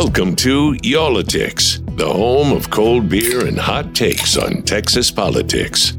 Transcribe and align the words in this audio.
Welcome 0.00 0.36
to 0.36 0.76
Y'all-itics, 0.84 1.96
the 1.96 2.06
home 2.08 2.52
of 2.52 2.70
cold 2.70 3.08
beer 3.08 3.46
and 3.46 3.58
hot 3.58 3.96
takes 3.96 4.36
on 4.36 4.62
Texas 4.62 5.10
politics. 5.10 5.97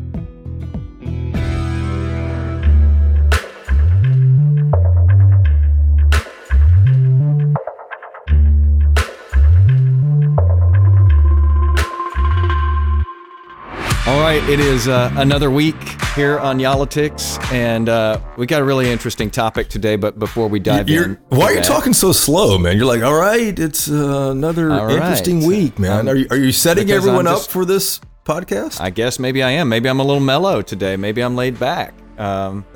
Right, 14.40 14.50
it 14.50 14.60
is 14.60 14.88
uh, 14.88 15.12
another 15.18 15.50
week 15.52 15.76
here 16.16 16.40
on 16.40 16.60
Y'all-itics, 16.60 17.42
and 17.52 17.90
uh, 17.90 18.20
we 18.38 18.46
got 18.46 18.62
a 18.62 18.66
really 18.66 18.90
interesting 18.90 19.30
topic 19.30 19.70
today. 19.70 19.96
But 19.96 20.20
before 20.20 20.48
we 20.48 20.60
dive 20.60 20.90
You're, 20.90 21.06
in, 21.06 21.20
why 21.30 21.46
are 21.46 21.52
you 21.52 21.56
that- 21.58 21.66
talking 21.66 21.94
so 21.94 22.12
slow, 22.12 22.58
man? 22.58 22.78
You're 22.78 22.86
like, 22.86 23.04
all 23.04 23.16
right, 23.16 23.58
it's 23.58 23.90
uh, 23.90 24.30
another 24.32 24.70
right. 24.70 24.92
interesting 24.92 25.46
week, 25.46 25.80
man. 25.80 26.02
Um, 26.02 26.10
are 26.10 26.16
you 26.16 26.28
are 26.30 26.38
you 26.38 26.52
setting 26.52 26.92
everyone 26.92 27.28
I'm 27.28 27.36
up 27.36 27.42
for 27.48 27.66
this 27.66 28.00
podcast? 28.24 28.80
I 28.80 28.90
guess 28.90 29.20
maybe 29.20 29.44
I 29.44 29.52
am. 29.52 29.70
Maybe 29.70 29.90
I'm 29.90 30.00
a 30.00 30.04
little 30.04 30.22
mellow 30.24 30.62
today. 30.62 30.96
Maybe 30.96 31.22
I'm 31.22 31.36
laid 31.36 31.60
back. 31.60 31.94
Um, 32.18 32.66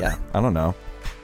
yeah, 0.00 0.16
I 0.34 0.40
don't 0.40 0.54
know. 0.54 0.74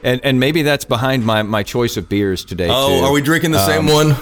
And 0.05 0.21
and 0.25 0.41
maybe 0.41 0.63
that's 0.63 0.85
behind 0.85 1.25
my, 1.25 1.43
my 1.43 1.63
choice 1.63 1.97
of 1.97 2.09
beers 2.09 2.45
today. 2.45 2.69
oh, 2.71 3.01
too. 3.01 3.07
are 3.07 3.13
we 3.13 3.23
drinking 3.23 3.53
the 3.53 3.65
same 3.67 3.89
Um, 3.89 3.93
one? 3.93 4.17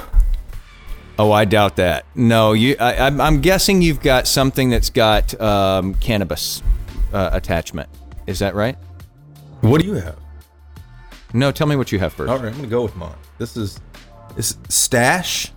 Oh, 1.20 1.32
I 1.32 1.44
doubt 1.44 1.76
that. 1.76 2.06
No, 2.14 2.54
you. 2.54 2.76
I, 2.80 2.96
I'm, 2.96 3.20
I'm 3.20 3.40
guessing 3.42 3.82
you've 3.82 4.00
got 4.00 4.26
something 4.26 4.70
that's 4.70 4.88
got 4.88 5.38
um, 5.38 5.92
cannabis 5.96 6.62
uh, 7.12 7.28
attachment. 7.34 7.90
Is 8.26 8.38
that 8.38 8.54
right? 8.54 8.74
What 9.60 9.82
do 9.82 9.86
you 9.86 9.94
have? 9.94 10.16
No, 11.34 11.52
tell 11.52 11.66
me 11.66 11.76
what 11.76 11.92
you 11.92 11.98
have 11.98 12.14
first. 12.14 12.30
All 12.30 12.38
right, 12.38 12.46
I'm 12.48 12.54
gonna 12.56 12.68
go 12.68 12.82
with 12.82 12.96
mine. 12.96 13.12
This 13.36 13.54
is 13.58 13.78
this 14.34 14.56
Stash. 14.70 15.52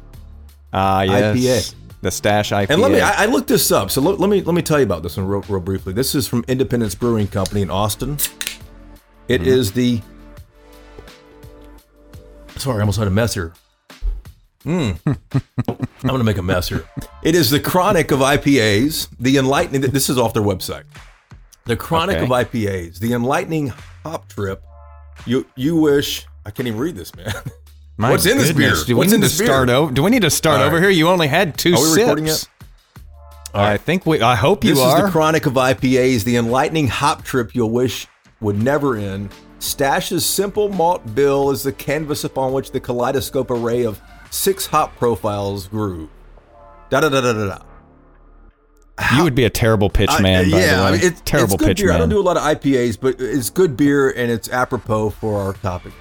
Ah, 0.73 1.03
yes. 1.03 1.71
IPA. 1.71 1.75
The 2.01 2.11
Stash 2.11 2.51
IPA. 2.51 2.69
And 2.71 2.81
let 2.81 2.91
me, 2.91 2.99
I, 2.99 3.23
I 3.23 3.25
looked 3.27 3.47
this 3.47 3.71
up. 3.71 3.89
So 3.89 4.01
let, 4.01 4.19
let 4.19 4.29
me 4.29 4.41
let 4.41 4.53
me 4.55 4.61
tell 4.61 4.79
you 4.79 4.85
about 4.85 5.01
this 5.01 5.15
one 5.15 5.25
real, 5.27 5.41
real 5.47 5.61
briefly. 5.61 5.93
This 5.93 6.13
is 6.13 6.27
from 6.27 6.43
Independence 6.49 6.93
Brewing 6.93 7.27
Company 7.27 7.61
in 7.61 7.69
Austin. 7.71 8.17
It 9.29 9.39
Mm-hmm. 9.39 9.49
is 9.49 9.71
the. 9.71 10.01
Sorry, 12.57 12.77
I 12.77 12.81
almost 12.81 12.99
had 12.99 13.07
a 13.07 13.11
mess 13.11 13.33
here. 13.33 13.53
Mm. 14.65 14.97
I'm 15.67 15.77
gonna 16.09 16.23
make 16.23 16.37
a 16.37 16.43
mess 16.43 16.69
here. 16.69 16.87
It 17.21 17.35
is 17.35 17.49
the 17.49 17.59
chronic 17.59 18.11
of 18.11 18.19
IPAs. 18.19 19.09
The 19.19 19.37
enlightening. 19.37 19.81
This 19.81 20.09
is 20.09 20.17
off 20.17 20.33
their 20.33 20.43
website. 20.43 20.83
The 21.65 21.75
chronic 21.75 22.17
Okay. 22.17 22.25
of 22.25 22.29
IPAs. 22.29 22.99
The 22.99 23.13
enlightening 23.13 23.73
hop 24.03 24.29
trip. 24.29 24.61
You 25.25 25.45
you 25.55 25.75
wish 25.75 26.25
I 26.45 26.51
can't 26.51 26.67
even 26.67 26.79
read 26.79 26.95
this, 26.95 27.15
man. 27.15 27.33
My 27.97 28.09
What's 28.11 28.25
in 28.25 28.37
this 28.37 28.51
beer? 28.51 28.73
Do 28.85 28.95
we 28.95 28.99
What's 28.99 29.11
need 29.11 29.15
in 29.17 29.21
to 29.21 29.27
this 29.27 29.37
beer? 29.37 29.47
start 29.47 29.69
over? 29.69 29.91
Do 29.91 30.01
we 30.03 30.09
need 30.09 30.23
to 30.23 30.29
start 30.29 30.61
All 30.61 30.67
over 30.67 30.79
here? 30.79 30.89
You 30.89 31.07
only 31.09 31.27
had 31.27 31.57
two 31.57 31.73
Are 31.73 31.81
we 31.81 32.27
sips. 32.27 32.47
I 33.53 33.77
think 33.77 34.05
we. 34.05 34.19
I 34.21 34.35
hope 34.35 34.63
you 34.63 34.71
This 34.71 34.79
are. 34.79 34.95
This 34.95 34.99
is 34.99 35.05
the 35.05 35.11
chronic 35.11 35.45
of 35.45 35.53
IPAs, 35.53 36.23
the 36.23 36.37
enlightening 36.37 36.87
hop 36.87 37.23
trip 37.23 37.53
you'll 37.53 37.69
wish 37.69 38.07
would 38.41 38.61
never 38.61 38.97
end. 38.97 39.29
Stash's 39.59 40.25
simple 40.25 40.69
malt 40.69 41.13
bill 41.15 41.51
is 41.51 41.61
the 41.63 41.71
canvas 41.71 42.23
upon 42.23 42.51
which 42.51 42.71
the 42.71 42.79
kaleidoscope 42.79 43.51
array 43.51 43.83
of 43.85 44.01
six 44.33 44.65
hop 44.67 44.95
profiles 44.97 45.67
grew. 45.67 46.09
Da 46.89 46.99
da 46.99 47.09
da 47.09 47.21
da 47.21 47.33
da 47.33 47.45
da. 47.45 49.15
you 49.17 49.23
would 49.23 49.35
be 49.35 49.45
a 49.45 49.49
terrible 49.49 49.89
pitch 49.89 50.09
I- 50.11 50.21
man. 50.21 50.51
by 50.51 50.59
yeah, 50.59 50.75
the 50.75 50.81
way. 50.81 50.87
I 50.87 50.91
mean, 50.91 51.01
it's 51.03 51.21
terrible 51.21 51.55
it's 51.55 51.61
good 51.63 51.67
pitch 51.67 51.77
beer. 51.77 51.91
I 51.91 51.97
don't 51.97 52.09
do 52.09 52.19
a 52.19 52.21
lot 52.21 52.37
of 52.37 52.43
IPAs, 52.43 52.99
but 52.99 53.19
it's 53.19 53.49
good 53.49 53.77
beer 53.77 54.09
and 54.11 54.31
it's 54.31 54.49
apropos 54.49 55.11
for 55.11 55.39
our 55.39 55.53
topic. 55.53 55.93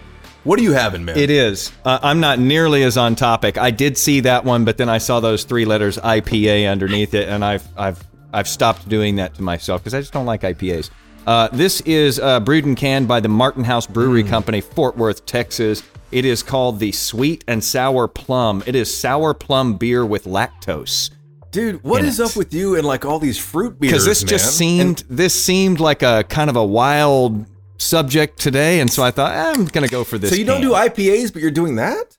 What 0.44 0.58
are 0.58 0.62
you 0.62 0.72
having, 0.72 1.05
man? 1.05 1.16
It 1.16 1.30
is. 1.30 1.70
Uh, 1.84 2.00
I'm 2.02 2.19
not 2.19 2.41
nearly 2.41 2.83
as 2.83 2.97
on 2.97 3.14
topic. 3.14 3.58
I 3.58 3.70
did 3.70 3.97
see 3.97 4.20
that 4.20 4.44
one, 4.44 4.64
but 4.64 4.77
then 4.77 4.89
I 4.89 4.98
saw 4.98 5.20
those 5.20 5.44
three 5.44 5.64
letters 5.64 5.98
IPA 5.98 6.69
underneath 6.70 7.14
it, 7.14 7.28
and 7.28 7.44
I've 7.44 7.67
I've 7.77 8.02
I've 8.33 8.48
stopped 8.48 8.89
doing 8.89 9.17
that 9.17 9.34
to 9.34 9.42
myself 9.42 9.83
because 9.83 9.95
I 9.95 10.01
just 10.01 10.12
don't 10.12 10.27
like 10.27 10.40
IPAs. 10.40 10.90
Uh, 11.29 11.48
this 11.52 11.80
is 11.83 12.18
uh, 12.18 12.40
brewed 12.40 12.64
and 12.64 12.77
canned 12.77 13.06
by 13.06 13.20
the 13.20 13.29
Martin 13.29 13.62
House. 13.62 13.86
Brewery 13.86 14.24
Company, 14.24 14.61
Fort 14.61 14.96
Worth, 14.96 15.24
Texas. 15.27 15.85
It 16.12 16.27
is 16.27 16.42
called 16.42 16.78
the 16.78 16.92
Sweet 16.92 17.42
and 17.48 17.64
Sour 17.64 18.06
Plum. 18.06 18.62
It 18.67 18.74
is 18.74 18.95
sour 18.95 19.33
plum 19.33 19.77
beer 19.77 20.05
with 20.05 20.24
lactose. 20.24 21.11
Dude, 21.50 21.83
what 21.83 22.05
is 22.05 22.20
it. 22.20 22.27
up 22.27 22.36
with 22.36 22.52
you 22.52 22.77
and 22.77 22.86
like 22.86 23.06
all 23.06 23.18
these 23.18 23.39
fruit 23.39 23.80
beers? 23.80 23.92
because 23.92 24.05
this 24.05 24.23
man? 24.23 24.28
just 24.28 24.56
seemed 24.56 25.05
this 25.08 25.45
seemed 25.45 25.80
like 25.80 26.02
a 26.02 26.24
kind 26.28 26.50
of 26.50 26.56
a 26.56 26.64
wild 26.64 27.46
subject 27.78 28.39
today, 28.39 28.80
and 28.80 28.90
so 28.90 29.02
I 29.02 29.11
thought 29.11 29.33
eh, 29.33 29.52
I'm 29.58 29.64
gonna 29.64 29.89
go 29.89 30.05
for 30.05 30.18
this. 30.18 30.30
So 30.30 30.36
you 30.36 30.45
don't 30.45 30.61
do 30.61 30.73
IPAs, 30.73 31.33
but 31.33 31.40
you're 31.40 31.50
doing 31.50 31.77
that? 31.77 32.18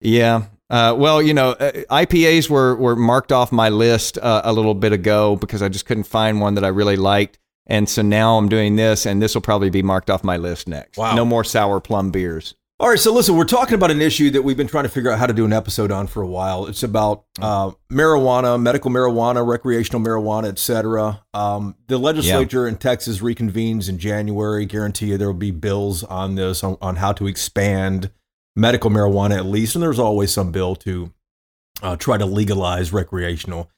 Yeah. 0.00 0.44
Uh, 0.68 0.94
well, 0.96 1.20
you 1.22 1.34
know, 1.34 1.50
uh, 1.50 1.72
IPAs 1.90 2.50
were 2.50 2.76
were 2.76 2.96
marked 2.96 3.32
off 3.32 3.52
my 3.52 3.70
list 3.70 4.18
uh, 4.18 4.42
a 4.44 4.52
little 4.52 4.74
bit 4.74 4.92
ago 4.92 5.36
because 5.36 5.62
I 5.62 5.68
just 5.70 5.86
couldn't 5.86 6.04
find 6.04 6.42
one 6.42 6.54
that 6.56 6.64
I 6.64 6.68
really 6.68 6.96
liked, 6.96 7.38
and 7.66 7.88
so 7.88 8.02
now 8.02 8.36
I'm 8.36 8.50
doing 8.50 8.76
this, 8.76 9.06
and 9.06 9.22
this 9.22 9.34
will 9.34 9.42
probably 9.42 9.70
be 9.70 9.82
marked 9.82 10.10
off 10.10 10.22
my 10.22 10.36
list 10.36 10.68
next. 10.68 10.98
Wow. 10.98 11.14
No 11.14 11.24
more 11.24 11.44
sour 11.44 11.80
plum 11.80 12.10
beers. 12.10 12.54
All 12.82 12.88
right, 12.88 12.98
so 12.98 13.12
listen, 13.14 13.36
we're 13.36 13.44
talking 13.44 13.76
about 13.76 13.92
an 13.92 14.02
issue 14.02 14.30
that 14.30 14.42
we've 14.42 14.56
been 14.56 14.66
trying 14.66 14.82
to 14.82 14.88
figure 14.88 15.12
out 15.12 15.20
how 15.20 15.28
to 15.28 15.32
do 15.32 15.44
an 15.44 15.52
episode 15.52 15.92
on 15.92 16.08
for 16.08 16.20
a 16.20 16.26
while. 16.26 16.66
It's 16.66 16.82
about 16.82 17.24
uh, 17.40 17.70
marijuana, 17.92 18.60
medical 18.60 18.90
marijuana, 18.90 19.46
recreational 19.46 20.00
marijuana, 20.00 20.48
etc. 20.48 21.22
Um, 21.32 21.76
the 21.86 21.96
legislature 21.96 22.66
in 22.66 22.78
Texas 22.78 23.20
reconvenes 23.20 23.88
in 23.88 23.98
January. 23.98 24.66
Guarantee 24.66 25.10
you 25.10 25.16
there 25.16 25.28
will 25.28 25.34
be 25.34 25.52
bills 25.52 26.02
on 26.02 26.34
this 26.34 26.64
on, 26.64 26.76
on 26.82 26.96
how 26.96 27.12
to 27.12 27.28
expand 27.28 28.10
medical 28.56 28.90
marijuana 28.90 29.36
at 29.36 29.46
least, 29.46 29.76
and 29.76 29.82
there's 29.84 30.00
always 30.00 30.32
some 30.32 30.50
bill 30.50 30.74
to 30.74 31.12
uh, 31.84 31.94
try 31.94 32.18
to 32.18 32.26
legalize 32.26 32.92
recreational. 32.92 33.70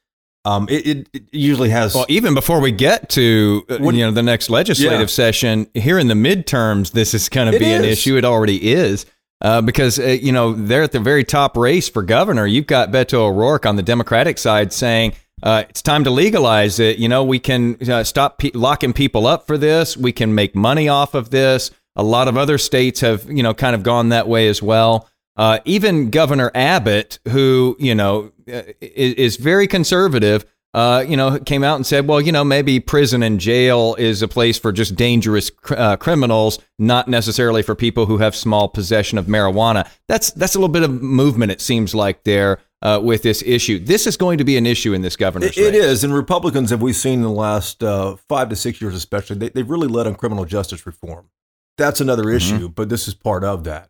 Um, 0.45 0.67
it, 0.69 0.85
it, 0.87 1.09
it 1.13 1.23
usually 1.31 1.69
has 1.69 1.95
Well, 1.95 2.05
even 2.07 2.33
before 2.35 2.59
we 2.61 2.71
get 2.71 3.09
to 3.09 3.65
uh, 3.69 3.77
What- 3.79 3.95
you 3.95 4.05
know 4.05 4.11
the 4.11 4.23
next 4.23 4.49
legislative 4.49 4.99
Yeah. 5.01 5.05
session 5.07 5.67
here 5.73 5.97
in 5.99 6.07
the 6.07 6.13
midterms, 6.13 6.91
this 6.91 7.13
is 7.13 7.27
going 7.29 7.51
to 7.51 7.57
be 7.59 7.65
an 7.65 7.83
issue. 7.83 8.15
It 8.17 8.25
already 8.25 8.71
is. 8.71 9.05
Uh, 9.41 9.61
because 9.61 9.99
uh, 9.99 10.03
you 10.03 10.31
know 10.31 10.53
they're 10.53 10.83
at 10.83 10.91
the 10.93 10.99
very 10.99 11.23
top 11.23 11.57
race 11.57 11.89
for 11.89 12.01
governor. 12.03 12.45
You've 12.47 12.67
got 12.67 12.91
Beto 12.91 13.15
O'Rourke 13.15 13.65
on 13.65 13.75
the 13.75 13.83
Democratic 13.83 14.37
side 14.37 14.71
saying 14.71 15.13
uh, 15.43 15.63
it's 15.69 15.81
time 15.81 16.05
to 16.05 16.09
legalize 16.09 16.79
it. 16.79 16.97
You 16.99 17.09
know 17.09 17.23
we 17.23 17.39
can 17.39 17.75
uh, 17.89 18.03
stop 18.05 18.37
pe- 18.37 18.51
locking 18.53 18.93
people 18.93 19.27
up 19.27 19.45
for 19.45 19.57
this. 19.57 19.97
We 19.97 20.13
can 20.13 20.33
make 20.33 20.55
money 20.55 20.87
off 20.87 21.13
of 21.15 21.31
this. 21.31 21.69
A 21.97 22.03
lot 22.03 22.27
of 22.29 22.37
other 22.37 22.57
states 22.57 23.01
have 23.01 23.29
you 23.29 23.43
know 23.43 23.53
kind 23.53 23.75
of 23.75 23.83
gone 23.83 24.09
that 24.09 24.27
way 24.27 24.47
as 24.47 24.61
well. 24.63 25.09
Uh, 25.37 25.59
even 25.65 26.09
Governor 26.09 26.51
Abbott, 26.55 27.19
who 27.27 27.75
you 27.79 27.95
know 27.95 28.31
uh, 28.47 28.63
is, 28.81 29.13
is 29.13 29.35
very 29.37 29.67
conservative, 29.67 30.45
uh, 30.73 31.05
you 31.07 31.15
know, 31.15 31.39
came 31.39 31.63
out 31.63 31.75
and 31.75 31.85
said, 31.85 32.07
well, 32.07 32.19
you 32.19 32.31
know, 32.31 32.43
maybe 32.43 32.79
prison 32.79 33.23
and 33.23 33.39
jail 33.39 33.95
is 33.97 34.21
a 34.21 34.27
place 34.27 34.57
for 34.59 34.73
just 34.73 34.95
dangerous 34.95 35.49
cr- 35.49 35.75
uh, 35.75 35.95
criminals, 35.97 36.59
not 36.77 37.07
necessarily 37.07 37.61
for 37.61 37.75
people 37.75 38.05
who 38.05 38.17
have 38.17 38.35
small 38.35 38.67
possession 38.67 39.17
of 39.17 39.25
marijuana. 39.25 39.89
That's 40.07 40.31
that's 40.31 40.55
a 40.55 40.59
little 40.59 40.73
bit 40.73 40.83
of 40.83 41.01
movement. 41.01 41.51
It 41.51 41.61
seems 41.61 41.95
like 41.95 42.23
there 42.23 42.59
uh, 42.81 42.99
with 43.01 43.23
this 43.23 43.41
issue. 43.45 43.79
This 43.79 44.05
is 44.05 44.17
going 44.17 44.37
to 44.37 44.43
be 44.43 44.57
an 44.57 44.65
issue 44.65 44.93
in 44.93 45.01
this 45.01 45.15
governor's 45.15 45.57
It, 45.57 45.61
it 45.61 45.71
race. 45.71 45.83
is, 45.83 46.03
and 46.03 46.13
Republicans 46.13 46.69
have 46.69 46.81
we 46.81 46.93
seen 46.93 47.15
in 47.15 47.23
the 47.23 47.29
last 47.29 47.81
uh, 47.81 48.15
five 48.27 48.49
to 48.49 48.55
six 48.55 48.81
years, 48.81 48.95
especially, 48.95 49.37
they, 49.37 49.49
they've 49.49 49.69
really 49.69 49.87
led 49.87 50.07
on 50.07 50.15
criminal 50.15 50.45
justice 50.45 50.85
reform. 50.85 51.29
That's 51.77 51.99
another 52.01 52.29
issue, 52.29 52.69
but 52.69 52.89
this 52.89 53.07
is 53.07 53.13
part 53.13 53.43
of 53.43 53.63
that. 53.65 53.89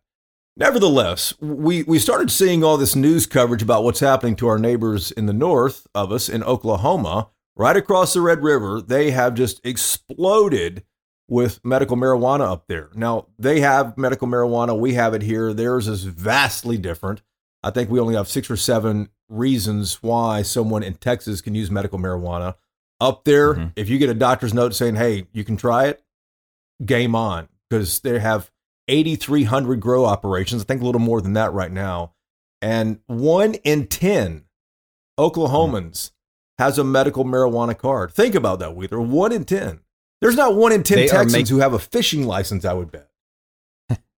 Nevertheless, 0.57 1.33
we 1.41 1.83
we 1.83 1.99
started 1.99 2.31
seeing 2.31 2.63
all 2.63 2.77
this 2.77 2.95
news 2.95 3.25
coverage 3.25 3.61
about 3.61 3.83
what's 3.83 3.99
happening 3.99 4.35
to 4.37 4.47
our 4.47 4.57
neighbors 4.57 5.11
in 5.11 5.25
the 5.25 5.33
north 5.33 5.85
of 5.93 6.11
us 6.11 6.29
in 6.29 6.43
Oklahoma, 6.43 7.29
right 7.57 7.75
across 7.75 8.13
the 8.13 8.21
Red 8.21 8.41
River. 8.41 8.81
They 8.81 9.11
have 9.11 9.33
just 9.33 9.59
exploded 9.65 10.85
with 11.27 11.59
medical 11.65 11.97
marijuana 11.97 12.49
up 12.51 12.67
there. 12.67 12.89
Now 12.95 13.27
they 13.37 13.59
have 13.59 13.97
medical 13.97 14.27
marijuana, 14.27 14.79
we 14.79 14.93
have 14.93 15.13
it 15.13 15.23
here. 15.23 15.53
Theirs 15.53 15.87
is 15.89 16.03
vastly 16.05 16.77
different. 16.77 17.21
I 17.61 17.71
think 17.71 17.89
we 17.89 17.99
only 17.99 18.15
have 18.15 18.27
six 18.29 18.49
or 18.49 18.55
seven 18.57 19.09
reasons 19.27 20.01
why 20.03 20.43
someone 20.43 20.83
in 20.83 20.93
Texas 20.93 21.41
can 21.41 21.55
use 21.55 21.71
medical 21.71 21.97
marijuana. 21.99 22.55
Up 23.01 23.25
there, 23.25 23.55
Mhm. 23.55 23.71
if 23.75 23.89
you 23.89 23.97
get 23.97 24.09
a 24.09 24.13
doctor's 24.13 24.53
note 24.53 24.73
saying, 24.75 24.95
hey, 24.95 25.27
you 25.33 25.43
can 25.43 25.57
try 25.57 25.87
it, 25.87 26.01
game 26.85 27.15
on, 27.15 27.49
because 27.69 27.99
they 28.01 28.19
have 28.19 28.51
8,300 28.87 29.79
grow 29.79 30.05
operations. 30.05 30.61
I 30.61 30.65
think 30.65 30.81
a 30.81 30.85
little 30.85 31.01
more 31.01 31.21
than 31.21 31.33
that 31.33 31.53
right 31.53 31.71
now. 31.71 32.13
And 32.61 32.99
one 33.07 33.55
in 33.55 33.87
10 33.87 34.43
Oklahomans 35.19 36.11
has 36.57 36.77
a 36.77 36.83
medical 36.83 37.25
marijuana 37.25 37.77
card. 37.77 38.11
Think 38.13 38.35
about 38.35 38.59
that, 38.59 38.75
Wheeler. 38.75 39.01
One 39.01 39.31
in 39.31 39.45
10. 39.45 39.79
There's 40.21 40.35
not 40.35 40.55
one 40.55 40.71
in 40.71 40.83
10 40.83 40.97
They 40.97 41.07
Texans 41.07 41.33
make- 41.33 41.47
who 41.49 41.59
have 41.59 41.73
a 41.73 41.79
fishing 41.79 42.25
license, 42.25 42.65
I 42.65 42.73
would 42.73 42.91
bet. 42.91 43.09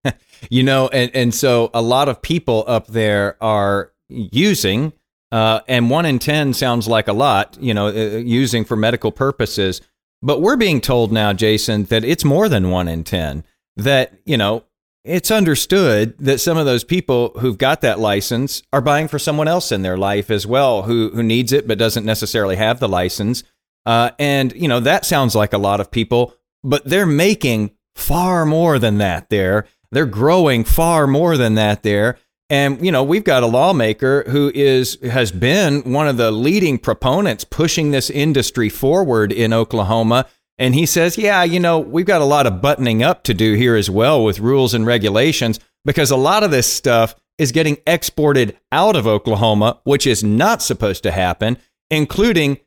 you 0.48 0.62
know 0.62 0.86
and 0.88 1.10
and 1.12 1.34
so 1.34 1.70
a 1.74 1.82
lot 1.82 2.08
of 2.08 2.22
people 2.22 2.64
up 2.68 2.86
there 2.86 3.36
are 3.42 3.92
using 4.08 4.92
uh, 5.32 5.60
and 5.66 5.90
one 5.90 6.06
in 6.06 6.20
ten 6.20 6.54
sounds 6.54 6.86
like 6.86 7.08
a 7.08 7.12
lot 7.12 7.58
you 7.60 7.74
know 7.74 7.88
uh, 7.88 7.90
using 8.18 8.64
for 8.64 8.76
medical 8.76 9.10
purposes 9.10 9.80
but 10.22 10.40
we're 10.40 10.56
being 10.56 10.80
told 10.80 11.10
now 11.10 11.32
jason 11.32 11.82
that 11.86 12.04
it's 12.04 12.24
more 12.24 12.48
than 12.48 12.70
one 12.70 12.86
in 12.86 13.02
ten 13.02 13.44
that 13.78 14.18
you 14.24 14.36
know 14.36 14.64
it's 15.04 15.30
understood 15.30 16.18
that 16.18 16.38
some 16.38 16.58
of 16.58 16.66
those 16.66 16.84
people 16.84 17.32
who've 17.38 17.56
got 17.56 17.80
that 17.80 17.98
license 17.98 18.62
are 18.72 18.82
buying 18.82 19.08
for 19.08 19.18
someone 19.18 19.48
else 19.48 19.72
in 19.72 19.82
their 19.82 19.96
life 19.96 20.30
as 20.30 20.46
well 20.46 20.82
who 20.82 21.10
who 21.14 21.22
needs 21.22 21.52
it 21.52 21.66
but 21.66 21.78
doesn't 21.78 22.04
necessarily 22.04 22.56
have 22.56 22.80
the 22.80 22.88
license. 22.88 23.42
Uh, 23.86 24.10
and 24.18 24.52
you 24.54 24.68
know 24.68 24.80
that 24.80 25.06
sounds 25.06 25.34
like 25.34 25.52
a 25.52 25.58
lot 25.58 25.80
of 25.80 25.90
people, 25.90 26.34
but 26.62 26.84
they're 26.84 27.06
making 27.06 27.70
far 27.94 28.44
more 28.44 28.78
than 28.78 28.98
that 28.98 29.30
there. 29.30 29.66
They're 29.90 30.06
growing 30.06 30.64
far 30.64 31.06
more 31.06 31.38
than 31.38 31.54
that 31.54 31.82
there. 31.82 32.18
And 32.50 32.84
you 32.84 32.90
know, 32.90 33.04
we've 33.04 33.24
got 33.24 33.42
a 33.42 33.46
lawmaker 33.46 34.24
who 34.28 34.50
is 34.54 34.98
has 35.02 35.32
been 35.32 35.92
one 35.92 36.08
of 36.08 36.16
the 36.16 36.30
leading 36.30 36.78
proponents 36.78 37.44
pushing 37.44 37.90
this 37.90 38.10
industry 38.10 38.68
forward 38.68 39.32
in 39.32 39.52
Oklahoma. 39.52 40.26
And 40.58 40.74
he 40.74 40.86
says, 40.86 41.16
"Yeah, 41.16 41.44
you 41.44 41.60
know, 41.60 41.78
we've 41.78 42.06
got 42.06 42.20
a 42.20 42.24
lot 42.26 42.46
of 42.46 42.60
buttoning 42.60 43.02
up 43.02 43.22
to 43.24 43.34
do 43.34 43.54
here 43.54 43.76
as 43.76 43.88
well 43.88 44.24
with 44.24 44.40
rules 44.40 44.74
and 44.74 44.86
regulations 44.86 45.60
because 45.84 46.10
a 46.10 46.16
lot 46.16 46.42
of 46.42 46.50
this 46.50 46.72
stuff 46.72 47.14
is 47.38 47.52
getting 47.52 47.76
exported 47.86 48.58
out 48.72 48.96
of 48.96 49.06
Oklahoma, 49.06 49.80
which 49.84 50.06
is 50.06 50.24
not 50.24 50.60
supposed 50.60 51.04
to 51.04 51.12
happen, 51.12 51.56
including 51.90 52.58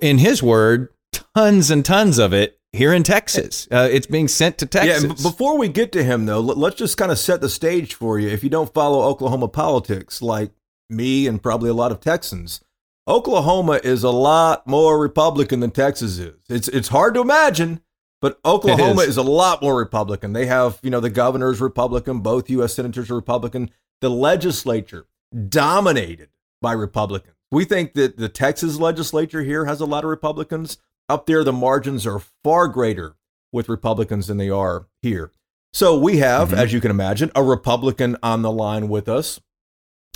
in 0.00 0.18
his 0.18 0.42
word, 0.42 0.88
tons 1.34 1.70
and 1.70 1.84
tons 1.84 2.18
of 2.18 2.32
it 2.32 2.58
here 2.72 2.92
in 2.92 3.02
Texas. 3.02 3.68
Uh, 3.70 3.88
it's 3.90 4.06
being 4.06 4.28
sent 4.28 4.58
to 4.58 4.66
Texas. 4.66 5.02
Yeah, 5.02 5.30
before 5.30 5.58
we 5.58 5.68
get 5.68 5.92
to 5.92 6.04
him, 6.04 6.26
though, 6.26 6.40
let's 6.40 6.76
just 6.76 6.96
kind 6.96 7.12
of 7.12 7.18
set 7.18 7.40
the 7.40 7.48
stage 7.48 7.94
for 7.94 8.18
you. 8.18 8.28
If 8.28 8.42
you 8.44 8.50
don't 8.50 8.72
follow 8.72 9.02
Oklahoma 9.02 9.48
politics, 9.48 10.22
like 10.22 10.52
me 10.88 11.26
and 11.26 11.42
probably 11.42 11.70
a 11.70 11.74
lot 11.74 11.92
of 11.92 12.00
Texans, 12.00 12.62
Oklahoma 13.08 13.80
is 13.82 14.04
a 14.04 14.10
lot 14.10 14.66
more 14.66 15.00
Republican 15.00 15.60
than 15.60 15.70
Texas 15.70 16.18
is. 16.18 16.40
It's 16.48 16.68
it's 16.68 16.88
hard 16.88 17.14
to 17.14 17.20
imagine, 17.20 17.80
but 18.20 18.38
Oklahoma 18.44 19.02
is. 19.02 19.10
is 19.10 19.16
a 19.16 19.22
lot 19.22 19.62
more 19.62 19.76
Republican. 19.76 20.32
They 20.32 20.46
have, 20.46 20.78
you 20.82 20.90
know, 20.90 21.00
the 21.00 21.10
governor's 21.10 21.60
Republican, 21.60 22.20
both 22.20 22.50
U.S. 22.50 22.74
senators 22.74 23.10
are 23.10 23.16
Republican. 23.16 23.70
The 24.00 24.10
legislature 24.10 25.06
dominated 25.48 26.28
by 26.60 26.72
Republicans. 26.72 27.36
We 27.50 27.64
think 27.64 27.94
that 27.94 28.16
the 28.16 28.28
Texas 28.28 28.78
legislature 28.78 29.42
here 29.42 29.66
has 29.66 29.80
a 29.80 29.86
lot 29.86 30.04
of 30.04 30.10
Republicans. 30.10 30.78
Up 31.08 31.26
there, 31.26 31.44
the 31.44 31.52
margins 31.52 32.06
are 32.06 32.20
far 32.42 32.68
greater 32.68 33.16
with 33.52 33.68
Republicans 33.68 34.28
than 34.28 34.38
they 34.38 34.48
are 34.48 34.86
here. 35.02 35.32
So 35.72 35.98
we 35.98 36.18
have, 36.18 36.48
mm-hmm. 36.48 36.58
as 36.58 36.72
you 36.72 36.80
can 36.80 36.90
imagine, 36.90 37.30
a 37.34 37.42
Republican 37.42 38.16
on 38.22 38.42
the 38.42 38.50
line 38.50 38.88
with 38.88 39.08
us. 39.08 39.40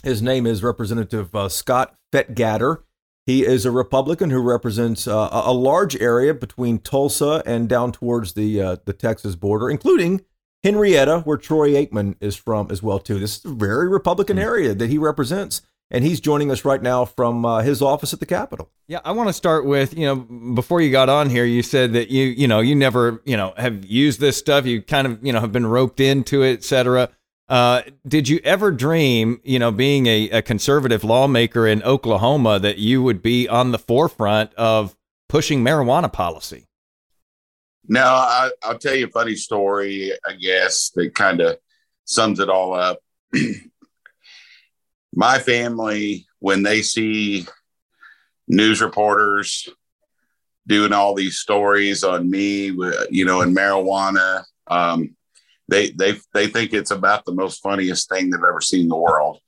His 0.03 0.23
name 0.23 0.47
is 0.47 0.63
Representative 0.63 1.35
uh, 1.35 1.49
Scott 1.49 1.97
Fetgatter. 2.13 2.83
He 3.27 3.45
is 3.45 3.65
a 3.65 3.73
Republican 3.73 4.31
who 4.31 4.41
represents 4.41 5.09
uh, 5.09 5.29
a 5.33 5.53
large 5.53 5.97
area 5.97 6.33
between 6.33 6.79
Tulsa 6.79 7.43
and 7.45 7.69
down 7.69 7.91
towards 7.91 8.35
the 8.35 8.61
uh, 8.61 8.77
the 8.85 8.93
Texas 8.93 9.35
border, 9.35 9.69
including 9.69 10.23
Henryetta, 10.65 11.27
where 11.27 11.37
Troy 11.37 11.73
Aikman 11.73 12.15
is 12.21 12.37
from 12.37 12.71
as 12.71 12.83
well 12.83 13.01
too. 13.01 13.19
This 13.19 13.39
is 13.39 13.45
a 13.45 13.49
very 13.49 13.89
Republican 13.89 14.37
mm-hmm. 14.37 14.47
area 14.47 14.75
that 14.75 14.91
he 14.91 14.99
represents 14.99 15.63
and 15.91 16.05
he's 16.05 16.21
joining 16.21 16.51
us 16.51 16.65
right 16.65 16.83
now 16.83 17.05
from 17.05 17.45
uh, 17.45 17.61
his 17.61 17.81
office 17.81 18.13
at 18.13 18.21
the 18.21 18.27
Capitol. 18.27 18.71
Yeah, 18.89 19.01
I 19.05 19.13
want 19.13 19.29
to 19.29 19.33
start 19.33 19.67
with 19.67 19.97
you 19.97 20.07
know 20.07 20.17
before 20.55 20.81
you 20.81 20.91
got 20.91 21.09
on 21.09 21.31
here, 21.31 21.45
you 21.45 21.63
said 21.63 21.93
that 21.93 22.11
you 22.11 22.25
you 22.25 22.49
know 22.49 22.61
you 22.61 22.75
never 22.75 23.23
you 23.25 23.37
know 23.37 23.55
have 23.57 23.85
used 23.85 24.21
this 24.21 24.37
stuff. 24.37 24.67
You 24.67 24.83
kind 24.83 25.07
of 25.07 25.25
you 25.25 25.33
know 25.33 25.41
have 25.41 25.53
been 25.53 25.67
roped 25.67 26.01
into 26.01 26.43
it, 26.43 26.55
etc. 26.55 27.11
Uh, 27.49 27.83
did 28.07 28.29
you 28.29 28.41
ever 28.43 28.73
dream, 28.73 29.41
you 29.45 29.59
know, 29.59 29.71
being 29.71 30.07
a, 30.07 30.29
a 30.31 30.43
conservative 30.43 31.05
lawmaker 31.05 31.67
in 31.67 31.83
Oklahoma, 31.83 32.59
that 32.59 32.79
you 32.79 33.03
would 33.03 33.23
be 33.23 33.49
on 33.49 33.71
the 33.71 33.79
forefront 33.79 34.53
of 34.55 34.97
pushing 35.29 35.63
marijuana 35.63 36.13
policy? 36.13 36.67
No, 37.89 38.03
I, 38.03 38.51
will 38.67 38.79
tell 38.79 38.97
you 38.97 39.07
a 39.07 39.11
funny 39.11 39.37
story, 39.37 40.13
I 40.27 40.35
guess, 40.35 40.91
that 40.97 41.15
kind 41.15 41.41
of 41.41 41.59
sums 42.05 42.41
it 42.41 42.49
all 42.49 42.75
up. 42.75 42.99
my 45.15 45.39
family, 45.39 46.27
when 46.41 46.63
they 46.63 46.83
see 46.83 47.47
news 48.49 48.81
reporters 48.81 49.69
doing 50.67 50.93
all 50.93 51.15
these 51.15 51.39
stories 51.39 52.03
on 52.03 52.29
me, 52.29 52.67
you 53.11 53.25
know, 53.25 53.41
and 53.41 53.57
marijuana, 53.57 54.45
um, 54.67 55.16
they 55.69 55.91
they 55.91 56.19
they 56.33 56.47
think 56.47 56.73
it's 56.73 56.91
about 56.91 57.25
the 57.25 57.35
most 57.35 57.63
funniest 57.63 58.09
thing 58.09 58.31
they've 58.31 58.41
ever 58.41 58.61
seen 58.61 58.83
in 58.83 58.89
the 58.89 58.97
world, 58.97 59.41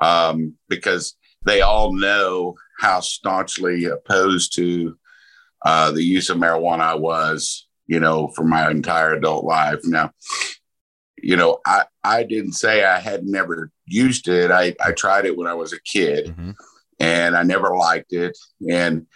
um, 0.00 0.54
because 0.68 1.16
they 1.44 1.60
all 1.60 1.92
know 1.92 2.56
how 2.78 3.00
staunchly 3.00 3.84
opposed 3.84 4.54
to 4.56 4.96
uh, 5.64 5.90
the 5.92 6.02
use 6.02 6.28
of 6.30 6.36
marijuana 6.36 6.80
I 6.80 6.94
was, 6.94 7.68
you 7.86 8.00
know, 8.00 8.28
for 8.28 8.44
my 8.44 8.70
entire 8.70 9.14
adult 9.14 9.44
life. 9.44 9.80
Now, 9.84 10.10
you 11.22 11.36
know, 11.36 11.58
I, 11.64 11.84
I 12.02 12.24
didn't 12.24 12.54
say 12.54 12.84
I 12.84 12.98
had 12.98 13.24
never 13.24 13.70
used 13.86 14.28
it. 14.28 14.50
I, 14.50 14.74
I 14.84 14.92
tried 14.92 15.24
it 15.24 15.36
when 15.36 15.46
I 15.46 15.54
was 15.54 15.72
a 15.72 15.80
kid 15.82 16.26
mm-hmm. 16.26 16.50
and 16.98 17.36
I 17.36 17.44
never 17.44 17.76
liked 17.76 18.12
it. 18.12 18.36
And 18.68 19.06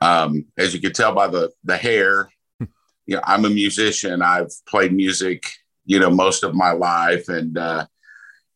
um, 0.00 0.46
as 0.58 0.74
you 0.74 0.80
can 0.80 0.92
tell 0.92 1.14
by 1.14 1.28
the, 1.28 1.52
the 1.62 1.76
hair, 1.76 2.30
you 2.60 3.16
know, 3.16 3.20
I'm 3.22 3.44
a 3.44 3.50
musician. 3.50 4.22
I've 4.22 4.50
played 4.68 4.92
music, 4.92 5.48
you 5.86 5.98
know, 5.98 6.10
most 6.10 6.44
of 6.44 6.54
my 6.54 6.72
life. 6.72 7.28
And, 7.28 7.56
uh, 7.56 7.86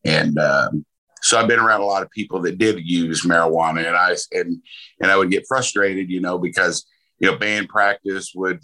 and, 0.04 0.38
um, 0.38 0.84
so 1.22 1.38
I've 1.38 1.48
been 1.48 1.58
around 1.58 1.82
a 1.82 1.86
lot 1.86 2.02
of 2.02 2.10
people 2.10 2.40
that 2.42 2.58
did 2.58 2.80
use 2.82 3.26
marijuana 3.26 3.86
and 3.86 3.96
I, 3.96 4.16
and, 4.32 4.62
and 5.00 5.10
I 5.10 5.16
would 5.16 5.30
get 5.30 5.46
frustrated, 5.46 6.10
you 6.10 6.20
know, 6.20 6.38
because, 6.38 6.86
you 7.18 7.30
know, 7.30 7.36
band 7.36 7.68
practice 7.68 8.32
would, 8.34 8.60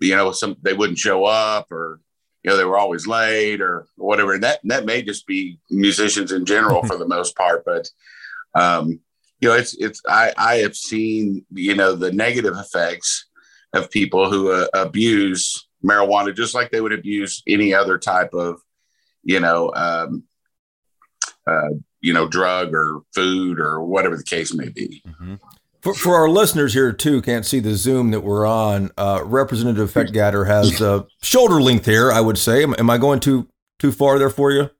you 0.00 0.14
know, 0.14 0.30
some, 0.30 0.56
they 0.62 0.72
wouldn't 0.72 0.98
show 0.98 1.24
up 1.24 1.70
or, 1.72 2.00
you 2.46 2.52
know 2.52 2.56
they 2.56 2.64
were 2.64 2.78
always 2.78 3.08
late 3.08 3.60
or 3.60 3.88
whatever. 3.96 4.34
And 4.34 4.44
that 4.44 4.60
that 4.64 4.86
may 4.86 5.02
just 5.02 5.26
be 5.26 5.58
musicians 5.68 6.30
in 6.30 6.46
general 6.46 6.82
for 6.86 6.96
the 6.96 7.08
most 7.08 7.36
part, 7.36 7.64
but 7.66 7.90
um, 8.54 9.00
you 9.40 9.48
know 9.48 9.54
it's 9.54 9.74
it's 9.74 10.00
I 10.08 10.32
I 10.38 10.54
have 10.58 10.76
seen 10.76 11.44
you 11.50 11.74
know 11.74 11.96
the 11.96 12.12
negative 12.12 12.54
effects 12.56 13.26
of 13.72 13.90
people 13.90 14.30
who 14.30 14.52
uh, 14.52 14.68
abuse 14.74 15.65
marijuana 15.86 16.34
just 16.34 16.54
like 16.54 16.70
they 16.70 16.80
would 16.80 16.92
abuse 16.92 17.42
any 17.46 17.72
other 17.72 17.98
type 17.98 18.34
of 18.34 18.60
you 19.22 19.40
know 19.40 19.72
um, 19.74 20.24
uh, 21.46 21.70
you 22.00 22.12
know 22.12 22.28
drug 22.28 22.74
or 22.74 23.00
food 23.14 23.58
or 23.60 23.84
whatever 23.84 24.16
the 24.16 24.24
case 24.24 24.54
may 24.54 24.68
be. 24.68 25.02
Mm-hmm. 25.06 25.34
For, 25.82 25.94
for 25.94 26.14
our 26.16 26.28
listeners 26.28 26.74
here 26.74 26.92
too, 26.92 27.22
can't 27.22 27.46
see 27.46 27.60
the 27.60 27.76
Zoom 27.76 28.10
that 28.10 28.20
we're 28.20 28.46
on. 28.46 28.90
Uh, 28.98 29.22
Representative 29.24 29.92
Fetgatter 29.92 30.46
has 30.46 30.82
uh, 30.82 31.04
shoulder 31.22 31.60
length 31.60 31.86
hair. 31.86 32.10
I 32.10 32.20
would 32.20 32.38
say. 32.38 32.62
Am, 32.62 32.74
am, 32.78 32.90
I 32.90 32.98
going 32.98 33.20
too 33.20 33.48
too 33.78 33.92
far 33.92 34.18
there 34.18 34.30
for 34.30 34.50
you? 34.50 34.70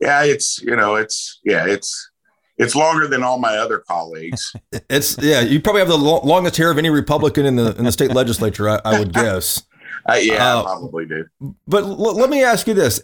Yeah, 0.00 0.24
it's 0.24 0.60
you 0.62 0.74
know, 0.74 0.96
it's 0.96 1.40
yeah, 1.44 1.66
it's 1.66 2.10
it's 2.58 2.74
longer 2.74 3.06
than 3.06 3.22
all 3.22 3.38
my 3.38 3.56
other 3.56 3.78
colleagues. 3.78 4.54
it's 4.90 5.16
yeah, 5.22 5.40
you 5.40 5.60
probably 5.60 5.80
have 5.80 5.88
the 5.88 5.98
lo- 5.98 6.22
longest 6.24 6.56
hair 6.56 6.70
of 6.70 6.78
any 6.78 6.90
Republican 6.90 7.46
in 7.46 7.56
the 7.56 7.76
in 7.76 7.84
the 7.84 7.92
state 7.92 8.12
legislature. 8.12 8.68
I, 8.68 8.80
I 8.84 8.98
would 8.98 9.12
guess. 9.12 9.62
Uh, 10.04 10.18
yeah, 10.20 10.58
uh, 10.58 10.62
probably 10.62 11.06
do. 11.06 11.24
But 11.66 11.84
l- 11.84 12.16
let 12.16 12.30
me 12.30 12.42
ask 12.42 12.66
you 12.66 12.74
this: 12.74 13.00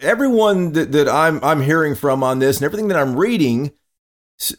everyone 0.00 0.72
that, 0.72 0.92
that 0.92 1.08
I'm 1.08 1.42
I'm 1.44 1.60
hearing 1.60 1.94
from 1.94 2.22
on 2.22 2.38
this, 2.38 2.56
and 2.56 2.64
everything 2.64 2.88
that 2.88 2.98
I'm 2.98 3.16
reading 3.16 3.72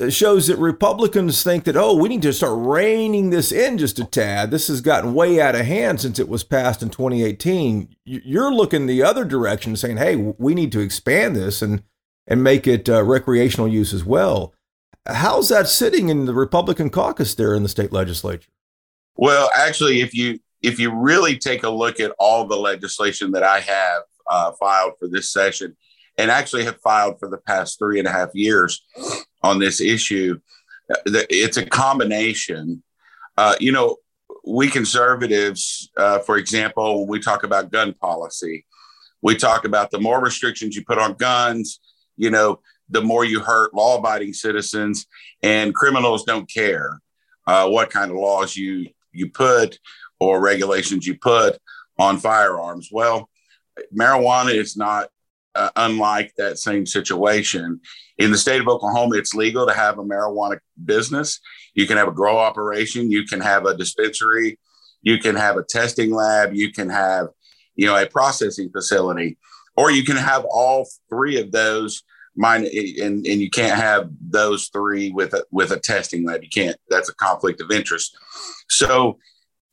shows 0.09 0.45
that 0.45 0.57
Republicans 0.57 1.41
think 1.41 1.63
that, 1.63 1.75
oh, 1.75 1.95
we 1.95 2.07
need 2.07 2.21
to 2.21 2.31
start 2.31 2.53
reining 2.55 3.31
this 3.31 3.51
in 3.51 3.79
just 3.79 3.97
a 3.97 4.05
tad. 4.05 4.51
This 4.51 4.67
has 4.67 4.79
gotten 4.79 5.15
way 5.15 5.41
out 5.41 5.55
of 5.55 5.65
hand 5.65 5.99
since 5.99 6.19
it 6.19 6.29
was 6.29 6.43
passed 6.43 6.83
in 6.83 6.89
2018. 6.89 7.95
You're 8.05 8.53
looking 8.53 8.85
the 8.85 9.01
other 9.01 9.25
direction, 9.25 9.75
saying, 9.75 9.97
hey, 9.97 10.15
we 10.15 10.53
need 10.53 10.71
to 10.73 10.81
expand 10.81 11.35
this 11.35 11.63
and, 11.63 11.81
and 12.27 12.43
make 12.43 12.67
it 12.67 12.87
uh, 12.87 13.03
recreational 13.03 13.67
use 13.67 13.91
as 13.91 14.05
well. 14.05 14.53
How's 15.07 15.49
that 15.49 15.67
sitting 15.67 16.09
in 16.09 16.25
the 16.25 16.33
Republican 16.35 16.91
caucus 16.91 17.33
there 17.33 17.55
in 17.55 17.63
the 17.63 17.69
state 17.69 17.91
legislature? 17.91 18.51
Well, 19.15 19.49
actually, 19.55 20.01
if 20.01 20.13
you 20.13 20.39
if 20.61 20.79
you 20.79 20.93
really 20.93 21.37
take 21.37 21.63
a 21.63 21.69
look 21.69 21.99
at 21.99 22.13
all 22.19 22.45
the 22.45 22.57
legislation 22.57 23.31
that 23.31 23.43
I 23.43 23.59
have 23.59 24.03
uh, 24.29 24.51
filed 24.59 24.93
for 24.99 25.07
this 25.07 25.31
session, 25.31 25.75
and 26.17 26.29
actually 26.29 26.65
have 26.65 26.79
filed 26.81 27.19
for 27.19 27.29
the 27.29 27.37
past 27.37 27.79
three 27.79 27.97
and 27.99 28.07
a 28.07 28.11
half 28.11 28.29
years, 28.33 28.85
on 29.43 29.59
this 29.59 29.81
issue. 29.81 30.39
It's 31.05 31.57
a 31.57 31.65
combination. 31.65 32.83
Uh, 33.37 33.55
you 33.59 33.71
know, 33.71 33.97
we 34.45 34.69
conservatives, 34.69 35.89
uh, 35.97 36.19
for 36.19 36.37
example, 36.37 36.99
when 36.99 37.09
we 37.09 37.19
talk 37.19 37.43
about 37.43 37.71
gun 37.71 37.93
policy, 37.93 38.65
we 39.21 39.35
talk 39.35 39.65
about 39.65 39.91
the 39.91 39.99
more 39.99 40.21
restrictions 40.21 40.75
you 40.75 40.83
put 40.83 40.97
on 40.97 41.13
guns, 41.13 41.79
you 42.17 42.29
know, 42.29 42.59
the 42.89 43.01
more 43.01 43.23
you 43.23 43.39
hurt 43.39 43.73
law 43.73 43.97
abiding 43.97 44.33
citizens, 44.33 45.05
and 45.41 45.73
criminals 45.73 46.23
don't 46.23 46.51
care 46.51 46.99
uh, 47.47 47.69
what 47.69 47.89
kind 47.89 48.11
of 48.11 48.17
laws 48.17 48.55
you, 48.55 48.87
you 49.11 49.29
put 49.29 49.79
or 50.21 50.39
regulations 50.39 51.07
you 51.07 51.17
put 51.17 51.57
on 51.97 52.19
firearms. 52.19 52.89
Well, 52.91 53.27
marijuana 53.93 54.53
is 54.53 54.77
not 54.77 55.09
uh, 55.55 55.71
unlike 55.75 56.31
that 56.37 56.59
same 56.59 56.85
situation. 56.85 57.81
In 58.19 58.29
the 58.29 58.37
state 58.37 58.61
of 58.61 58.67
Oklahoma, 58.67 59.15
it's 59.17 59.33
legal 59.33 59.65
to 59.65 59.73
have 59.73 59.97
a 59.97 60.03
marijuana 60.03 60.59
business. 60.85 61.39
You 61.73 61.87
can 61.87 61.97
have 61.97 62.07
a 62.07 62.11
grow 62.11 62.37
operation, 62.37 63.09
you 63.09 63.25
can 63.25 63.41
have 63.41 63.65
a 63.65 63.75
dispensary, 63.75 64.59
you 65.01 65.17
can 65.17 65.35
have 65.35 65.57
a 65.57 65.63
testing 65.63 66.13
lab, 66.13 66.53
you 66.53 66.71
can 66.71 66.89
have, 66.89 67.29
you 67.75 67.87
know, 67.87 67.97
a 67.97 68.05
processing 68.05 68.69
facility. 68.69 69.37
or 69.75 69.89
you 69.89 70.03
can 70.03 70.17
have 70.17 70.45
all 70.51 70.87
three 71.09 71.41
of 71.41 71.51
those 71.51 72.03
mine 72.35 72.65
and, 72.65 73.25
and 73.25 73.41
you 73.41 73.49
can't 73.49 73.77
have 73.77 74.09
those 74.21 74.67
three 74.67 75.11
with 75.11 75.33
a 75.33 75.43
with 75.51 75.71
a 75.71 75.79
testing 75.79 76.25
lab 76.25 76.41
you 76.41 76.49
can't 76.49 76.77
that's 76.89 77.09
a 77.09 77.15
conflict 77.15 77.59
of 77.59 77.71
interest 77.71 78.17
so 78.69 79.17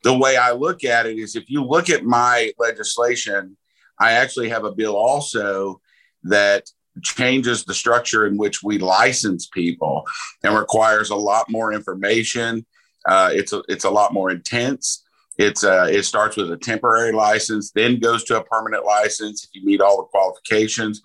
the 0.03 0.17
way 0.17 0.37
i 0.37 0.51
look 0.51 0.83
at 0.83 1.05
it 1.05 1.17
is 1.17 1.35
if 1.35 1.49
you 1.49 1.63
look 1.63 1.89
at 1.89 2.05
my 2.05 2.51
legislation 2.57 3.55
i 3.99 4.11
actually 4.11 4.49
have 4.49 4.65
a 4.65 4.71
bill 4.71 4.95
also 4.95 5.79
that 6.23 6.69
changes 7.01 7.63
the 7.63 7.73
structure 7.73 8.25
in 8.25 8.37
which 8.37 8.61
we 8.61 8.77
license 8.77 9.47
people 9.47 10.05
and 10.43 10.55
requires 10.55 11.09
a 11.09 11.15
lot 11.15 11.49
more 11.49 11.73
information 11.73 12.65
uh, 13.05 13.29
it's 13.31 13.53
a, 13.53 13.63
it's 13.69 13.85
a 13.85 13.89
lot 13.89 14.13
more 14.13 14.29
intense 14.29 15.03
it's 15.39 15.63
uh, 15.63 15.87
it 15.89 16.03
starts 16.03 16.35
with 16.35 16.51
a 16.51 16.57
temporary 16.57 17.13
license, 17.13 17.71
then 17.71 17.99
goes 17.99 18.25
to 18.25 18.37
a 18.37 18.43
permanent 18.43 18.85
license 18.85 19.45
if 19.45 19.49
you 19.53 19.65
meet 19.65 19.79
all 19.79 19.95
the 19.95 20.03
qualifications. 20.03 21.01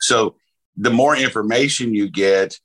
So 0.00 0.36
the 0.76 0.90
more 0.90 1.16
information 1.16 1.92
you 1.92 2.08
get, 2.08 2.56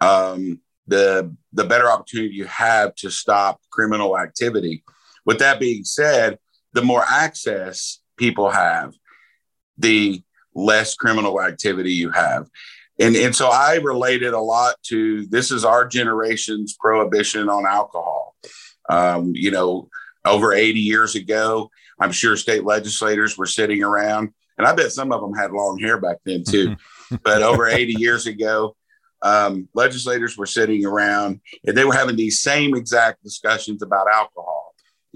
um, 0.00 0.60
the 0.88 1.32
the 1.52 1.64
better 1.64 1.88
opportunity 1.88 2.34
you 2.34 2.46
have 2.46 2.96
to 2.96 3.10
stop 3.10 3.60
criminal 3.70 4.18
activity. 4.18 4.82
With 5.26 5.40
that 5.40 5.60
being 5.60 5.84
said, 5.84 6.38
the 6.72 6.82
more 6.82 7.04
access 7.06 8.00
people 8.16 8.50
have, 8.50 8.94
the 9.76 10.22
less 10.54 10.94
criminal 10.94 11.42
activity 11.42 11.92
you 11.92 12.10
have. 12.10 12.48
And, 12.98 13.14
and 13.14 13.36
so 13.36 13.48
I 13.48 13.74
related 13.74 14.32
a 14.32 14.40
lot 14.40 14.76
to 14.84 15.26
this 15.26 15.50
is 15.50 15.66
our 15.66 15.86
generation's 15.86 16.74
prohibition 16.80 17.50
on 17.50 17.66
alcohol. 17.66 18.34
Um, 18.88 19.32
you 19.34 19.50
know, 19.50 19.90
over 20.26 20.52
80 20.52 20.80
years 20.80 21.14
ago. 21.14 21.70
I'm 21.98 22.12
sure 22.12 22.36
state 22.36 22.64
legislators 22.64 23.38
were 23.38 23.46
sitting 23.46 23.82
around, 23.82 24.34
and 24.58 24.66
I 24.66 24.74
bet 24.74 24.92
some 24.92 25.12
of 25.12 25.20
them 25.20 25.34
had 25.34 25.52
long 25.52 25.78
hair 25.78 25.98
back 25.98 26.18
then 26.24 26.44
too. 26.44 26.76
but 27.22 27.42
over 27.42 27.66
80 27.66 27.94
years 27.94 28.26
ago, 28.26 28.76
um, 29.22 29.68
legislators 29.74 30.36
were 30.36 30.46
sitting 30.46 30.84
around 30.84 31.40
and 31.66 31.76
they 31.76 31.84
were 31.84 31.94
having 31.94 32.16
these 32.16 32.40
same 32.40 32.76
exact 32.76 33.22
discussions 33.22 33.82
about 33.82 34.08
alcohol. 34.12 34.65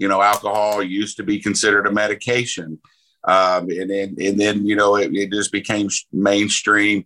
You 0.01 0.07
know, 0.09 0.21
alcohol 0.33 0.81
used 1.01 1.15
to 1.17 1.23
be 1.23 1.37
considered 1.47 1.85
a 1.87 1.91
medication. 2.03 2.69
Um, 3.35 3.61
and 3.79 3.89
then, 3.93 4.07
and 4.25 4.35
then, 4.41 4.55
you 4.69 4.75
know, 4.79 4.91
it, 5.01 5.09
it 5.21 5.29
just 5.37 5.51
became 5.51 5.87
mainstream, 6.11 6.97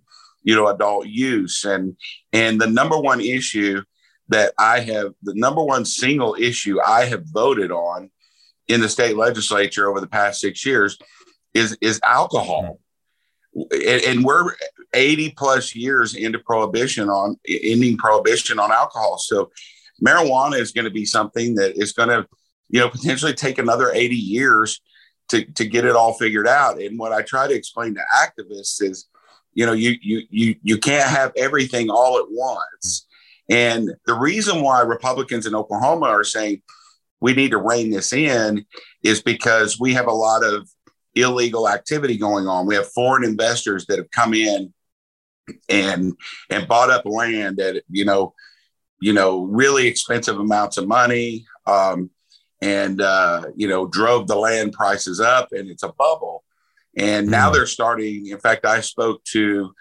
you 0.48 0.56
know, 0.56 0.68
adult 0.76 1.06
use. 1.08 1.58
And, 1.74 1.98
and 2.32 2.54
the 2.62 2.72
number 2.80 2.98
one 3.12 3.22
issue 3.38 3.78
that 4.30 4.54
I 4.58 4.80
have 4.80 5.14
the 5.22 5.36
number 5.36 5.64
one 5.64 5.86
single 5.86 6.36
issue 6.40 6.78
I 6.82 7.06
have 7.06 7.24
voted 7.42 7.72
on 7.72 8.10
in 8.68 8.82
the 8.82 8.90
state 8.90 9.16
legislature 9.16 9.90
over 9.90 10.02
the 10.02 10.08
past 10.08 10.42
six 10.42 10.66
years 10.66 10.98
is 11.54 11.78
is 11.82 12.00
alcohol, 12.04 12.80
and, 13.54 14.02
and 14.10 14.26
we're 14.26 14.56
eighty 14.94 15.30
plus 15.30 15.76
years 15.76 16.16
into 16.16 16.40
prohibition 16.40 17.10
on 17.10 17.38
ending 17.48 17.98
prohibition 17.98 18.60
on 18.60 18.72
alcohol. 18.72 19.18
So 19.20 19.52
marijuana 20.06 20.60
is 20.60 20.72
going 20.72 20.86
to 20.86 20.92
be 21.02 21.06
something 21.06 21.56
that 21.56 21.72
is 21.80 21.94
going 21.94 22.10
to 22.10 22.28
you 22.70 22.80
know 22.80 22.90
potentially 22.90 23.34
take 23.34 23.58
another 23.58 23.92
eighty 23.92 24.16
years 24.16 24.82
to 25.30 25.46
to 25.54 25.66
get 25.66 25.86
it 25.86 25.96
all 25.96 26.14
figured 26.14 26.48
out. 26.48 26.80
And 26.80 27.00
what 27.00 27.12
I 27.12 27.22
try 27.22 27.48
to 27.48 27.54
explain 27.54 27.96
to 27.96 28.02
activists 28.16 28.82
is, 28.82 29.08
you 29.54 29.66
know, 29.66 29.74
you 29.74 29.96
you 30.02 30.24
you 30.30 30.56
you 30.62 30.78
can't 30.78 31.10
have 31.10 31.32
everything 31.36 31.90
all 31.90 32.18
at 32.18 32.26
once 32.30 33.06
and 33.50 33.92
the 34.06 34.14
reason 34.14 34.62
why 34.62 34.82
Republicans 34.82 35.46
in 35.46 35.56
Oklahoma 35.56 36.08
are 36.08 36.24
saying 36.24 36.62
we 37.20 37.34
need 37.34 37.52
to 37.52 37.58
rein 37.58 37.92
this 37.92 38.12
in 38.12 38.66
is 39.04 39.22
because 39.22 39.80
we 39.80 39.94
have 39.94 40.08
a 40.08 40.14
lot 40.14 40.44
of 40.44 40.70
illegal 41.14 41.70
activity 41.70 42.18
going 42.18 42.48
on. 42.48 42.66
We 42.66 42.76
have 42.76 42.92
foreign 42.92 43.24
investors 43.24 43.86
that 43.86 43.98
have 43.98 44.12
come 44.12 44.34
in 44.34 44.74
and 45.70 46.14
and 46.50 46.68
bought 46.68 46.90
up 46.90 47.06
land 47.06 47.60
at 47.60 47.84
you 47.88 48.04
know 48.04 48.34
you 49.00 49.14
know 49.14 49.44
really 49.44 49.86
expensive 49.86 50.40
amounts 50.40 50.78
of 50.78 50.88
money 50.88 51.46
um, 51.68 52.10
and 52.66 53.02
uh, 53.02 53.44
you 53.56 53.68
know 53.68 53.88
drove 53.88 54.28
the 54.28 54.36
land 54.36 54.74
prices 54.74 55.20
up 55.20 55.50
and 55.52 55.70
it's 55.70 55.84
a 55.84 55.94
bubble 55.94 56.44
and 56.98 57.28
now 57.28 57.50
mm. 57.50 57.54
they're 57.54 57.66
starting 57.66 58.28
in 58.28 58.40
fact 58.40 58.66
i 58.66 58.82
spoke 58.82 59.24
to 59.24 59.74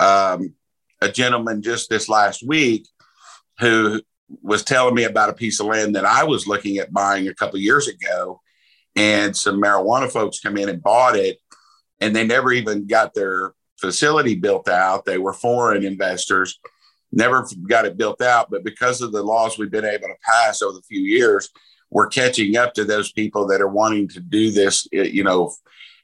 um, 0.00 0.52
a 1.00 1.08
gentleman 1.08 1.62
just 1.62 1.88
this 1.88 2.08
last 2.08 2.46
week 2.46 2.86
who 3.58 4.00
was 4.42 4.64
telling 4.64 4.94
me 4.94 5.04
about 5.04 5.30
a 5.30 5.34
piece 5.34 5.60
of 5.60 5.66
land 5.66 5.94
that 5.94 6.04
I 6.04 6.24
was 6.24 6.46
looking 6.46 6.78
at 6.78 6.92
buying 6.92 7.28
a 7.28 7.34
couple 7.34 7.58
years 7.58 7.88
ago. 7.88 8.40
And 8.96 9.36
some 9.36 9.60
marijuana 9.60 10.10
folks 10.10 10.40
come 10.40 10.56
in 10.56 10.68
and 10.70 10.82
bought 10.82 11.16
it, 11.16 11.38
and 12.00 12.16
they 12.16 12.26
never 12.26 12.50
even 12.50 12.86
got 12.86 13.12
their 13.12 13.52
facility 13.78 14.34
built 14.34 14.68
out. 14.70 15.04
They 15.04 15.18
were 15.18 15.34
foreign 15.34 15.84
investors, 15.84 16.58
never 17.12 17.46
got 17.68 17.84
it 17.84 17.98
built 17.98 18.22
out. 18.22 18.50
But 18.50 18.64
because 18.64 19.02
of 19.02 19.12
the 19.12 19.22
laws 19.22 19.58
we've 19.58 19.70
been 19.70 19.84
able 19.84 20.08
to 20.08 20.14
pass 20.24 20.62
over 20.62 20.72
the 20.72 20.82
few 20.82 21.00
years, 21.00 21.50
we're 21.96 22.08
catching 22.08 22.58
up 22.58 22.74
to 22.74 22.84
those 22.84 23.10
people 23.10 23.46
that 23.46 23.62
are 23.62 23.68
wanting 23.68 24.06
to 24.06 24.20
do 24.20 24.50
this, 24.50 24.86
you 24.92 25.24
know, 25.24 25.54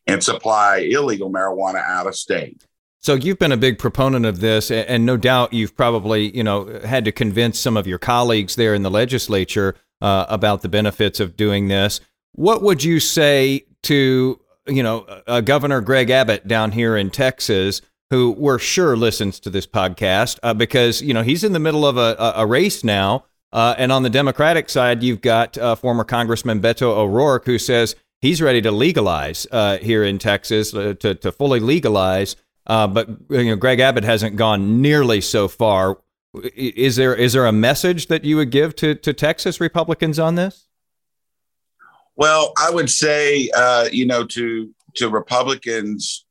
and 0.07 0.25
supply 0.25 0.79
illegal 0.91 1.31
marijuana 1.31 1.85
out 1.87 2.07
of 2.07 2.17
state. 2.17 2.67
So 3.01 3.13
you've 3.13 3.39
been 3.39 3.53
a 3.53 3.59
big 3.59 3.79
proponent 3.79 4.25
of 4.25 4.41
this, 4.41 4.71
and 4.71 5.05
no 5.05 5.19
doubt 5.19 5.53
you've 5.53 5.77
probably 5.77 6.35
you 6.35 6.43
know 6.43 6.81
had 6.83 7.05
to 7.05 7.13
convince 7.13 7.59
some 7.59 7.77
of 7.77 7.87
your 7.87 7.99
colleagues 7.99 8.57
there 8.57 8.73
in 8.73 8.83
the 8.83 8.91
legislature 8.91 9.75
uh, 10.01 10.25
about 10.31 10.63
the 10.63 10.69
benefits 10.71 11.21
of 11.21 11.37
doing 11.37 11.69
this. 11.69 12.01
What 12.33 12.63
would 12.63 12.83
you 12.83 12.99
say 12.99 13.67
to 13.83 14.41
you 14.67 14.83
know 14.83 15.01
uh, 15.27 15.43
Governor 15.43 15.83
Greg 15.83 16.09
Abbott 16.09 16.49
down 16.49 16.73
here 16.73 16.97
in 16.97 17.11
Texas, 17.11 17.83
who 18.09 18.31
we're 18.39 18.59
sure 18.59 18.97
listens 18.97 19.39
to 19.41 19.51
this 19.51 19.67
podcast 19.67 20.39
uh, 20.43 20.55
because 20.55 21.03
you 21.03 21.13
know 21.13 21.23
he's 21.23 21.45
in 21.45 21.53
the 21.53 21.61
middle 21.61 21.85
of 21.85 21.99
a, 21.99 22.33
a 22.35 22.47
race 22.47 22.83
now, 22.83 23.27
uh, 23.53 23.75
and 23.79 23.93
on 23.93 24.03
the 24.03 24.11
Democratic 24.11 24.69
side 24.69 25.03
you've 25.03 25.21
got 25.21 25.57
uh, 25.59 25.75
former 25.75 26.05
Congressman 26.05 26.61
Beto 26.61 26.89
O'Rourke 26.97 27.47
who 27.47 27.59
says 27.59 27.97
he's 28.23 28.41
ready 28.41 28.63
to 28.63 28.71
legalize 28.71 29.47
uh, 29.51 29.77
here 29.79 30.03
in 30.03 30.19
Texas 30.19 30.71
to 30.71 30.95
to 30.95 31.33
fully 31.33 31.61
legalize. 31.61 32.37
Uh, 32.67 32.87
but 32.87 33.09
you 33.29 33.45
know, 33.45 33.57
Greg 33.57 33.81
Abbott 33.81 34.05
hasn't 34.05 34.37
gone 34.37 34.81
nearly 34.81 35.21
so 35.21 35.49
far. 35.49 35.99
Is 36.55 36.97
there 36.97 37.15
is 37.15 37.35
there 37.35 37.45
a 37.45 37.53
message 37.53 38.07
that 38.07 38.25
you 38.25 38.37
would 38.37 38.51
give 38.51 38.75
to 38.77 38.95
to 38.95 39.13
Texas 39.13 39.61
Republicans 39.61 40.19
on 40.19 40.37
this? 40.37 40.69
Well, 42.15 42.53
I 42.57 42.71
would 42.71 42.91
say, 42.91 43.51
uh, 43.55 43.89
you 43.93 44.07
know, 44.07 44.25
to 44.27 44.73
to 44.95 45.09
Republicans 45.11 46.25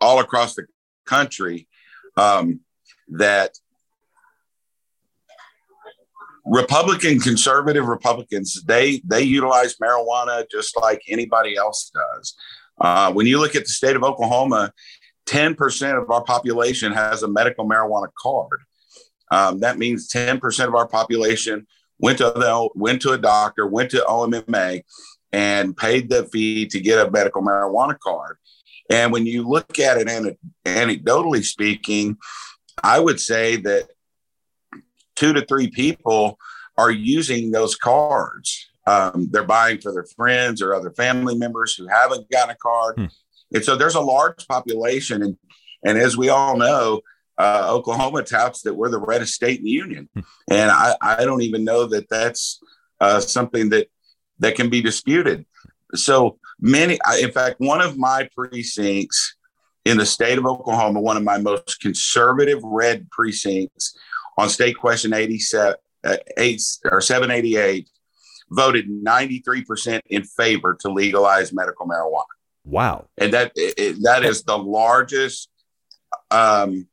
all 0.00 0.18
across 0.20 0.54
the 0.54 0.66
country, 1.06 1.68
um, 2.16 2.60
that 3.08 3.58
Republican 6.50 7.20
conservative 7.20 7.86
Republicans 7.86 8.60
they 8.64 9.00
they 9.04 9.22
utilize 9.22 9.76
marijuana 9.76 10.44
just 10.50 10.76
like 10.76 11.00
anybody 11.08 11.56
else 11.56 11.92
does. 11.94 12.34
Uh, 12.80 13.12
when 13.12 13.26
you 13.26 13.38
look 13.38 13.54
at 13.54 13.62
the 13.62 13.70
state 13.70 13.94
of 13.94 14.02
Oklahoma, 14.02 14.72
10% 15.26 16.02
of 16.02 16.10
our 16.10 16.24
population 16.24 16.92
has 16.92 17.22
a 17.22 17.28
medical 17.28 17.68
marijuana 17.68 18.08
card. 18.20 18.62
Um, 19.30 19.60
that 19.60 19.78
means 19.78 20.08
10% 20.08 20.66
of 20.66 20.74
our 20.74 20.88
population 20.88 21.66
went 22.00 22.18
to 22.18 22.24
the, 22.24 22.68
went 22.74 23.02
to 23.02 23.12
a 23.12 23.18
doctor, 23.18 23.66
went 23.66 23.90
to 23.92 24.04
OMMA, 24.08 24.82
and 25.32 25.76
paid 25.76 26.08
the 26.08 26.24
fee 26.24 26.66
to 26.66 26.80
get 26.80 27.06
a 27.06 27.10
medical 27.10 27.42
marijuana 27.42 27.96
card. 27.98 28.38
And 28.90 29.12
when 29.12 29.24
you 29.24 29.48
look 29.48 29.78
at 29.78 29.98
it 29.98 30.36
anecdotally 30.64 31.44
speaking, 31.44 32.16
I 32.82 32.98
would 32.98 33.20
say 33.20 33.56
that 33.56 33.90
two 35.20 35.34
to 35.34 35.44
three 35.44 35.68
people 35.68 36.38
are 36.78 36.90
using 36.90 37.50
those 37.50 37.76
cards. 37.76 38.70
Um, 38.86 39.28
they're 39.30 39.44
buying 39.44 39.78
for 39.80 39.92
their 39.92 40.06
friends 40.16 40.62
or 40.62 40.74
other 40.74 40.90
family 40.92 41.36
members 41.36 41.74
who 41.74 41.86
haven't 41.86 42.30
gotten 42.30 42.54
a 42.54 42.56
card. 42.56 42.94
Hmm. 42.96 43.04
And 43.52 43.62
so 43.62 43.76
there's 43.76 43.96
a 43.96 44.00
large 44.00 44.48
population. 44.48 45.22
And, 45.22 45.36
and 45.84 45.98
as 45.98 46.16
we 46.16 46.30
all 46.30 46.56
know, 46.56 47.02
uh, 47.36 47.66
Oklahoma 47.68 48.22
touts 48.22 48.62
that 48.62 48.74
we're 48.74 48.88
the 48.88 48.98
reddest 48.98 49.34
state 49.34 49.58
in 49.58 49.64
the 49.64 49.70
union. 49.70 50.08
Hmm. 50.14 50.20
And 50.50 50.70
I, 50.70 50.96
I 51.02 51.24
don't 51.26 51.42
even 51.42 51.64
know 51.64 51.84
that 51.86 52.08
that's 52.08 52.58
uh, 53.00 53.20
something 53.20 53.68
that, 53.70 53.88
that 54.38 54.54
can 54.54 54.70
be 54.70 54.80
disputed. 54.80 55.44
So 55.94 56.38
many, 56.58 56.98
in 57.20 57.32
fact, 57.32 57.56
one 57.58 57.82
of 57.82 57.98
my 57.98 58.26
precincts 58.34 59.36
in 59.84 59.98
the 59.98 60.06
state 60.06 60.38
of 60.38 60.46
Oklahoma, 60.46 61.00
one 61.00 61.18
of 61.18 61.24
my 61.24 61.38
most 61.38 61.80
conservative 61.80 62.60
red 62.62 63.10
precincts 63.10 63.94
on 64.38 64.48
state 64.48 64.76
question 64.78 65.12
87, 65.12 65.74
uh, 66.04 66.16
8, 66.36 66.62
or 66.90 67.00
788 67.00 67.88
voted 68.50 68.88
93% 68.88 70.00
in 70.06 70.24
favor 70.24 70.76
to 70.80 70.90
legalize 70.90 71.52
medical 71.52 71.86
marijuana. 71.86 72.24
Wow. 72.64 73.06
And 73.16 73.32
that 73.32 73.52
it, 73.54 74.02
that 74.02 74.24
is 74.24 74.42
the 74.42 74.58
largest 74.58 75.48
um, 76.30 76.88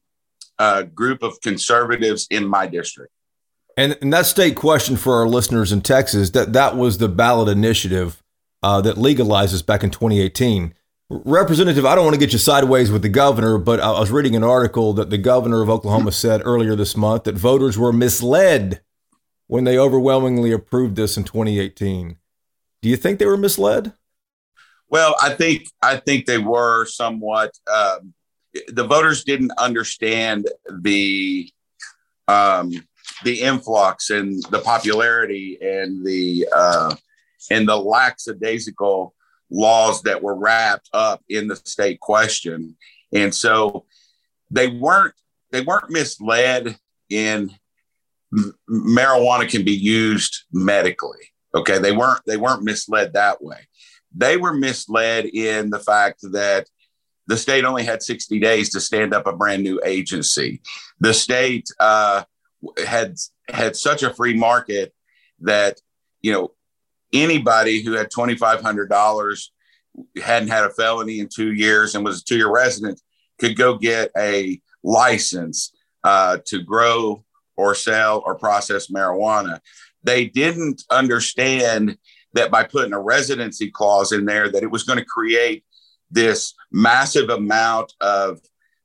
uh, 0.60 0.84
group 0.84 1.24
of 1.24 1.40
conservatives 1.42 2.28
in 2.30 2.48
my 2.48 2.68
district. 2.68 3.12
And, 3.76 3.98
and 4.02 4.12
that 4.12 4.26
state 4.26 4.56
question 4.56 4.98
for 4.98 5.16
our 5.16 5.28
listeners 5.28 5.72
in 5.72 5.82
Texas 5.82 6.32
that 6.32 6.54
that 6.54 6.76
was 6.76 6.98
the 6.98 7.08
ballot 7.08 7.50
initiative 7.50 8.24
uh, 8.64 8.82
that 8.82 8.96
legalizes 8.96 9.64
back 9.64 9.84
in 9.84 9.92
2018. 9.92 10.74
Representative, 11.10 11.86
I 11.86 11.96
don't 11.96 12.04
want 12.04 12.16
to 12.16 12.20
get 12.20 12.34
you 12.34 12.40
sideways 12.40 12.92
with 12.92 13.02
the 13.02 13.10
governor, 13.10 13.58
but 13.58 13.80
I 13.80 13.92
was 13.92 14.12
reading 14.12 14.36
an 14.36 14.44
article 14.44 14.92
that 14.94 15.10
the 15.10 15.18
governor 15.18 15.62
of 15.62 15.70
Oklahoma 15.70 16.12
said 16.14 16.42
earlier 16.44 16.76
this 16.76 16.98
month 16.98 17.24
that 17.24 17.36
voters 17.36 17.78
were 17.78 17.94
misled 17.94 18.82
when 19.48 19.64
they 19.64 19.78
overwhelmingly 19.78 20.52
approved 20.52 20.98
this 20.98 21.16
in 21.16 21.24
2018. 21.24 22.18
Do 22.82 22.90
you 22.90 22.98
think 22.98 23.20
they 23.20 23.26
were 23.26 23.38
misled? 23.38 23.94
Well, 24.90 25.16
I 25.22 25.34
think 25.34 25.68
I 25.82 25.98
think 25.98 26.26
they 26.26 26.38
were 26.38 26.86
somewhat. 26.86 27.52
Um, 27.74 28.14
the 28.68 28.86
voters 28.86 29.24
didn't 29.24 29.52
understand 29.58 30.50
the 30.70 31.50
um, 32.28 32.72
the 33.24 33.42
influx 33.42 34.10
and 34.10 34.44
the 34.50 34.60
popularity 34.60 35.58
and 35.62 36.06
the 36.06 36.48
uh, 36.54 36.96
and 37.50 37.68
the 37.68 37.78
lackadaisical 37.78 39.14
laws 39.50 40.02
that 40.04 40.22
were 40.22 40.36
wrapped 40.36 40.90
up 40.94 41.24
in 41.30 41.48
the 41.48 41.56
state 41.56 42.00
question. 42.00 42.76
And 43.14 43.34
so 43.34 43.86
they 44.52 44.68
weren't 44.68 45.14
they 45.52 45.62
weren't 45.62 45.90
misled 45.90 46.78
in 47.10 47.52
marijuana 48.70 49.50
can 49.50 49.64
be 49.64 49.72
used 49.72 50.44
medically. 50.52 51.32
Okay, 51.56 51.80
they 51.80 51.92
weren't 51.92 52.22
they 52.26 52.38
weren't 52.38 52.64
misled 52.64 53.14
that 53.14 53.42
way. 53.42 53.68
They 54.16 54.38
were 54.38 54.54
misled 54.54 55.26
in 55.26 55.70
the 55.70 55.80
fact 55.80 56.20
that 56.32 56.68
the 57.28 57.38
state 57.38 57.66
only 57.66 57.84
had 57.84 58.02
60 58.02 58.40
days 58.40 58.70
to 58.72 58.80
stand 58.80 59.14
up 59.14 59.28
a 59.28 59.36
brand 59.36 59.64
new 59.64 59.82
agency. 59.86 60.62
The 61.00 61.14
state 61.14 61.68
uh, 61.80 62.24
had 62.86 63.16
had 63.50 63.76
such 63.76 64.04
a 64.04 64.14
free 64.14 64.34
market 64.34 64.94
that 65.42 65.80
you 66.22 66.32
know 66.32 66.52
anybody 67.14 67.82
who 67.82 67.94
had 67.94 68.10
$2,500, 68.10 69.44
hadn't 70.22 70.50
had 70.50 70.66
a 70.66 70.70
felony 70.70 71.20
in 71.20 71.28
two 71.28 71.54
years, 71.54 71.96
and 71.96 72.04
was 72.04 72.22
a 72.22 72.24
two 72.24 72.38
year 72.38 72.52
resident 72.52 73.02
could 73.40 73.56
go 73.56 73.78
get 73.78 74.12
a 74.18 74.60
license 74.84 75.72
uh, 76.04 76.38
to 76.46 76.62
grow 76.62 77.24
or 77.56 77.76
sell 77.76 78.22
or 78.26 78.36
process 78.36 78.88
marijuana. 78.88 79.60
They 80.04 80.26
didn't 80.26 80.84
understand 80.90 81.98
that 82.34 82.52
by 82.52 82.64
putting 82.64 82.94
a 82.94 83.00
residency 83.00 83.72
clause 83.72 84.12
in 84.12 84.26
there, 84.26 84.50
that 84.50 84.64
it 84.64 84.72
was 84.72 84.84
going 84.84 85.00
to 85.00 85.06
create 85.06 85.64
this 86.12 86.54
massive 86.72 87.30
amount 87.30 87.94
of 88.00 88.40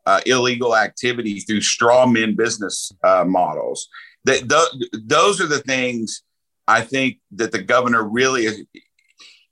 uh, 0.06 0.20
illegal 0.26 0.76
activity 0.76 1.40
through 1.40 1.60
straw 1.60 2.06
men 2.06 2.34
business 2.34 2.90
uh, 3.04 3.24
models. 3.24 3.88
That 4.24 4.48
th- 4.48 5.02
those 5.04 5.40
are 5.40 5.46
the 5.46 5.60
things 5.60 6.22
I 6.66 6.82
think 6.82 7.18
that 7.32 7.52
the 7.52 7.62
governor 7.62 8.02
really 8.02 8.46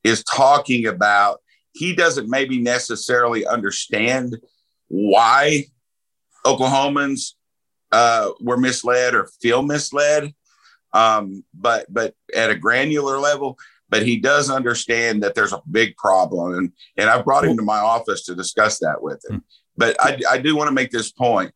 is, 0.05 0.25
talking 0.25 0.87
about. 0.87 1.41
He 1.73 1.95
doesn't 1.95 2.29
maybe 2.29 2.59
necessarily 2.59 3.47
understand 3.47 4.37
why 4.89 5.67
Oklahomans 6.45 7.35
uh, 7.93 8.31
were 8.41 8.57
misled 8.57 9.15
or 9.15 9.29
feel 9.41 9.63
misled, 9.63 10.33
um, 10.93 11.45
but 11.55 11.87
but 11.93 12.15
at 12.35 12.51
a 12.51 12.57
granular 12.57 13.19
level. 13.19 13.59
But 13.89 14.07
he 14.07 14.19
does 14.19 14.51
understand 14.51 15.23
that 15.25 15.35
there's 15.35 15.53
a 15.53 15.63
big 15.71 15.97
problem, 15.97 16.55
and 16.55 16.73
and 16.97 17.11
I 17.11 17.21
brought 17.23 17.45
him 17.45 17.57
to 17.57 17.63
my 17.63 17.79
office 17.79 18.25
to 18.25 18.35
discuss 18.35 18.79
that 18.81 19.03
with 19.03 19.23
him. 19.29 19.43
But 19.77 19.97
I, 20.01 20.19
I 20.31 20.39
do 20.39 20.57
want 20.57 20.69
to 20.69 20.75
make 20.75 20.91
this 20.91 21.11
point: 21.11 21.53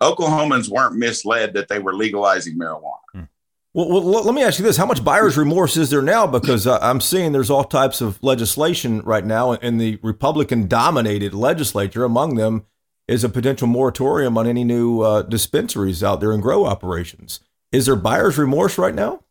Oklahomans 0.00 0.68
weren't 0.68 0.96
misled 0.96 1.54
that 1.54 1.68
they 1.68 1.78
were 1.78 1.94
legalizing 1.94 2.58
marijuana. 2.58 3.28
Well, 3.74 3.88
well, 3.88 4.22
let 4.22 4.34
me 4.34 4.44
ask 4.44 4.60
you 4.60 4.64
this: 4.64 4.76
How 4.76 4.86
much 4.86 5.02
buyer's 5.02 5.36
remorse 5.36 5.76
is 5.76 5.90
there 5.90 6.00
now? 6.00 6.28
Because 6.28 6.64
uh, 6.64 6.78
I'm 6.80 7.00
seeing 7.00 7.32
there's 7.32 7.50
all 7.50 7.64
types 7.64 8.00
of 8.00 8.22
legislation 8.22 9.02
right 9.02 9.24
now 9.24 9.52
in 9.52 9.78
the 9.78 9.98
Republican-dominated 10.00 11.34
legislature. 11.34 12.04
Among 12.04 12.36
them 12.36 12.66
is 13.08 13.24
a 13.24 13.28
potential 13.28 13.66
moratorium 13.66 14.38
on 14.38 14.46
any 14.46 14.62
new 14.62 15.00
uh, 15.00 15.22
dispensaries 15.22 16.04
out 16.04 16.20
there 16.20 16.30
and 16.30 16.40
grow 16.40 16.64
operations. 16.64 17.40
Is 17.72 17.86
there 17.86 17.96
buyer's 17.96 18.38
remorse 18.38 18.78
right 18.78 18.94
now? 18.94 19.24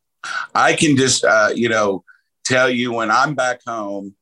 I 0.54 0.74
can 0.74 0.98
just, 0.98 1.24
uh, 1.24 1.52
you 1.56 1.70
know, 1.70 2.04
tell 2.44 2.70
you 2.70 2.92
when 2.92 3.12
I'm 3.12 3.36
back 3.36 3.62
home, 3.66 4.14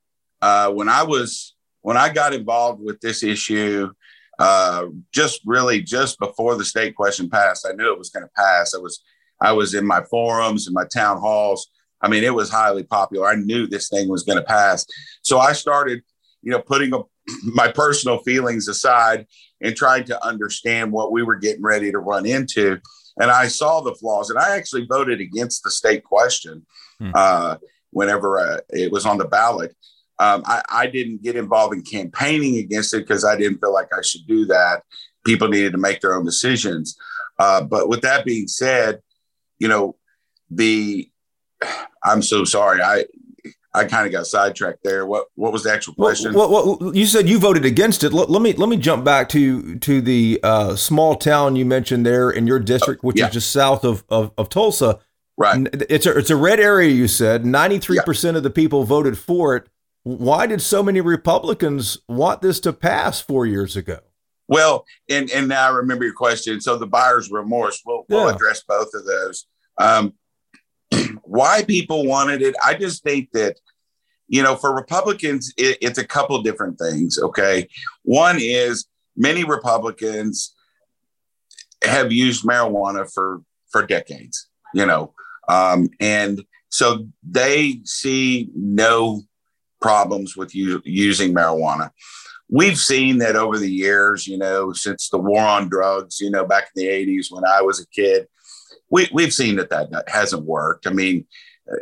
uh, 0.43 0.72
when 0.72 0.88
I 0.88 1.02
was 1.02 1.56
when 1.82 1.98
I 1.98 2.13
got 2.13 2.34
involved 2.34 2.80
with 2.80 3.02
this 3.02 3.24
issue, 3.24 3.91
uh, 4.38 4.86
just 5.12 5.41
really 5.48 5.82
just 5.82 6.19
before 6.19 6.56
the 6.56 6.65
state 6.65 6.95
question 6.95 7.28
passed, 7.28 7.65
I 7.67 7.74
knew 7.74 7.91
it 7.91 7.98
was 7.98 8.12
going 8.12 8.24
to 8.24 8.32
pass. 8.36 8.76
I 8.76 8.78
was 8.78 9.02
I 9.41 9.51
was 9.54 9.73
in 9.73 9.86
my 9.86 10.04
forums 10.04 10.67
and 10.67 10.73
my 10.73 10.86
town 10.86 11.19
halls. 11.19 11.67
I 12.01 12.08
mean, 12.08 12.23
it 12.23 12.34
was 12.34 12.49
highly 12.49 12.84
popular. 12.84 13.27
I 13.27 13.36
knew 13.36 13.67
this 13.67 13.89
thing 13.89 14.10
was 14.10 14.23
going 14.23 14.38
to 14.38 14.43
pass. 14.43 14.86
So 15.21 15.39
I 15.39 15.54
started, 15.54 16.01
you 16.41 16.51
know, 16.51 16.60
putting 16.60 16.93
a, 16.93 16.99
my 17.43 17.71
personal 17.71 18.19
feelings 18.19 18.67
aside 18.67 19.27
and 19.62 19.75
trying 19.75 20.04
to 20.06 20.25
understand 20.25 20.91
what 20.91 21.12
we 21.12 21.23
were 21.23 21.36
getting 21.36 21.63
ready 21.63 21.91
to 21.91 21.99
run 21.99 22.25
into. 22.25 22.80
And 23.19 23.30
I 23.30 23.47
saw 23.47 23.82
the 23.82 23.93
flaws, 23.93 24.30
and 24.30 24.39
I 24.39 24.56
actually 24.56 24.86
voted 24.86 25.19
against 25.19 25.63
the 25.63 25.71
state 25.71 26.04
question 26.04 26.65
hmm. 26.99 27.12
uh, 27.13 27.58
whenever 27.91 28.39
uh, 28.39 28.58
it 28.69 28.91
was 28.91 29.06
on 29.06 29.17
the 29.17 29.27
ballot. 29.27 29.75
Um, 30.17 30.43
I, 30.45 30.62
I, 30.69 30.88
didn't 30.88 31.23
get 31.23 31.36
involved 31.36 31.73
in 31.73 31.82
campaigning 31.82 32.58
against 32.58 32.93
it 32.93 32.99
because 32.99 33.25
I 33.25 33.36
didn't 33.36 33.58
feel 33.58 33.73
like 33.73 33.88
I 33.91 34.04
should 34.04 34.27
do 34.27 34.45
that. 34.45 34.84
People 35.25 35.47
needed 35.47 35.71
to 35.71 35.80
make 35.80 35.99
their 35.99 36.13
own 36.13 36.23
decisions. 36.23 36.95
Uh, 37.39 37.63
but 37.63 37.89
with 37.89 38.01
that 38.01 38.23
being 38.23 38.47
said, 38.47 38.99
you 39.62 39.67
know, 39.67 39.95
the 40.50 41.08
I'm 42.04 42.24
so 42.24 42.43
sorry. 42.43 42.82
I 42.82 43.06
I 43.74 43.86
kind 43.86 44.08
of 44.08 44.12
got 44.12 44.26
sidetracked 44.26 44.84
there. 44.84 45.06
What 45.06 45.28
what 45.36 45.54
was 45.54 45.63
the 45.63 45.71
actual 45.71 45.93
question? 45.93 46.34
Well, 46.34 46.52
well, 46.52 46.78
well 46.82 46.95
you 46.95 47.06
said 47.06 47.30
you 47.30 47.38
voted 47.38 47.63
against 47.63 48.04
it. 48.04 48.12
Let, 48.12 48.30
let, 48.30 48.41
me 48.41 48.54
let 48.54 48.69
me 48.69 48.76
jump 48.76 49.06
back 49.06 49.30
to 49.30 49.78
to 49.78 50.02
the 50.02 50.39
uh, 50.41 50.76
small 50.76 51.15
town 51.15 51.56
you 51.56 51.63
mentioned 51.63 52.06
there 52.06 52.32
in 52.32 52.47
your 52.47 52.60
district, 52.60 53.04
which 53.04 53.19
yeah. 53.19 53.28
is 53.28 53.34
just 53.34 53.52
south 53.52 53.86
of, 53.86 54.04
of, 54.10 54.34
of 54.36 54.50
Tulsa. 54.50 55.00
Right. 55.38 55.67
It's 55.89 56.08
a 56.08 56.17
it's 56.17 56.32
a 56.32 56.36
red 56.36 56.60
area. 56.60 56.89
You 56.89 57.08
said 57.08 57.45
ninety 57.45 57.78
three 57.78 58.00
percent 58.04 58.36
of 58.36 58.41
the 58.41 58.50
people 58.50 58.84
voted 58.84 59.17
for 59.17 59.56
it. 59.56 59.67
Why 60.04 60.47
did 60.47 60.63
so 60.63 60.82
many 60.82 61.02
Republicans 61.02 62.00
want 62.10 62.41
this 62.41 62.60
to 62.62 62.74
pass 62.74 63.21
four 63.21 63.45
years 63.45 63.78
ago? 63.78 64.00
Well, 64.52 64.86
and 65.10 65.32
and 65.32 65.48
now 65.48 65.68
I 65.68 65.70
remember 65.70 66.04
your 66.04 66.14
question. 66.14 66.60
So 66.60 66.78
the 66.78 66.86
buyer's 66.86 67.32
remorse. 67.32 67.82
We'll, 67.86 68.04
we'll 68.10 68.28
address 68.28 68.62
both 68.68 68.90
of 68.94 69.06
those. 69.06 69.48
Um, 69.80 70.14
why 71.24 71.64
people 71.64 72.06
wanted 72.06 72.42
it, 72.42 72.54
I 72.64 72.74
just 72.74 73.02
think 73.02 73.32
that, 73.32 73.58
you 74.28 74.44
know, 74.44 74.58
for 74.58 74.76
Republicans, 74.76 75.54
it, 75.56 75.78
it's 75.82 76.00
a 76.00 76.06
couple 76.06 76.42
different 76.42 76.78
things. 76.78 77.18
Okay. 77.18 77.70
One 78.04 78.38
is 78.40 78.88
many 79.16 79.46
Republicans 79.46 80.54
have 81.82 82.12
used 82.12 82.44
marijuana 82.44 83.10
for, 83.12 83.42
for 83.72 83.86
decades, 83.86 84.50
you 84.74 84.86
know, 84.86 85.14
um, 85.48 85.90
and 86.02 86.44
so 86.68 87.08
they 87.24 87.80
see 87.86 88.50
no 88.54 89.22
problems 89.80 90.36
with 90.36 90.54
you 90.54 90.82
using 90.84 91.34
marijuana. 91.34 91.92
We've 92.52 92.78
seen 92.78 93.18
that 93.20 93.36
over 93.36 93.58
the 93.58 93.72
years, 93.72 94.28
you 94.28 94.38
know, 94.38 94.74
since 94.74 95.10
the 95.10 95.18
war 95.18 95.42
on 95.42 95.70
drugs, 95.70 96.20
you 96.20 96.30
know, 96.30 96.46
back 96.46 96.70
in 96.76 96.84
the 96.84 96.90
80s 96.90 97.32
when 97.32 97.46
I 97.46 97.62
was 97.62 97.80
a 97.80 97.88
kid, 97.88 98.28
we, 98.90 99.10
we've 99.14 99.34
seen 99.34 99.56
that 99.56 99.70
that 99.70 100.04
hasn't 100.08 100.46
worked. 100.46 100.86
I 100.86 100.92
mean, 100.92 101.26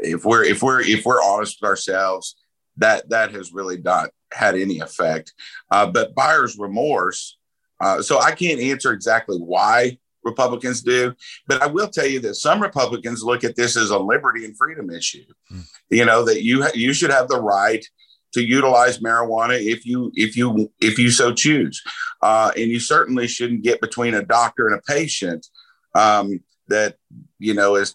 if 0.04 0.24
we're 0.24 0.44
if 0.44 0.62
we're 0.62 0.82
if 0.82 1.06
we're 1.06 1.24
honest 1.24 1.58
with 1.60 1.68
ourselves, 1.68 2.36
that 2.78 3.10
that 3.10 3.32
has 3.32 3.54
really 3.54 3.78
not 3.82 4.12
had 4.32 4.56
any 4.56 4.80
effect. 4.80 5.34
Uh, 5.72 5.88
but 5.88 6.16
buyer's 6.16 6.58
remorse. 6.58 7.38
Uh, 7.82 8.02
so 8.02 8.20
I 8.20 8.32
can't 8.32 8.60
answer 8.60 8.92
exactly 8.92 9.38
why 9.38 9.98
Republicans 10.24 10.82
do, 10.82 11.14
but 11.48 11.62
I 11.62 11.68
will 11.68 11.88
tell 11.88 12.06
you 12.06 12.20
that 12.22 12.36
some 12.36 12.62
Republicans 12.62 13.24
look 13.24 13.44
at 13.44 13.56
this 13.56 13.78
as 13.78 13.90
a 13.90 13.98
liberty 13.98 14.46
and 14.46 14.56
freedom 14.56 14.90
issue. 14.90 15.26
Mm. 15.52 15.64
You 15.90 16.06
know 16.06 16.24
that 16.26 16.44
you 16.44 16.66
you 16.74 16.94
should 16.94 17.12
have 17.12 17.28
the 17.28 17.42
right 17.42 17.86
to 18.34 18.42
utilize 18.42 19.00
marijuana 19.00 19.60
if 19.60 19.86
you 19.86 20.12
if 20.16 20.38
you 20.38 20.72
if 20.80 21.00
you 21.00 21.10
so 21.12 21.34
choose, 21.34 21.82
uh, 22.22 22.52
and 22.56 22.70
you 22.70 22.80
certainly 22.80 23.28
shouldn't 23.28 23.64
get 23.64 23.82
between 23.82 24.14
a 24.14 24.24
doctor 24.24 24.68
and 24.68 24.78
a 24.78 24.82
patient. 24.82 25.48
Um, 25.96 26.42
that 26.70 26.96
you 27.40 27.54
know 27.54 27.76
has 27.76 27.94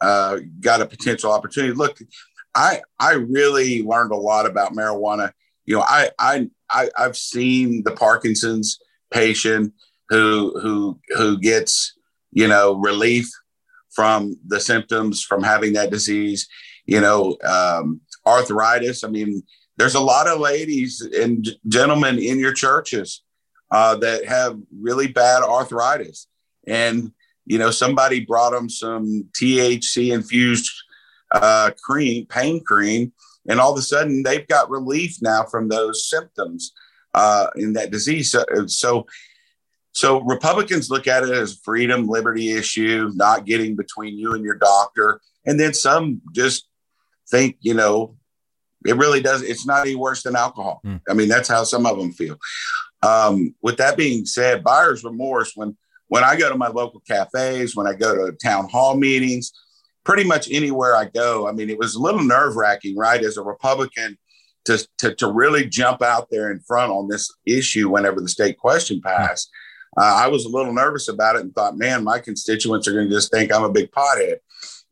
uh, 0.00 0.38
got 0.60 0.80
a 0.80 0.86
potential 0.86 1.32
opportunity. 1.32 1.74
Look, 1.74 1.98
I 2.54 2.80
I 2.98 3.12
really 3.14 3.82
learned 3.82 4.12
a 4.12 4.16
lot 4.16 4.46
about 4.46 4.72
marijuana. 4.72 5.32
You 5.66 5.76
know, 5.76 5.82
I 5.82 6.10
I, 6.18 6.48
I 6.70 6.90
I've 6.96 7.16
seen 7.16 7.82
the 7.84 7.92
Parkinson's 7.92 8.78
patient 9.10 9.74
who 10.08 10.58
who 10.60 10.98
who 11.16 11.38
gets 11.38 11.94
you 12.32 12.48
know 12.48 12.74
relief 12.74 13.28
from 13.94 14.36
the 14.46 14.60
symptoms 14.60 15.22
from 15.22 15.42
having 15.42 15.74
that 15.74 15.90
disease. 15.90 16.48
You 16.86 17.00
know, 17.00 17.36
um, 17.44 18.00
arthritis. 18.26 19.04
I 19.04 19.08
mean, 19.08 19.42
there's 19.76 19.94
a 19.94 20.00
lot 20.00 20.26
of 20.26 20.40
ladies 20.40 21.00
and 21.00 21.46
gentlemen 21.68 22.18
in 22.18 22.38
your 22.38 22.52
churches 22.52 23.22
uh, 23.70 23.96
that 23.96 24.26
have 24.26 24.58
really 24.80 25.06
bad 25.06 25.42
arthritis, 25.42 26.28
and 26.66 27.12
you 27.46 27.58
know, 27.58 27.70
somebody 27.70 28.20
brought 28.24 28.50
them 28.50 28.68
some 28.68 29.28
THC 29.40 30.12
infused 30.12 30.70
uh, 31.32 31.70
cream, 31.82 32.26
pain 32.26 32.62
cream, 32.62 33.12
and 33.48 33.60
all 33.60 33.72
of 33.72 33.78
a 33.78 33.82
sudden 33.82 34.22
they've 34.22 34.46
got 34.48 34.68
relief 34.68 35.18
now 35.22 35.44
from 35.44 35.68
those 35.68 36.08
symptoms 36.08 36.72
uh, 37.14 37.46
in 37.56 37.72
that 37.74 37.90
disease. 37.90 38.32
So, 38.32 38.44
so, 38.66 39.06
so 39.92 40.20
Republicans 40.22 40.90
look 40.90 41.06
at 41.06 41.22
it 41.22 41.30
as 41.30 41.60
freedom, 41.64 42.08
liberty 42.08 42.52
issue, 42.52 43.10
not 43.14 43.46
getting 43.46 43.76
between 43.76 44.18
you 44.18 44.34
and 44.34 44.44
your 44.44 44.56
doctor, 44.56 45.20
and 45.46 45.58
then 45.58 45.72
some 45.72 46.20
just 46.32 46.68
think, 47.30 47.56
you 47.60 47.74
know, 47.74 48.15
it 48.88 48.96
really 48.96 49.20
does. 49.20 49.42
It's 49.42 49.66
not 49.66 49.82
any 49.82 49.94
worse 49.94 50.22
than 50.22 50.36
alcohol. 50.36 50.80
Mm. 50.84 51.00
I 51.08 51.14
mean, 51.14 51.28
that's 51.28 51.48
how 51.48 51.64
some 51.64 51.86
of 51.86 51.98
them 51.98 52.12
feel. 52.12 52.36
Um, 53.02 53.54
with 53.62 53.76
that 53.78 53.96
being 53.96 54.26
said, 54.26 54.64
buyer's 54.64 55.04
remorse 55.04 55.52
when 55.54 55.76
when 56.08 56.22
I 56.22 56.36
go 56.36 56.48
to 56.48 56.56
my 56.56 56.68
local 56.68 57.00
cafes, 57.00 57.74
when 57.74 57.86
I 57.86 57.94
go 57.94 58.14
to 58.14 58.36
town 58.36 58.68
hall 58.68 58.96
meetings, 58.96 59.52
pretty 60.04 60.22
much 60.22 60.48
anywhere 60.50 60.94
I 60.94 61.06
go. 61.06 61.48
I 61.48 61.52
mean, 61.52 61.68
it 61.68 61.78
was 61.78 61.96
a 61.96 62.00
little 62.00 62.22
nerve 62.22 62.54
wracking, 62.54 62.96
right? 62.96 63.22
As 63.22 63.36
a 63.36 63.42
Republican, 63.42 64.16
to, 64.66 64.86
to, 64.98 65.14
to 65.14 65.32
really 65.32 65.66
jump 65.66 66.02
out 66.02 66.28
there 66.30 66.50
in 66.50 66.60
front 66.60 66.92
on 66.92 67.08
this 67.08 67.32
issue 67.46 67.88
whenever 67.88 68.20
the 68.20 68.28
state 68.28 68.58
question 68.58 69.00
passed. 69.00 69.50
Uh, 69.96 70.14
I 70.24 70.28
was 70.28 70.44
a 70.44 70.48
little 70.48 70.72
nervous 70.72 71.08
about 71.08 71.36
it 71.36 71.42
and 71.42 71.54
thought, 71.54 71.78
man, 71.78 72.04
my 72.04 72.18
constituents 72.18 72.86
are 72.86 72.92
going 72.92 73.08
to 73.08 73.14
just 73.14 73.32
think 73.32 73.52
I'm 73.52 73.64
a 73.64 73.72
big 73.72 73.90
pothead, 73.92 74.36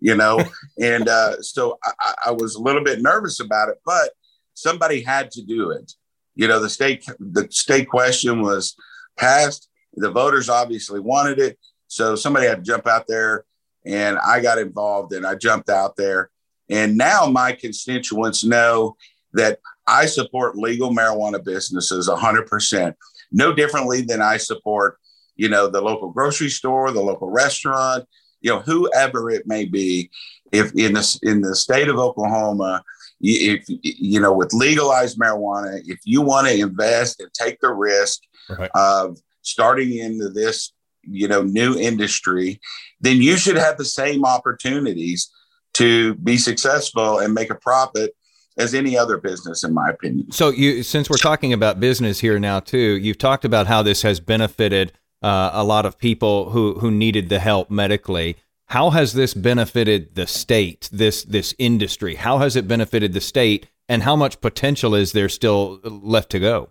you 0.04 0.14
know? 0.14 0.38
and 0.78 1.08
uh, 1.08 1.40
so 1.40 1.78
I, 1.82 2.14
I 2.26 2.30
was 2.30 2.54
a 2.54 2.60
little 2.60 2.84
bit 2.84 3.00
nervous 3.00 3.40
about 3.40 3.70
it, 3.70 3.76
but 3.86 4.10
somebody 4.52 5.00
had 5.00 5.30
to 5.32 5.42
do 5.42 5.70
it. 5.70 5.92
You 6.36 6.46
know, 6.46 6.60
the 6.60 6.68
state 6.68 7.06
the 7.18 7.48
state 7.50 7.88
question 7.88 8.42
was 8.42 8.76
passed. 9.16 9.68
The 9.94 10.10
voters 10.10 10.48
obviously 10.48 11.00
wanted 11.00 11.38
it, 11.38 11.58
so 11.86 12.16
somebody 12.16 12.46
had 12.46 12.58
to 12.58 12.70
jump 12.70 12.86
out 12.86 13.06
there, 13.06 13.44
and 13.86 14.18
I 14.18 14.40
got 14.40 14.58
involved, 14.58 15.12
and 15.14 15.24
I 15.26 15.36
jumped 15.36 15.70
out 15.70 15.96
there, 15.96 16.30
and 16.68 16.98
now 16.98 17.26
my 17.26 17.52
constituents 17.52 18.44
know 18.44 18.96
that 19.32 19.60
I 19.86 20.06
support 20.06 20.58
legal 20.58 20.90
marijuana 20.90 21.42
businesses 21.42 22.08
100%, 22.08 22.94
no 23.32 23.54
differently 23.54 24.02
than 24.02 24.20
I 24.20 24.38
support, 24.38 24.98
you 25.36 25.48
know, 25.48 25.68
the 25.68 25.80
local 25.80 26.10
grocery 26.10 26.48
store, 26.48 26.90
the 26.90 27.00
local 27.00 27.30
restaurant, 27.30 28.06
you 28.44 28.50
know, 28.50 28.60
whoever 28.60 29.30
it 29.30 29.46
may 29.46 29.64
be. 29.64 30.10
If 30.52 30.72
in 30.74 30.92
the 30.92 31.18
in 31.22 31.40
the 31.40 31.56
state 31.56 31.88
of 31.88 31.98
Oklahoma, 31.98 32.84
if 33.20 33.64
you 33.66 34.20
know, 34.20 34.32
with 34.32 34.52
legalized 34.52 35.18
marijuana, 35.18 35.80
if 35.86 35.98
you 36.04 36.20
want 36.22 36.46
to 36.46 36.56
invest 36.56 37.20
and 37.20 37.32
take 37.32 37.58
the 37.60 37.72
risk 37.72 38.20
right. 38.50 38.70
of 38.74 39.18
starting 39.42 39.96
into 39.96 40.28
this, 40.28 40.72
you 41.02 41.26
know, 41.26 41.42
new 41.42 41.76
industry, 41.76 42.60
then 43.00 43.16
you 43.16 43.36
should 43.36 43.56
have 43.56 43.78
the 43.78 43.84
same 43.84 44.24
opportunities 44.24 45.32
to 45.72 46.14
be 46.16 46.36
successful 46.36 47.18
and 47.18 47.34
make 47.34 47.50
a 47.50 47.56
profit 47.56 48.14
as 48.56 48.74
any 48.74 48.96
other 48.96 49.18
business, 49.18 49.64
in 49.64 49.74
my 49.74 49.88
opinion. 49.88 50.30
So, 50.30 50.50
you 50.50 50.84
since 50.84 51.10
we're 51.10 51.16
talking 51.16 51.52
about 51.52 51.80
business 51.80 52.20
here 52.20 52.38
now 52.38 52.60
too, 52.60 52.98
you've 52.98 53.18
talked 53.18 53.44
about 53.44 53.66
how 53.66 53.82
this 53.82 54.02
has 54.02 54.20
benefited 54.20 54.92
uh, 55.24 55.50
a 55.54 55.64
lot 55.64 55.86
of 55.86 55.96
people 55.96 56.50
who 56.50 56.74
who 56.74 56.90
needed 56.90 57.30
the 57.30 57.38
help 57.38 57.70
medically. 57.70 58.36
How 58.66 58.90
has 58.90 59.14
this 59.14 59.32
benefited 59.32 60.14
the 60.14 60.26
state? 60.26 60.90
This 60.92 61.24
this 61.24 61.54
industry? 61.58 62.16
How 62.16 62.38
has 62.38 62.56
it 62.56 62.68
benefited 62.68 63.14
the 63.14 63.22
state? 63.22 63.68
And 63.88 64.02
how 64.02 64.16
much 64.16 64.40
potential 64.42 64.94
is 64.94 65.12
there 65.12 65.30
still 65.30 65.80
left 65.82 66.30
to 66.32 66.38
go? 66.38 66.70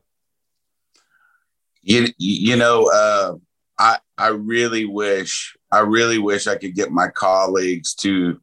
You 1.82 2.08
you 2.18 2.56
know, 2.56 2.89
uh, 2.94 3.34
I 3.80 3.98
I 4.20 4.28
really 4.28 4.86
wish 4.86 5.58
I 5.72 5.80
really 5.80 6.20
wish 6.20 6.46
I 6.46 6.56
could 6.56 6.76
get 6.76 6.92
my 6.92 7.08
colleagues 7.08 7.96
to 7.96 8.39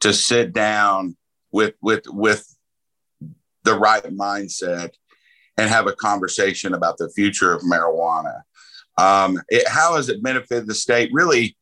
to 0.00 0.14
sit 0.14 0.54
down 0.54 1.18
with 1.52 1.74
with 1.82 2.04
with 2.08 2.46
the 3.64 3.78
right 3.78 4.04
mindset 4.04 4.92
and 5.58 5.68
have 5.68 5.86
a 5.86 5.92
conversation 5.92 6.72
about 6.72 6.96
the 6.96 7.10
future 7.10 7.52
of 7.52 7.60
marijuana. 7.60 8.40
Um, 9.00 9.40
it, 9.48 9.66
how 9.66 9.96
has 9.96 10.08
it 10.08 10.22
benefited 10.22 10.66
the 10.66 10.74
state? 10.74 11.10
Really, 11.12 11.56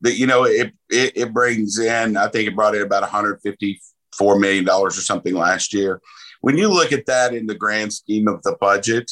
that 0.00 0.16
you 0.16 0.26
know, 0.26 0.44
it, 0.44 0.72
it, 0.88 1.12
it 1.16 1.34
brings 1.34 1.78
in. 1.78 2.16
I 2.16 2.28
think 2.28 2.48
it 2.48 2.56
brought 2.56 2.74
in 2.74 2.82
about 2.82 3.02
154 3.02 4.38
million 4.38 4.64
dollars 4.64 4.96
or 4.96 5.02
something 5.02 5.34
last 5.34 5.74
year. 5.74 6.00
When 6.40 6.56
you 6.56 6.68
look 6.68 6.92
at 6.92 7.06
that 7.06 7.34
in 7.34 7.46
the 7.46 7.54
grand 7.54 7.92
scheme 7.92 8.28
of 8.28 8.42
the 8.42 8.56
budget 8.60 9.10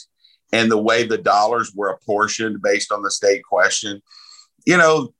and 0.52 0.70
the 0.70 0.80
way 0.80 1.04
the 1.04 1.18
dollars 1.18 1.72
were 1.74 1.90
apportioned 1.90 2.62
based 2.62 2.92
on 2.92 3.02
the 3.02 3.10
state 3.10 3.42
question, 3.42 4.00
you 4.64 4.76
know, 4.76 5.12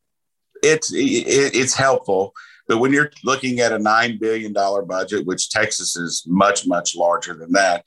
it's 0.63 0.93
it, 0.93 1.55
it's 1.55 1.75
helpful. 1.75 2.33
But 2.69 2.79
when 2.79 2.93
you're 2.93 3.13
looking 3.23 3.61
at 3.61 3.73
a 3.73 3.79
$9 3.79 4.19
billion 4.19 4.53
budget, 4.53 5.25
which 5.25 5.51
Texas 5.51 5.95
is 5.95 6.25
much, 6.27 6.67
much 6.67 6.97
larger 6.97 7.35
than 7.35 7.53
that, 7.53 7.85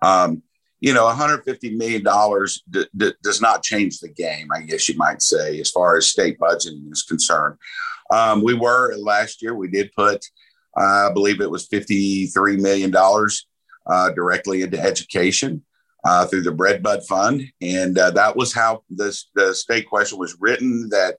um, 0.00 0.42
you 0.82 0.92
know, 0.92 1.04
$150 1.04 1.76
million 1.76 2.02
d- 2.70 2.88
d- 2.96 3.14
does 3.22 3.40
not 3.40 3.62
change 3.62 4.00
the 4.00 4.08
game, 4.08 4.48
I 4.52 4.62
guess 4.62 4.88
you 4.88 4.96
might 4.96 5.22
say, 5.22 5.60
as 5.60 5.70
far 5.70 5.96
as 5.96 6.08
state 6.08 6.40
budgeting 6.40 6.90
is 6.90 7.04
concerned. 7.04 7.56
Um, 8.10 8.42
we 8.42 8.54
were 8.54 8.96
last 8.96 9.42
year, 9.42 9.54
we 9.54 9.68
did 9.68 9.92
put, 9.92 10.26
uh, 10.76 11.08
I 11.08 11.12
believe 11.14 11.40
it 11.40 11.48
was 11.48 11.68
$53 11.68 12.60
million 12.60 12.92
uh, 13.86 14.10
directly 14.10 14.62
into 14.62 14.78
education. 14.78 15.64
Uh, 16.04 16.26
through 16.26 16.42
the 16.42 16.50
Bread 16.50 16.82
Bud 16.82 17.04
Fund, 17.08 17.44
and 17.60 17.96
uh, 17.96 18.10
that 18.10 18.34
was 18.34 18.52
how 18.52 18.82
this, 18.90 19.30
the 19.36 19.54
state 19.54 19.88
question 19.88 20.18
was 20.18 20.36
written. 20.40 20.88
That 20.88 21.18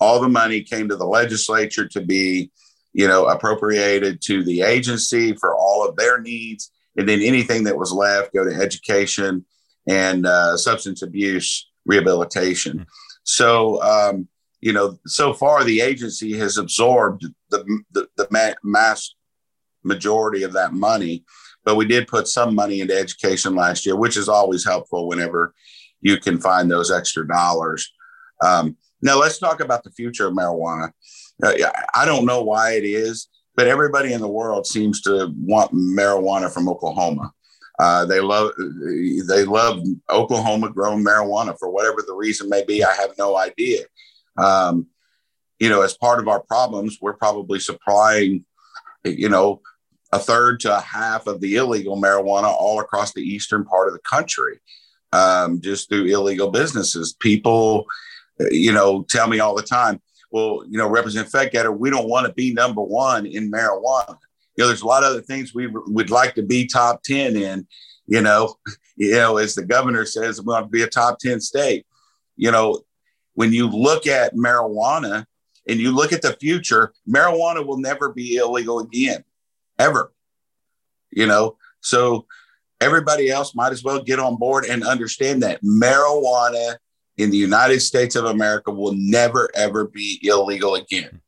all 0.00 0.20
the 0.20 0.28
money 0.28 0.60
came 0.60 0.88
to 0.88 0.96
the 0.96 1.06
legislature 1.06 1.86
to 1.86 2.00
be, 2.00 2.50
you 2.92 3.06
know, 3.06 3.26
appropriated 3.26 4.20
to 4.22 4.42
the 4.42 4.62
agency 4.62 5.34
for 5.34 5.54
all 5.54 5.88
of 5.88 5.94
their 5.94 6.20
needs, 6.20 6.72
and 6.98 7.08
then 7.08 7.22
anything 7.22 7.64
that 7.64 7.78
was 7.78 7.92
left 7.92 8.34
go 8.34 8.44
to 8.44 8.54
education 8.54 9.46
and 9.88 10.26
uh, 10.26 10.56
substance 10.56 11.00
abuse 11.02 11.70
rehabilitation. 11.86 12.80
Mm-hmm. 12.80 12.88
So, 13.22 13.80
um, 13.82 14.28
you 14.60 14.72
know, 14.72 14.98
so 15.06 15.32
far 15.32 15.64
the 15.64 15.80
agency 15.80 16.36
has 16.38 16.58
absorbed 16.58 17.24
the 17.50 17.64
the, 17.92 18.08
the 18.16 18.28
ma- 18.30 18.60
mass 18.62 19.14
majority 19.84 20.42
of 20.42 20.52
that 20.52 20.74
money, 20.74 21.24
but 21.64 21.76
we 21.76 21.86
did 21.86 22.08
put 22.08 22.28
some 22.28 22.54
money 22.54 22.80
into 22.80 22.98
education 22.98 23.54
last 23.54 23.86
year, 23.86 23.96
which 23.96 24.16
is 24.16 24.28
always 24.28 24.64
helpful 24.64 25.08
whenever 25.08 25.54
you 26.00 26.18
can 26.18 26.38
find 26.38 26.70
those 26.70 26.90
extra 26.90 27.26
dollars. 27.26 27.90
Um, 28.44 28.76
now, 29.00 29.18
let's 29.18 29.38
talk 29.38 29.60
about 29.60 29.84
the 29.84 29.92
future 29.92 30.26
of 30.26 30.34
marijuana. 30.34 30.90
Uh, 31.42 31.52
I 31.94 32.04
don't 32.04 32.26
know 32.26 32.42
why 32.42 32.72
it 32.72 32.84
is, 32.84 33.28
but 33.58 33.66
everybody 33.66 34.12
in 34.12 34.20
the 34.20 34.28
world 34.28 34.68
seems 34.68 35.00
to 35.00 35.34
want 35.36 35.72
marijuana 35.72 36.48
from 36.48 36.68
Oklahoma. 36.68 37.32
Uh, 37.80 38.04
they 38.04 38.20
love 38.20 38.52
they 38.56 39.44
love 39.44 39.82
Oklahoma 40.08 40.70
grown 40.70 41.04
marijuana 41.04 41.58
for 41.58 41.68
whatever 41.68 42.04
the 42.06 42.14
reason 42.14 42.48
may 42.48 42.64
be. 42.64 42.84
I 42.84 42.94
have 42.94 43.18
no 43.18 43.36
idea. 43.36 43.80
Um, 44.36 44.86
you 45.58 45.68
know, 45.68 45.82
as 45.82 45.96
part 45.96 46.20
of 46.20 46.28
our 46.28 46.40
problems, 46.40 46.98
we're 47.02 47.14
probably 47.14 47.58
supplying, 47.58 48.44
you 49.04 49.28
know, 49.28 49.60
a 50.12 50.20
third 50.20 50.60
to 50.60 50.76
a 50.76 50.80
half 50.80 51.26
of 51.26 51.40
the 51.40 51.56
illegal 51.56 52.00
marijuana 52.00 52.44
all 52.44 52.78
across 52.78 53.12
the 53.12 53.22
eastern 53.22 53.64
part 53.64 53.88
of 53.88 53.92
the 53.92 54.00
country, 54.00 54.60
um, 55.12 55.60
just 55.60 55.88
through 55.88 56.04
illegal 56.04 56.52
businesses. 56.52 57.12
People 57.12 57.86
you 58.50 58.72
know, 58.72 59.02
tell 59.02 59.28
me 59.28 59.40
all 59.40 59.54
the 59.54 59.62
time, 59.62 60.00
well, 60.30 60.64
you 60.68 60.78
know, 60.78 60.88
Representative 60.88 61.32
Fetgatter, 61.32 61.76
we 61.76 61.90
don't 61.90 62.08
want 62.08 62.26
to 62.26 62.32
be 62.32 62.52
number 62.52 62.82
one 62.82 63.26
in 63.26 63.50
marijuana. 63.50 64.18
You 64.56 64.64
know, 64.64 64.66
there's 64.68 64.82
a 64.82 64.86
lot 64.86 65.04
of 65.04 65.10
other 65.10 65.22
things 65.22 65.54
we 65.54 65.66
would 65.66 66.10
like 66.10 66.34
to 66.34 66.42
be 66.42 66.66
top 66.66 67.02
10 67.02 67.36
in, 67.36 67.66
you 68.06 68.20
know, 68.20 68.56
you 68.96 69.12
know, 69.12 69.38
as 69.38 69.54
the 69.54 69.64
governor 69.64 70.04
says, 70.04 70.40
we 70.40 70.46
want 70.46 70.66
to 70.66 70.70
be 70.70 70.82
a 70.82 70.88
top 70.88 71.18
10 71.18 71.40
state. 71.40 71.86
You 72.36 72.50
know, 72.50 72.82
when 73.34 73.52
you 73.52 73.68
look 73.68 74.06
at 74.06 74.34
marijuana 74.34 75.24
and 75.68 75.78
you 75.78 75.94
look 75.94 76.12
at 76.12 76.22
the 76.22 76.36
future, 76.40 76.92
marijuana 77.08 77.64
will 77.64 77.78
never 77.78 78.12
be 78.12 78.36
illegal 78.36 78.80
again, 78.80 79.24
ever. 79.78 80.12
You 81.10 81.26
know, 81.26 81.56
so 81.80 82.26
everybody 82.80 83.30
else 83.30 83.54
might 83.54 83.72
as 83.72 83.82
well 83.82 84.02
get 84.02 84.18
on 84.18 84.36
board 84.36 84.64
and 84.64 84.84
understand 84.84 85.42
that 85.42 85.62
marijuana 85.62 86.76
in 87.18 87.30
the 87.30 87.36
United 87.36 87.80
States 87.80 88.16
of 88.16 88.24
America 88.24 88.70
will 88.70 88.94
never, 88.96 89.50
ever 89.54 89.88
be 89.88 90.20
illegal 90.22 90.76
again. 90.76 91.20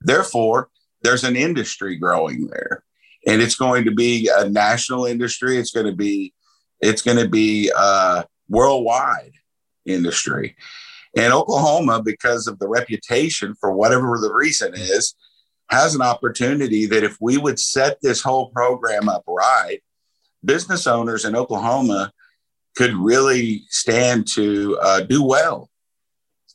Therefore, 0.00 0.70
there's 1.02 1.24
an 1.24 1.36
industry 1.36 1.96
growing 1.96 2.46
there. 2.46 2.84
And 3.26 3.42
it's 3.42 3.56
going 3.56 3.84
to 3.84 3.90
be 3.90 4.30
a 4.34 4.48
national 4.48 5.06
industry. 5.06 5.56
It's 5.56 5.70
going 5.70 5.86
to 5.86 5.94
be, 5.94 6.32
it's 6.80 7.02
going 7.02 7.18
to 7.18 7.28
be 7.28 7.70
a 7.76 8.24
worldwide 8.48 9.32
industry. 9.84 10.56
And 11.16 11.32
Oklahoma, 11.32 12.02
because 12.02 12.46
of 12.46 12.58
the 12.58 12.68
reputation 12.68 13.54
for 13.60 13.72
whatever 13.72 14.18
the 14.18 14.32
reason 14.32 14.74
is, 14.74 15.14
has 15.70 15.94
an 15.94 16.02
opportunity 16.02 16.86
that 16.86 17.04
if 17.04 17.16
we 17.20 17.36
would 17.36 17.58
set 17.58 17.98
this 18.02 18.22
whole 18.22 18.50
program 18.50 19.08
up 19.08 19.24
right, 19.26 19.80
business 20.44 20.86
owners 20.86 21.24
in 21.24 21.36
Oklahoma 21.36 22.12
could 22.76 22.94
really 22.94 23.64
stand 23.68 24.26
to 24.34 24.78
uh, 24.80 25.00
do 25.00 25.22
well. 25.22 25.70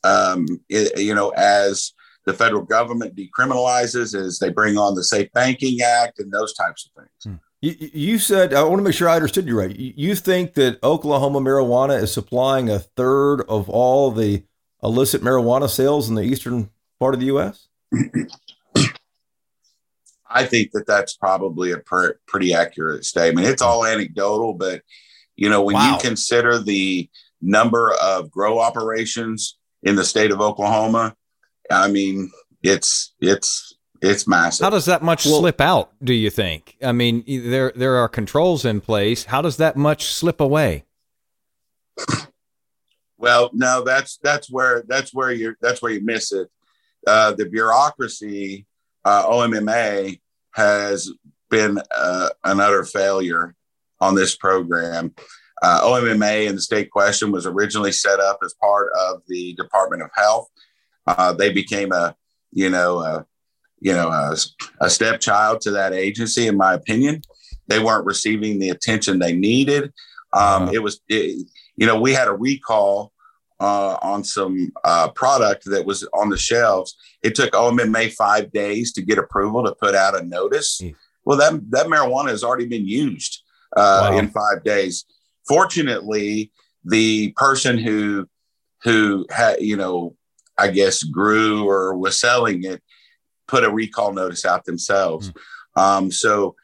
Um, 0.04 0.46
it, 0.68 0.98
you 0.98 1.14
know, 1.14 1.30
as 1.30 1.92
the 2.24 2.34
federal 2.34 2.62
government 2.62 3.16
decriminalizes, 3.16 4.14
as 4.14 4.38
they 4.38 4.50
bring 4.50 4.76
on 4.76 4.94
the 4.94 5.02
Safe 5.02 5.32
Banking 5.32 5.80
Act 5.80 6.18
and 6.18 6.30
those 6.30 6.54
types 6.54 6.86
of 6.86 7.02
things. 7.02 7.10
Hmm. 7.24 7.42
You, 7.60 7.90
you 7.92 8.18
said 8.18 8.54
I 8.54 8.62
want 8.62 8.78
to 8.78 8.84
make 8.84 8.94
sure 8.94 9.08
I 9.08 9.16
understood 9.16 9.46
you 9.46 9.58
right. 9.58 9.74
You 9.74 10.14
think 10.14 10.54
that 10.54 10.78
Oklahoma 10.84 11.40
marijuana 11.40 12.00
is 12.00 12.12
supplying 12.12 12.68
a 12.68 12.78
third 12.78 13.40
of 13.48 13.68
all 13.68 14.12
the 14.12 14.44
illicit 14.82 15.22
marijuana 15.22 15.68
sales 15.68 16.08
in 16.08 16.14
the 16.14 16.22
eastern 16.22 16.70
part 17.00 17.14
of 17.14 17.20
the 17.20 17.26
U.S. 17.26 17.66
I 20.30 20.44
think 20.44 20.72
that 20.72 20.86
that's 20.86 21.16
probably 21.16 21.72
a 21.72 21.78
per, 21.78 22.18
pretty 22.26 22.54
accurate 22.54 23.04
statement. 23.04 23.46
It's 23.46 23.62
all 23.62 23.84
anecdotal, 23.84 24.54
but 24.54 24.82
you 25.38 25.48
know 25.48 25.62
when 25.62 25.74
wow. 25.74 25.92
you 25.92 26.00
consider 26.00 26.58
the 26.58 27.08
number 27.40 27.94
of 28.02 28.30
grow 28.30 28.58
operations 28.58 29.56
in 29.84 29.94
the 29.94 30.04
state 30.04 30.32
of 30.32 30.40
Oklahoma, 30.40 31.14
I 31.70 31.88
mean 31.88 32.30
it's 32.62 33.14
it's 33.20 33.76
it's 34.02 34.26
massive. 34.26 34.64
How 34.64 34.70
does 34.70 34.86
that 34.86 35.02
much 35.02 35.24
well, 35.24 35.38
slip 35.38 35.60
out? 35.60 35.92
Do 36.02 36.12
you 36.12 36.28
think? 36.28 36.76
I 36.82 36.90
mean, 36.90 37.22
there 37.26 37.72
there 37.74 37.96
are 37.96 38.08
controls 38.08 38.64
in 38.64 38.80
place. 38.80 39.24
How 39.24 39.40
does 39.40 39.58
that 39.58 39.76
much 39.76 40.06
slip 40.06 40.40
away? 40.40 40.84
Well, 43.20 43.50
no, 43.52 43.82
that's 43.82 44.18
that's 44.22 44.50
where 44.50 44.84
that's 44.86 45.12
where 45.12 45.32
you 45.32 45.56
that's 45.60 45.82
where 45.82 45.92
you 45.92 46.04
miss 46.04 46.32
it. 46.32 46.48
Uh, 47.06 47.32
the 47.32 47.46
bureaucracy, 47.46 48.66
uh, 49.04 49.26
OMMA, 49.26 50.20
has 50.52 51.10
been 51.50 51.80
uh, 51.94 52.28
an 52.44 52.60
utter 52.60 52.84
failure 52.84 53.54
on 54.00 54.14
this 54.14 54.36
program. 54.36 55.14
Uh, 55.62 55.80
OMMA 55.82 56.48
and 56.48 56.56
the 56.56 56.62
state 56.62 56.90
question 56.90 57.32
was 57.32 57.46
originally 57.46 57.92
set 57.92 58.20
up 58.20 58.38
as 58.44 58.54
part 58.60 58.92
of 58.98 59.22
the 59.26 59.54
Department 59.54 60.02
of 60.02 60.10
Health. 60.14 60.48
Uh, 61.06 61.32
they 61.32 61.52
became 61.52 61.92
a 61.92 62.14
you 62.52 62.70
know 62.70 63.00
a, 63.00 63.26
you 63.80 63.92
know 63.92 64.08
a, 64.08 64.36
a 64.80 64.90
stepchild 64.90 65.60
to 65.62 65.72
that 65.72 65.92
agency, 65.92 66.46
in 66.46 66.56
my 66.56 66.74
opinion. 66.74 67.22
They 67.66 67.78
weren't 67.78 68.06
receiving 68.06 68.58
the 68.58 68.70
attention 68.70 69.18
they 69.18 69.34
needed. 69.34 69.92
Um, 70.32 70.68
It 70.72 70.82
was 70.82 71.00
it, 71.08 71.46
you 71.76 71.86
know, 71.86 72.00
we 72.00 72.12
had 72.12 72.28
a 72.28 72.32
recall 72.32 73.12
uh, 73.60 73.96
on 74.02 74.22
some 74.24 74.72
uh, 74.84 75.08
product 75.10 75.64
that 75.66 75.84
was 75.84 76.06
on 76.12 76.28
the 76.28 76.38
shelves. 76.38 76.96
It 77.22 77.34
took 77.34 77.52
OMMA 77.52 78.12
five 78.12 78.52
days 78.52 78.92
to 78.92 79.02
get 79.02 79.18
approval 79.18 79.64
to 79.64 79.74
put 79.74 79.94
out 79.94 80.18
a 80.18 80.24
notice. 80.24 80.80
Well, 81.24 81.38
that 81.38 81.70
that 81.70 81.86
marijuana 81.86 82.28
has 82.28 82.44
already 82.44 82.66
been 82.66 82.86
used 82.86 83.42
uh, 83.76 84.10
wow. 84.10 84.18
in 84.18 84.28
five 84.28 84.64
days. 84.64 85.04
Fortunately, 85.46 86.50
the 86.84 87.32
person 87.36 87.78
who 87.78 88.28
who 88.82 89.26
had 89.30 89.60
you 89.60 89.76
know 89.76 90.16
I 90.56 90.68
guess 90.68 91.02
grew 91.02 91.68
or 91.68 91.96
was 91.96 92.20
selling 92.20 92.64
it 92.64 92.82
put 93.46 93.64
a 93.64 93.70
recall 93.70 94.12
notice 94.12 94.44
out 94.44 94.64
themselves. 94.64 95.32
Mm. 95.76 95.80
Um, 95.80 96.12
so 96.12 96.54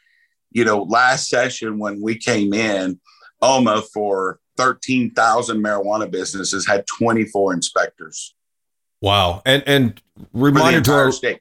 you 0.54 0.64
know, 0.64 0.84
last 0.84 1.28
session 1.28 1.78
when 1.78 2.00
we 2.00 2.16
came 2.16 2.54
in, 2.54 3.00
OMMA 3.42 3.84
for 3.92 4.38
13,000 4.56 5.62
marijuana 5.62 6.10
businesses 6.10 6.66
had 6.66 6.84
24 6.86 7.52
inspectors. 7.52 8.34
Wow. 9.02 9.42
And 9.44 9.62
and 9.66 10.00
reminder 10.32 10.80
to 10.80 10.92
our 10.92 11.12
state. 11.12 11.40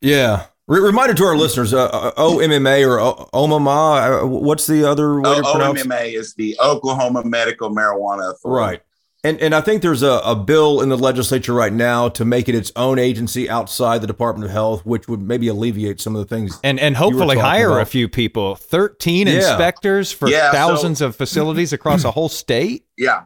Yeah. 0.00 0.46
Re- 0.68 0.80
reminder 0.80 1.14
to 1.14 1.24
our 1.24 1.36
listeners, 1.36 1.72
uh, 1.72 1.86
uh 1.86 2.12
OMMA 2.12 2.86
or 2.86 3.00
o- 3.00 3.28
OMMA, 3.32 4.22
uh, 4.22 4.26
what's 4.26 4.66
the 4.66 4.84
other 4.84 5.18
way 5.18 5.30
o- 5.30 5.36
to 5.36 5.50
pronounce? 5.50 5.82
OMMA 5.82 6.14
is 6.14 6.34
the 6.34 6.56
Oklahoma 6.60 7.24
Medical 7.24 7.70
Marijuana 7.70 8.32
Authority. 8.32 8.60
Right. 8.60 8.82
And 9.24 9.40
and 9.40 9.54
I 9.54 9.60
think 9.62 9.82
there's 9.82 10.02
a, 10.02 10.20
a 10.24 10.36
bill 10.36 10.80
in 10.80 10.90
the 10.90 10.96
legislature 10.96 11.52
right 11.52 11.72
now 11.72 12.08
to 12.10 12.24
make 12.24 12.48
it 12.48 12.54
its 12.54 12.70
own 12.76 13.00
agency 13.00 13.50
outside 13.50 14.00
the 14.00 14.06
Department 14.06 14.44
of 14.44 14.52
Health, 14.52 14.86
which 14.86 15.08
would 15.08 15.20
maybe 15.20 15.48
alleviate 15.48 16.00
some 16.00 16.14
of 16.14 16.26
the 16.26 16.32
things. 16.32 16.60
And 16.62 16.78
and 16.78 16.96
hopefully 16.96 17.36
hire 17.36 17.70
about. 17.70 17.82
a 17.82 17.86
few 17.86 18.08
people. 18.08 18.54
Thirteen 18.54 19.26
yeah. 19.26 19.34
inspectors 19.34 20.12
for 20.12 20.28
yeah, 20.28 20.52
thousands 20.52 20.98
so, 20.98 21.06
of 21.06 21.16
facilities 21.16 21.72
across 21.72 22.04
a 22.04 22.10
whole 22.10 22.28
state. 22.28 22.84
Yeah. 22.98 23.24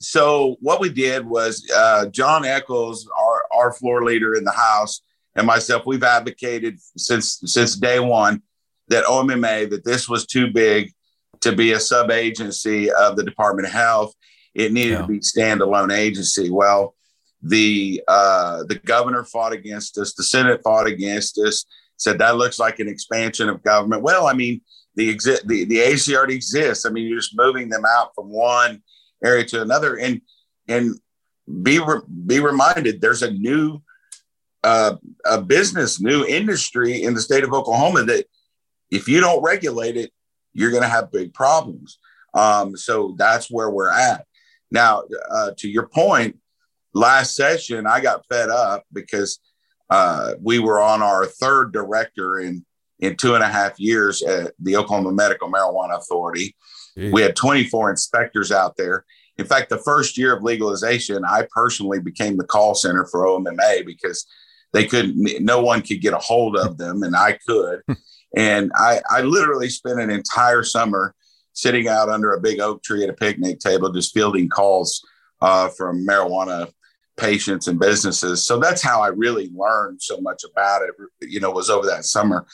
So 0.00 0.56
what 0.60 0.80
we 0.80 0.88
did 0.90 1.24
was 1.24 1.64
uh, 1.74 2.06
Jon 2.06 2.44
Echols, 2.44 3.08
our 3.16 3.42
our 3.56 3.72
floor 3.72 4.04
leader 4.04 4.34
in 4.34 4.44
the 4.44 4.52
House, 4.52 5.00
and 5.36 5.46
myself, 5.46 5.84
we've 5.86 6.02
advocated 6.02 6.78
since 6.96 7.40
since 7.44 7.76
day 7.76 8.00
one 8.00 8.42
that 8.88 9.04
OMMA 9.04 9.70
that 9.70 9.84
this 9.84 10.08
was 10.08 10.26
too 10.26 10.50
big 10.50 10.92
to 11.40 11.52
be 11.52 11.72
a 11.72 11.80
sub 11.80 12.10
agency 12.10 12.90
of 12.90 13.16
the 13.16 13.24
Department 13.24 13.66
of 13.66 13.72
Health 13.72 14.14
it 14.54 14.72
needed 14.72 14.92
yeah. 14.92 15.02
to 15.02 15.06
be 15.06 15.18
standalone 15.18 15.96
agency. 15.96 16.50
Well, 16.50 16.94
the 17.42 18.02
uh, 18.08 18.64
the 18.64 18.76
governor 18.76 19.24
fought 19.24 19.52
against 19.52 19.98
us. 19.98 20.14
The 20.14 20.22
Senate 20.22 20.60
fought 20.62 20.86
against 20.86 21.38
us. 21.38 21.66
Said 21.96 22.18
that 22.18 22.36
looks 22.36 22.58
like 22.58 22.78
an 22.78 22.88
expansion 22.88 23.48
of 23.48 23.62
government. 23.62 24.02
Well, 24.02 24.26
I 24.26 24.32
mean, 24.32 24.60
the 24.94 25.08
exist 25.08 25.46
the 25.46 25.64
the 25.64 25.80
agency 25.80 26.16
already 26.16 26.36
exists. 26.36 26.86
I 26.86 26.90
mean, 26.90 27.06
you're 27.06 27.18
just 27.18 27.36
moving 27.36 27.68
them 27.68 27.84
out 27.86 28.14
from 28.14 28.30
one 28.30 28.82
area 29.24 29.44
to 29.46 29.62
another, 29.62 29.96
and 29.96 30.20
and 30.68 30.94
be 31.62 31.78
re- 31.80 32.00
be 32.26 32.40
reminded 32.40 33.00
there's 33.00 33.22
a 33.22 33.32
new 33.32 33.82
uh, 34.64 34.96
a 35.26 35.40
business, 35.40 36.00
new 36.00 36.24
industry 36.24 37.02
in 37.02 37.14
the 37.14 37.20
state 37.20 37.44
of 37.44 37.52
Oklahoma 37.52 38.02
that 38.04 38.24
if 38.90 39.06
you 39.06 39.20
don't 39.20 39.42
regulate 39.42 39.96
it, 39.96 40.10
you're 40.54 40.70
going 40.70 40.82
to 40.82 40.88
have 40.88 41.12
big 41.12 41.34
problems. 41.34 41.98
Um, 42.32 42.76
so 42.76 43.14
that's 43.18 43.50
where 43.50 43.70
we're 43.70 43.92
at. 43.92 44.24
Now, 44.70 45.02
uh, 45.30 45.50
to 45.58 45.68
your 45.68 45.86
point, 45.86 46.38
last 46.94 47.36
session 47.36 47.86
I 47.86 48.00
got 48.00 48.26
fed 48.28 48.48
up 48.48 48.84
because 48.92 49.38
uh, 49.90 50.32
we 50.40 50.58
were 50.58 50.80
on 50.80 51.02
our 51.02 51.26
third 51.26 51.72
director 51.72 52.38
in 52.38 52.64
in 53.00 53.16
two 53.16 53.34
and 53.34 53.44
a 53.44 53.48
half 53.48 53.78
years 53.78 54.22
at 54.22 54.52
the 54.60 54.76
Oklahoma 54.76 55.12
Medical 55.12 55.50
Marijuana 55.50 55.98
Authority. 55.98 56.56
Jeez. 56.96 57.12
We 57.12 57.22
had 57.22 57.36
24 57.36 57.90
inspectors 57.90 58.52
out 58.52 58.76
there. 58.76 59.04
In 59.36 59.44
fact, 59.44 59.68
the 59.68 59.78
first 59.78 60.16
year 60.16 60.34
of 60.34 60.44
legalization, 60.44 61.24
I 61.24 61.46
personally 61.50 62.00
became 62.00 62.36
the 62.36 62.46
call 62.46 62.74
center 62.74 63.04
for 63.04 63.26
OMMA 63.26 63.84
because 63.84 64.26
they 64.74 64.84
couldn't, 64.84 65.42
no 65.42 65.62
one 65.62 65.80
could 65.80 66.00
get 66.00 66.12
a 66.12 66.18
hold 66.18 66.56
of 66.56 66.76
them, 66.76 67.02
and 67.02 67.16
I 67.16 67.38
could. 67.46 67.80
and 68.36 68.70
I, 68.74 69.00
I 69.08 69.22
literally 69.22 69.70
spent 69.70 70.00
an 70.00 70.10
entire 70.10 70.64
summer 70.64 71.14
sitting 71.52 71.88
out 71.88 72.08
under 72.08 72.34
a 72.34 72.40
big 72.40 72.60
oak 72.60 72.82
tree 72.82 73.04
at 73.04 73.08
a 73.08 73.14
picnic 73.14 73.60
table, 73.60 73.92
just 73.92 74.12
fielding 74.12 74.48
calls 74.48 75.02
uh, 75.40 75.68
from 75.68 76.06
marijuana 76.06 76.70
patients 77.16 77.68
and 77.68 77.78
businesses. 77.78 78.44
So 78.44 78.58
that's 78.58 78.82
how 78.82 79.00
I 79.00 79.08
really 79.08 79.48
learned 79.54 80.02
so 80.02 80.20
much 80.20 80.42
about 80.44 80.82
it, 80.82 80.90
you 81.22 81.38
know, 81.38 81.52
was 81.52 81.70
over 81.70 81.86
that 81.86 82.04
summer. 82.04 82.44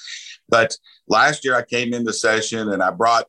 But 0.51 0.77
last 1.09 1.45
year 1.45 1.57
I 1.57 1.63
came 1.63 1.95
into 1.95 2.13
session 2.13 2.71
and 2.71 2.83
I 2.83 2.91
brought 2.91 3.27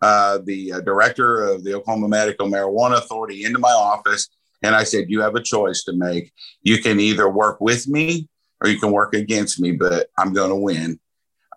uh, 0.00 0.38
the 0.44 0.74
uh, 0.74 0.80
director 0.80 1.42
of 1.42 1.64
the 1.64 1.74
Oklahoma 1.74 2.08
Medical 2.08 2.46
Marijuana 2.46 2.98
Authority 2.98 3.44
into 3.44 3.58
my 3.58 3.72
office. 3.72 4.28
And 4.62 4.74
I 4.74 4.84
said, 4.84 5.06
You 5.08 5.20
have 5.20 5.34
a 5.34 5.42
choice 5.42 5.84
to 5.84 5.92
make. 5.92 6.32
You 6.62 6.78
can 6.82 7.00
either 7.00 7.28
work 7.28 7.60
with 7.60 7.88
me 7.88 8.28
or 8.60 8.68
you 8.68 8.78
can 8.78 8.92
work 8.92 9.14
against 9.14 9.60
me, 9.60 9.72
but 9.72 10.08
I'm 10.18 10.32
going 10.32 10.50
to 10.50 10.56
win. 10.56 11.00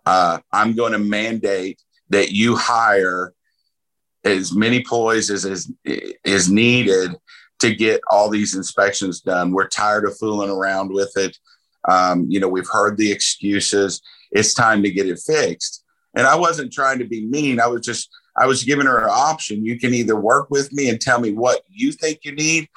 Uh, 0.05 0.39
I'm 0.51 0.73
going 0.73 0.93
to 0.93 0.99
mandate 0.99 1.81
that 2.09 2.31
you 2.31 2.55
hire 2.55 3.33
as 4.23 4.53
many 4.53 4.77
employees 4.77 5.29
as 5.29 5.45
is, 5.45 5.71
is 5.83 6.49
needed 6.49 7.15
to 7.59 7.75
get 7.75 8.01
all 8.09 8.29
these 8.29 8.55
inspections 8.55 9.21
done. 9.21 9.51
We're 9.51 9.67
tired 9.67 10.05
of 10.05 10.17
fooling 10.17 10.49
around 10.49 10.93
with 10.93 11.11
it. 11.15 11.37
Um, 11.89 12.25
you 12.29 12.39
know, 12.39 12.47
we've 12.47 12.69
heard 12.69 12.97
the 12.97 13.11
excuses. 13.11 14.01
It's 14.31 14.53
time 14.53 14.83
to 14.83 14.91
get 14.91 15.07
it 15.07 15.19
fixed. 15.19 15.83
And 16.15 16.27
I 16.27 16.35
wasn't 16.35 16.71
trying 16.71 16.99
to 16.99 17.05
be 17.05 17.25
mean. 17.25 17.59
I 17.59 17.67
was 17.67 17.81
just, 17.81 18.09
I 18.37 18.45
was 18.45 18.63
giving 18.63 18.85
her 18.85 18.99
an 18.99 19.09
option. 19.09 19.65
You 19.65 19.79
can 19.79 19.93
either 19.93 20.19
work 20.19 20.49
with 20.49 20.71
me 20.71 20.89
and 20.89 20.99
tell 20.99 21.19
me 21.19 21.31
what 21.31 21.61
you 21.69 21.91
think 21.91 22.19
you 22.23 22.33
need, 22.33 22.67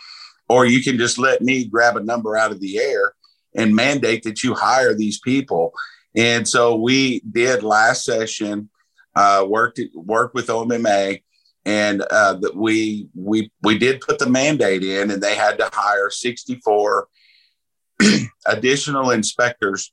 or 0.48 0.66
you 0.66 0.82
can 0.82 0.98
just 0.98 1.18
let 1.18 1.42
me 1.42 1.64
grab 1.64 1.96
a 1.96 2.02
number 2.02 2.36
out 2.36 2.52
of 2.52 2.60
the 2.60 2.78
air 2.78 3.14
and 3.54 3.74
mandate 3.74 4.22
that 4.24 4.42
you 4.42 4.54
hire 4.54 4.94
these 4.94 5.18
people. 5.20 5.72
And 6.14 6.46
so 6.46 6.76
we 6.76 7.20
did 7.30 7.62
last 7.62 8.04
session, 8.04 8.70
uh, 9.14 9.44
worked 9.48 9.80
worked 9.94 10.34
with 10.34 10.48
OMMA 10.48 11.20
and 11.66 12.00
uh, 12.02 12.34
that 12.34 12.54
we 12.54 13.08
we 13.14 13.50
we 13.62 13.76
did 13.76 14.00
put 14.00 14.18
the 14.18 14.30
mandate 14.30 14.84
in, 14.84 15.10
and 15.10 15.20
they 15.20 15.34
had 15.34 15.58
to 15.58 15.68
hire 15.72 16.10
64 16.10 17.08
additional 18.46 19.10
inspectors 19.10 19.92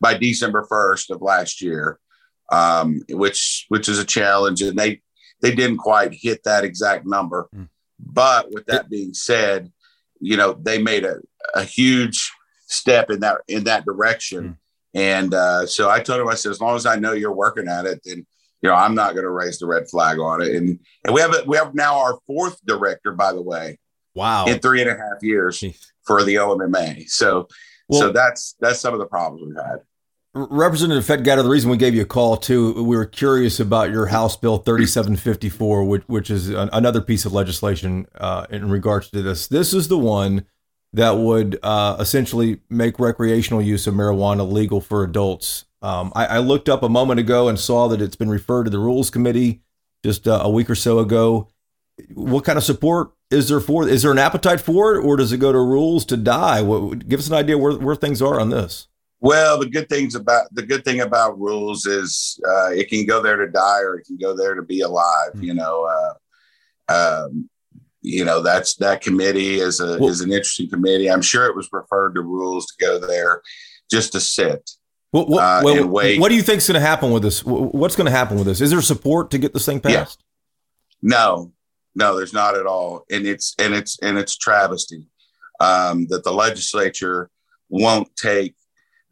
by 0.00 0.16
December 0.16 0.66
1st 0.70 1.10
of 1.10 1.22
last 1.22 1.60
year, 1.60 1.98
um, 2.52 3.02
which 3.10 3.66
which 3.68 3.88
is 3.88 3.98
a 3.98 4.04
challenge, 4.04 4.62
and 4.62 4.78
they 4.78 5.02
they 5.42 5.54
didn't 5.54 5.78
quite 5.78 6.14
hit 6.14 6.44
that 6.44 6.64
exact 6.64 7.04
number. 7.04 7.48
Mm. 7.54 7.68
But 8.04 8.50
with 8.52 8.66
that 8.66 8.88
being 8.88 9.14
said, 9.14 9.70
you 10.20 10.36
know 10.36 10.52
they 10.52 10.80
made 10.82 11.04
a, 11.04 11.16
a 11.54 11.64
huge 11.64 12.30
step 12.66 13.10
in 13.10 13.20
that 13.20 13.38
in 13.48 13.64
that 13.64 13.84
direction. 13.84 14.44
Mm. 14.44 14.56
And 14.92 15.34
uh, 15.34 15.66
so 15.66 15.88
I 15.88 16.00
told 16.00 16.20
him, 16.20 16.28
I 16.28 16.34
said, 16.34 16.50
as 16.50 16.60
long 16.60 16.74
as 16.74 16.84
I 16.84 16.96
know 16.96 17.12
you're 17.12 17.32
working 17.32 17.68
at 17.68 17.86
it, 17.86 18.00
then 18.04 18.26
you 18.62 18.68
know, 18.68 18.74
I'm 18.74 18.94
not 18.94 19.14
going 19.14 19.24
to 19.24 19.30
raise 19.30 19.58
the 19.58 19.66
red 19.66 19.88
flag 19.88 20.18
on 20.18 20.42
it. 20.42 20.54
And 20.54 20.78
and 21.04 21.14
we 21.14 21.20
have 21.20 21.34
a, 21.34 21.44
we 21.46 21.56
have 21.56 21.74
now 21.74 21.98
our 21.98 22.18
fourth 22.26 22.58
director, 22.66 23.12
by 23.12 23.32
the 23.32 23.42
way. 23.42 23.78
Wow. 24.14 24.46
In 24.46 24.58
three 24.58 24.82
and 24.82 24.90
a 24.90 24.94
half 24.94 25.22
years 25.22 25.60
Jeez. 25.60 25.86
for 26.04 26.24
the 26.24 26.34
OMMA. 26.36 27.08
So 27.08 27.48
well, 27.88 28.00
so 28.00 28.12
that's 28.12 28.56
that's 28.60 28.80
some 28.80 28.92
of 28.92 29.00
the 29.00 29.06
problems 29.06 29.42
we've 29.46 29.64
had. 29.64 29.80
Representative 30.32 31.04
Fetgatter, 31.04 31.42
the 31.42 31.48
reason 31.48 31.70
we 31.70 31.76
gave 31.76 31.92
you 31.92 32.02
a 32.02 32.06
call 32.06 32.36
too, 32.36 32.84
we 32.84 32.96
were 32.96 33.04
curious 33.04 33.58
about 33.58 33.90
your 33.90 34.06
House 34.06 34.36
Bill 34.36 34.58
3754, 34.58 35.84
which, 35.84 36.02
which 36.06 36.30
is 36.30 36.50
an, 36.50 36.70
another 36.72 37.00
piece 37.00 37.24
of 37.24 37.32
legislation 37.32 38.06
uh, 38.14 38.46
in 38.48 38.70
regards 38.70 39.10
to 39.10 39.22
this. 39.22 39.48
This 39.48 39.74
is 39.74 39.88
the 39.88 39.98
one 39.98 40.46
that 40.92 41.16
would 41.16 41.58
uh, 41.64 41.96
essentially 41.98 42.60
make 42.68 43.00
recreational 43.00 43.60
use 43.60 43.88
of 43.88 43.94
marijuana 43.94 44.48
legal 44.48 44.80
for 44.80 45.02
adults. 45.02 45.64
Um, 45.82 46.12
I, 46.14 46.26
I, 46.26 46.38
looked 46.38 46.68
up 46.68 46.82
a 46.82 46.88
moment 46.88 47.18
ago 47.18 47.48
and 47.48 47.58
saw 47.58 47.88
that 47.88 48.02
it's 48.02 48.16
been 48.16 48.28
referred 48.28 48.64
to 48.64 48.70
the 48.70 48.78
Rules 48.78 49.10
Committee 49.10 49.62
just 50.04 50.28
uh, 50.28 50.40
a 50.42 50.50
week 50.50 50.68
or 50.68 50.74
so 50.74 50.98
ago. 50.98 51.48
What 52.12 52.44
kind 52.44 52.58
of 52.58 52.64
support 52.64 53.12
is 53.30 53.48
there 53.48 53.60
for? 53.60 53.88
Is 53.88 54.02
there 54.02 54.12
an 54.12 54.18
appetite 54.18 54.60
for 54.60 54.94
it, 54.94 55.04
or 55.04 55.16
does 55.16 55.32
it 55.32 55.38
go 55.38 55.52
to 55.52 55.58
Rules 55.58 56.04
to 56.06 56.16
die? 56.16 56.60
What, 56.60 57.08
give 57.08 57.18
us 57.18 57.28
an 57.28 57.34
idea 57.34 57.56
where, 57.56 57.72
where 57.72 57.96
things 57.96 58.20
are 58.20 58.38
on 58.38 58.50
this. 58.50 58.88
Well, 59.20 59.58
the 59.58 59.68
good 59.68 59.88
things 59.88 60.14
about 60.14 60.52
the 60.54 60.62
good 60.62 60.84
thing 60.84 61.00
about 61.00 61.38
rules 61.38 61.86
is 61.86 62.40
uh, 62.48 62.70
it 62.70 62.88
can 62.88 63.04
go 63.04 63.22
there 63.22 63.36
to 63.36 63.50
die 63.50 63.80
or 63.80 63.98
it 63.98 64.06
can 64.06 64.16
go 64.16 64.34
there 64.34 64.54
to 64.54 64.62
be 64.62 64.80
alive. 64.80 65.32
Mm-hmm. 65.34 65.42
You 65.42 65.54
know, 65.54 66.16
uh, 66.88 67.26
um, 67.26 67.50
you 68.00 68.24
know 68.24 68.42
that's 68.42 68.76
that 68.76 69.02
committee 69.02 69.60
is 69.60 69.80
a 69.80 69.98
well, 69.98 70.08
is 70.08 70.22
an 70.22 70.32
interesting 70.32 70.70
committee. 70.70 71.10
I'm 71.10 71.22
sure 71.22 71.46
it 71.46 71.56
was 71.56 71.68
referred 71.70 72.14
to 72.14 72.22
rules 72.22 72.66
to 72.66 72.74
go 72.80 72.98
there 72.98 73.42
just 73.90 74.12
to 74.12 74.20
sit. 74.20 74.70
What, 75.10 75.28
what, 75.28 75.42
uh, 75.42 75.60
well, 75.64 75.88
what 75.88 76.28
do 76.28 76.34
you 76.36 76.42
think 76.42 76.58
is 76.58 76.68
going 76.68 76.80
to 76.80 76.86
happen 76.86 77.10
with 77.10 77.22
this? 77.22 77.44
What's 77.44 77.96
going 77.96 78.06
to 78.06 78.12
happen 78.12 78.36
with 78.36 78.46
this? 78.46 78.60
Is 78.60 78.70
there 78.70 78.80
support 78.80 79.32
to 79.32 79.38
get 79.38 79.52
this 79.52 79.66
thing 79.66 79.80
passed? 79.80 80.22
Yeah. 81.02 81.10
No, 81.18 81.52
no, 81.94 82.16
there's 82.16 82.32
not 82.32 82.56
at 82.56 82.66
all, 82.66 83.04
and 83.10 83.26
it's 83.26 83.54
and 83.58 83.74
it's 83.74 83.98
and 84.00 84.16
it's 84.16 84.36
travesty 84.36 85.04
um, 85.58 86.06
that 86.08 86.24
the 86.24 86.32
legislature 86.32 87.28
won't 87.68 88.14
take 88.16 88.54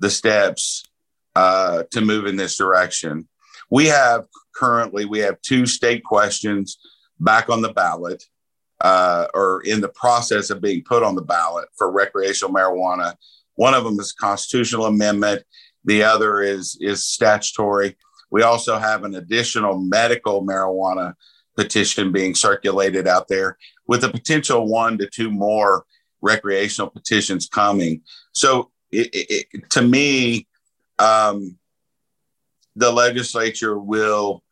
the 0.01 0.11
steps 0.11 0.85
uh, 1.35 1.85
to 1.91 2.01
move 2.01 2.27
in 2.27 2.37
this 2.37 2.57
direction. 2.57 3.29
We 3.71 3.87
have 3.87 4.27
currently 4.55 5.05
we 5.05 5.21
have 5.21 5.41
two 5.43 5.67
state 5.67 6.03
questions 6.05 6.79
back 7.21 7.49
on 7.49 7.63
the 7.63 7.73
ballot 7.73 8.25
uh, 8.81 9.27
or 9.35 9.63
in 9.65 9.81
the 9.81 9.89
process 9.89 10.51
of 10.51 10.61
being 10.61 10.83
put 10.85 11.03
on 11.03 11.15
the 11.15 11.23
ballot 11.23 11.69
for 11.77 11.91
recreational 11.91 12.55
marijuana. 12.55 13.15
One 13.57 13.75
of 13.75 13.85
them 13.85 13.99
is 13.99 14.13
constitutional 14.13 14.87
amendment. 14.87 15.43
The 15.85 16.03
other 16.03 16.43
is 16.43 16.77
is 16.81 17.05
statutory. 17.05 17.97
We 18.31 18.43
also 18.43 18.79
have 18.79 19.05
an 19.05 19.15
additional 19.15 19.79
medical 19.79 20.45
marijuana 20.45 21.15
petition 21.57 22.13
being 22.13 22.35
circulated 22.35 23.09
out 23.09 23.27
there 23.29 23.59
with 23.87 24.05
a 24.05 24.09
potential 24.09 24.69
one 24.69 24.97
to 24.99 25.09
two 25.09 25.31
more 25.31 25.85
recreational 26.21 26.91
petitions 26.91 27.49
coming. 27.49 28.03
So 28.33 28.71
it, 28.91 29.09
it, 29.13 29.71
to 29.71 29.83
me, 29.83 30.47
um, 30.99 31.59
the 32.77 32.91
legislature 32.91 33.79
will 33.79 34.43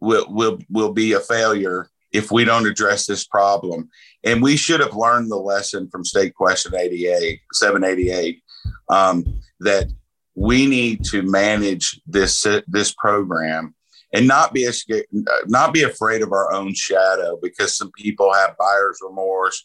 will 0.00 0.26
will 0.28 0.58
will 0.70 0.92
be 0.92 1.12
a 1.12 1.20
failure 1.20 1.88
if 2.12 2.30
we 2.30 2.44
don't 2.44 2.66
address 2.66 3.06
this 3.06 3.24
problem. 3.26 3.88
And 4.24 4.42
we 4.42 4.56
should 4.56 4.80
have 4.80 4.94
learned 4.94 5.30
the 5.30 5.36
lesson 5.36 5.88
from 5.88 6.04
State 6.04 6.34
Question 6.34 6.74
88, 6.76 7.40
788, 7.52 8.42
um, 8.88 9.24
that 9.60 9.88
we 10.34 10.66
need 10.66 11.04
to 11.06 11.22
manage 11.22 12.00
this 12.06 12.46
this 12.66 12.94
program 12.94 13.74
and 14.12 14.26
not 14.26 14.52
be 14.52 14.70
not 15.46 15.72
be 15.72 15.82
afraid 15.82 16.22
of 16.22 16.32
our 16.32 16.52
own 16.52 16.74
shadow 16.74 17.38
because 17.42 17.76
some 17.76 17.90
people 17.92 18.32
have 18.32 18.56
buyer's 18.58 19.00
remorse 19.02 19.62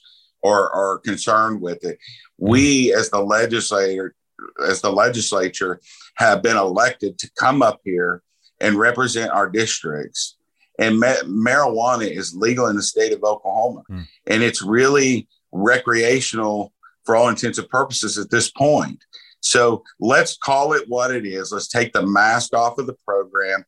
or 0.48 0.74
are 0.74 1.00
concerned 1.00 1.62
with 1.62 1.84
it. 1.84 2.00
We, 2.38 2.94
as 2.94 3.10
the 3.10 3.20
legislator, 3.20 4.16
as 4.66 4.80
the 4.82 4.92
legislature, 4.92 5.82
have 6.16 6.42
been 6.42 6.56
elected 6.56 7.18
to 7.20 7.32
come 7.38 7.62
up 7.62 7.82
here 7.84 8.24
and 8.62 8.80
represent 8.80 9.32
our 9.32 9.50
districts. 9.50 10.38
And 10.80 11.00
ma- 11.00 11.26
marijuana 11.26 12.10
is 12.10 12.34
legal 12.34 12.68
in 12.68 12.78
the 12.78 12.84
state 12.84 13.12
of 13.12 13.24
Oklahoma, 13.24 13.84
mm. 13.92 14.08
and 14.28 14.42
it's 14.42 14.62
really 14.62 15.28
recreational 15.52 16.72
for 17.04 17.16
all 17.16 17.28
intents 17.28 17.58
and 17.58 17.68
purposes 17.70 18.18
at 18.18 18.30
this 18.30 18.50
point. 18.50 19.04
So 19.42 19.84
let's 20.00 20.38
call 20.38 20.74
it 20.74 20.88
what 20.88 21.12
it 21.12 21.26
is. 21.26 21.52
Let's 21.52 21.68
take 21.68 21.92
the 21.92 22.06
mask 22.06 22.54
off 22.54 22.78
of 22.78 22.88
the 22.88 22.98
program, 23.06 23.66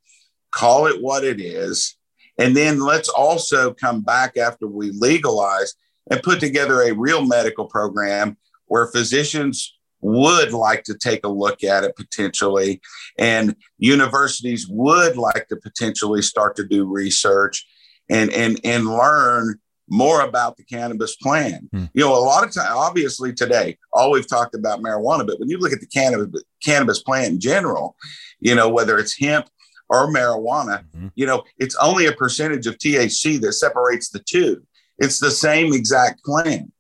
call 0.52 0.88
it 0.88 1.02
what 1.02 1.24
it 1.26 1.42
is. 1.42 1.98
And 2.38 2.56
then 2.56 2.80
let's 2.80 3.10
also 3.10 3.74
come 3.74 4.02
back 4.02 4.38
after 4.38 4.66
we 4.66 4.92
legalize 4.92 5.74
and 6.10 6.24
put 6.24 6.40
together 6.40 6.82
a 6.82 6.94
real 6.94 7.26
medical 7.26 7.66
program 7.66 8.38
where 8.66 8.88
physicians 8.88 9.78
would 10.02 10.54
like 10.54 10.84
to 10.84 10.98
take 10.98 11.26
a 11.26 11.30
look 11.30 11.64
at 11.64 11.84
it 11.84 11.96
potentially, 11.96 12.82
and 13.18 13.56
universities 13.78 14.68
would 14.70 15.18
like 15.18 15.48
to 15.50 15.58
potentially 15.58 16.22
start 16.22 16.56
to 16.56 16.66
do 16.66 16.86
research 16.86 17.66
and 18.10 18.32
and 18.32 18.60
and 18.64 18.86
learn 18.86 19.60
more 19.90 20.22
about 20.22 20.56
the 20.56 20.64
cannabis 20.64 21.16
plan. 21.16 21.68
Hmm. 21.74 21.86
You 21.94 22.02
know, 22.06 22.14
a 22.14 22.22
lot 22.22 22.46
of 22.46 22.54
time, 22.54 22.68
obviously 22.70 23.34
today, 23.34 23.78
all 23.92 24.12
we've 24.12 24.28
talked 24.28 24.56
about 24.56 24.82
marijuana, 24.82 25.26
but 25.26 25.40
when 25.40 25.50
you 25.50 25.58
look 25.58 25.74
at 25.74 25.80
the 25.80 25.88
cannabis 25.88 26.44
cannabis 26.64 27.02
plant 27.02 27.34
in 27.34 27.40
general, 27.40 27.96
you 28.40 28.56
know, 28.56 28.70
whether 28.70 28.98
it's 28.98 29.18
hemp 29.18 29.48
or 29.90 30.14
marijuana, 30.14 30.84
mm-hmm. 30.96 31.08
you 31.16 31.26
know, 31.26 31.44
it's 31.58 31.76
only 31.76 32.06
a 32.06 32.14
percentage 32.14 32.68
of 32.68 32.78
THC 32.78 33.42
that 33.42 33.54
separates 33.54 34.10
the 34.10 34.20
two. 34.20 34.64
It's 35.00 35.20
the 35.20 35.32
same 35.32 35.74
exact 35.74 36.24
plant. 36.24 36.72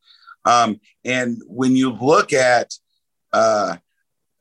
Um, 0.45 0.79
and 1.05 1.41
when 1.47 1.75
you 1.75 1.91
look 1.91 2.33
at 2.33 2.73
uh, 3.33 3.77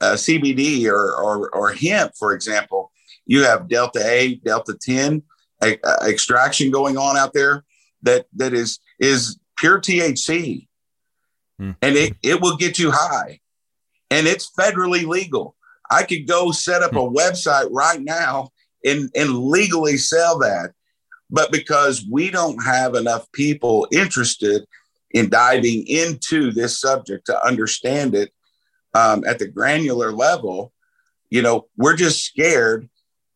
uh, 0.01 0.13
CBD 0.15 0.87
or, 0.87 1.15
or, 1.15 1.51
or 1.51 1.73
hemp, 1.73 2.13
for 2.19 2.33
example, 2.33 2.93
you 3.27 3.45
have 3.45 3.69
delta 3.69 4.01
8, 4.05 4.45
delta 4.45 4.75
10 4.81 5.23
uh, 5.61 5.75
extraction 6.07 6.71
going 6.71 6.97
on 6.97 7.17
out 7.17 7.33
there 7.33 7.65
that 8.03 8.27
that 8.37 8.55
is 8.55 8.79
is 8.99 9.39
pure 9.59 9.81
THC, 9.81 10.69
mm-hmm. 11.61 11.73
and 11.83 11.97
it 11.97 12.15
it 12.23 12.41
will 12.41 12.57
get 12.57 12.79
you 12.79 12.91
high, 12.91 13.41
and 14.11 14.27
it's 14.27 14.51
federally 14.59 15.07
legal. 15.07 15.57
I 15.91 16.03
could 16.03 16.27
go 16.27 16.53
set 16.53 16.83
up 16.83 16.95
a 16.95 17.01
hmm. 17.01 17.17
website 17.17 17.69
right 17.71 18.01
now 18.01 18.51
and 18.85 19.11
and 19.15 19.39
legally 19.39 19.97
sell 19.97 20.39
that, 20.39 20.73
but 21.31 21.53
because 21.53 22.05
we 22.11 22.31
don't 22.31 22.63
have 22.65 22.95
enough 22.95 23.31
people 23.33 23.87
interested 23.93 24.65
in 25.11 25.29
diving 25.29 25.87
into 25.87 26.51
this 26.53 26.81
subject 26.81 27.27
to 27.27 27.47
understand 27.47 28.15
it 28.15 28.33
um, 28.95 29.25
at 29.27 29.39
the 29.39 29.47
granular 29.49 30.13
level, 30.13 30.73
you 31.31 31.43
know, 31.43 31.67
we're 31.77 31.97
just 31.97 32.25
scared 32.25 32.89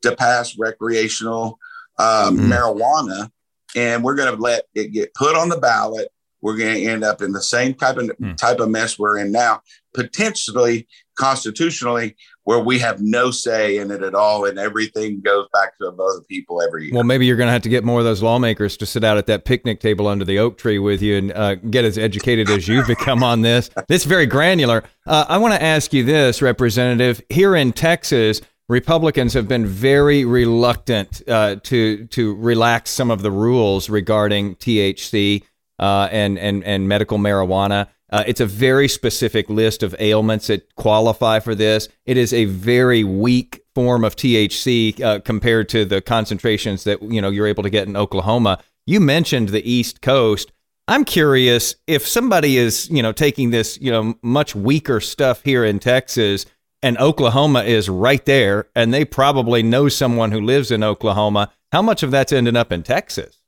to 0.03 0.17
pass 0.17 0.59
recreational 0.59 1.59
um, 1.99 2.37
mm-hmm. 2.37 2.53
marijuana 2.53 3.31
and 3.75 4.03
we're 4.03 4.15
going 4.15 4.35
to 4.35 4.41
let 4.41 4.65
it 4.75 4.93
get 4.93 5.15
put 5.15 5.37
on 5.37 5.49
the 5.49 5.59
ballot. 5.59 6.09
We're 6.41 6.57
going 6.57 6.75
to 6.75 6.91
end 6.91 7.05
up 7.05 7.23
in 7.23 7.33
the 7.33 7.43
same 7.43 7.75
type 7.75 7.97
of 7.97 8.09
mm. 8.09 8.37
type 8.37 8.59
of 8.59 8.69
mess 8.69 8.99
we're 8.99 9.19
in 9.19 9.31
now, 9.31 9.61
potentially 9.95 10.89
constitutionally, 11.23 12.17
where 12.43 12.59
we 12.59 12.81
have 12.81 13.01
no 13.01 13.31
say 13.31 13.79
in 13.79 13.93
it 13.93 14.03
at 14.03 14.13
all, 14.13 14.45
and 14.45 14.59
everything 14.59 15.21
goes 15.21 15.47
back 15.53 15.79
to 15.79 15.87
other 15.87 16.21
people 16.29 16.61
every 16.61 16.87
year. 16.87 16.95
Well, 16.95 17.05
maybe 17.05 17.27
you're 17.27 17.37
going 17.37 17.47
to 17.47 17.53
have 17.53 17.63
to 17.63 17.69
get 17.69 17.85
more 17.85 18.01
of 18.01 18.05
those 18.05 18.25
lawmakers 18.25 18.77
to 18.79 18.87
sit 18.87 19.05
out 19.05 19.19
at 19.19 19.27
that 19.27 19.45
picnic 19.45 19.79
table 19.79 20.09
under 20.09 20.25
the 20.25 20.41
oak 20.41 20.59
tree 20.59 20.81
with 20.81 21.01
you 21.01 21.17
and 21.17 21.33
uh, 21.33 21.55
get 21.55 21.85
as 21.85 21.97
educated 21.97 22.51
as 22.51 22.67
you've 22.67 22.89
become 22.89 23.23
on 23.23 23.43
this. 23.43 23.71
This 23.89 24.05
very 24.05 24.27
granular. 24.27 24.85
Uh, 25.07 25.27
I 25.29 25.37
want 25.39 25.55
to 25.55 25.63
ask 25.63 25.93
you 25.93 26.03
this, 26.03 26.41
Representative. 26.41 27.21
Here 27.29 27.55
in 27.55 27.73
Texas, 27.73 28.41
Republicans 28.69 29.35
have 29.35 29.47
been 29.47 29.67
very 29.67 30.25
reluctant 30.25 31.21
uh, 31.29 31.57
to 31.65 32.07
to 32.07 32.35
relax 32.37 32.91
some 32.91 33.11
of 33.11 33.23
the 33.23 33.31
rules 33.31 33.91
regarding 33.91 34.57
THC 34.57 35.43
uh, 35.79 36.09
and 36.11 36.39
and 36.39 36.65
and 36.65 36.89
medical 36.89 37.19
marijuana. 37.19 37.89
Uh, 38.13 38.23
it's 38.27 38.41
a 38.41 38.47
very 38.47 38.87
specific 38.87 39.49
list 39.49 39.83
of 39.83 39.97
ailments 39.99 40.49
that 40.49 40.75
qualify 40.77 41.41
for 41.41 41.55
this. 41.55 41.89
It 42.05 42.19
is 42.19 42.35
a 42.35 42.45
very 42.45 43.03
weak 43.03 43.65
form 43.75 44.05
of 44.05 44.15
THC 44.15 45.01
uh, 45.01 45.21
compared 45.21 45.71
to 45.71 45.87
the 45.87 46.03
concentrations 46.03 46.85
that 46.85 47.03
you 47.03 47.23
know 47.23 47.31
you're 47.31 47.47
able 47.47 47.63
to 47.63 47.71
get 47.71 47.89
in 47.89 47.97
Oklahoma. 47.97 48.63
You 48.87 49.01
mentioned 49.01 49.49
the 49.49 49.69
East 49.69 50.03
Coast. 50.03 50.53
I'm 50.89 51.05
curious 51.07 51.75
if 51.87 52.07
somebody 52.07 52.59
is 52.59 52.91
you 52.91 53.03
know 53.03 53.13
taking 53.13 53.51
this 53.51 53.81
you 53.81 53.91
know 53.91 54.15
much 54.23 54.55
weaker 54.55 55.01
stuff 55.01 55.43
here 55.43 55.65
in 55.65 55.79
Texas 55.79 56.45
and 56.83 56.99
Oklahoma 56.99 57.63
is 57.63 57.89
right 57.89 58.25
there, 58.27 58.67
and 58.75 58.93
they 58.93 59.05
probably 59.05 59.63
know 59.63 59.89
someone 59.89 60.33
who 60.33 60.41
lives 60.41 60.71
in 60.71 60.83
Oklahoma. 60.83 61.51
How 61.71 61.81
much 61.81 62.03
of 62.03 62.11
that's 62.11 62.33
ending 62.33 62.57
up 62.57 62.73
in 62.73 62.83
Texas? 62.83 63.39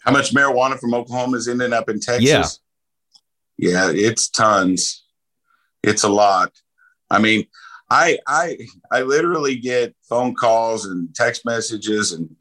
How 0.00 0.12
much 0.12 0.34
marijuana 0.34 0.78
from 0.78 0.92
Oklahoma 0.92 1.38
is 1.38 1.48
ending 1.48 1.72
up 1.72 1.88
in 1.88 1.98
Texas? 1.98 2.22
Yeah, 2.22 2.46
yeah, 3.56 3.90
it's 3.92 4.28
tons. 4.28 5.04
It's 5.82 6.04
a 6.04 6.08
lot. 6.08 6.52
I 7.10 7.18
mean, 7.18 7.46
I 7.90 8.18
I 8.26 8.58
I 8.90 9.02
literally 9.02 9.56
get 9.56 9.94
phone 10.08 10.34
calls 10.34 10.86
and 10.86 11.14
text 11.14 11.44
messages 11.44 12.12
and 12.12 12.34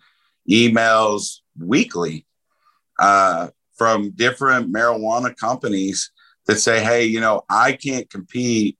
emails 0.49 1.39
weekly 1.59 2.25
uh, 2.99 3.49
from 3.77 4.11
different 4.11 4.73
marijuana 4.73 5.35
companies 5.35 6.11
that 6.47 6.59
say, 6.59 6.83
"Hey, 6.83 7.05
you 7.05 7.19
know, 7.19 7.43
I 7.49 7.73
can't 7.73 8.09
compete 8.09 8.77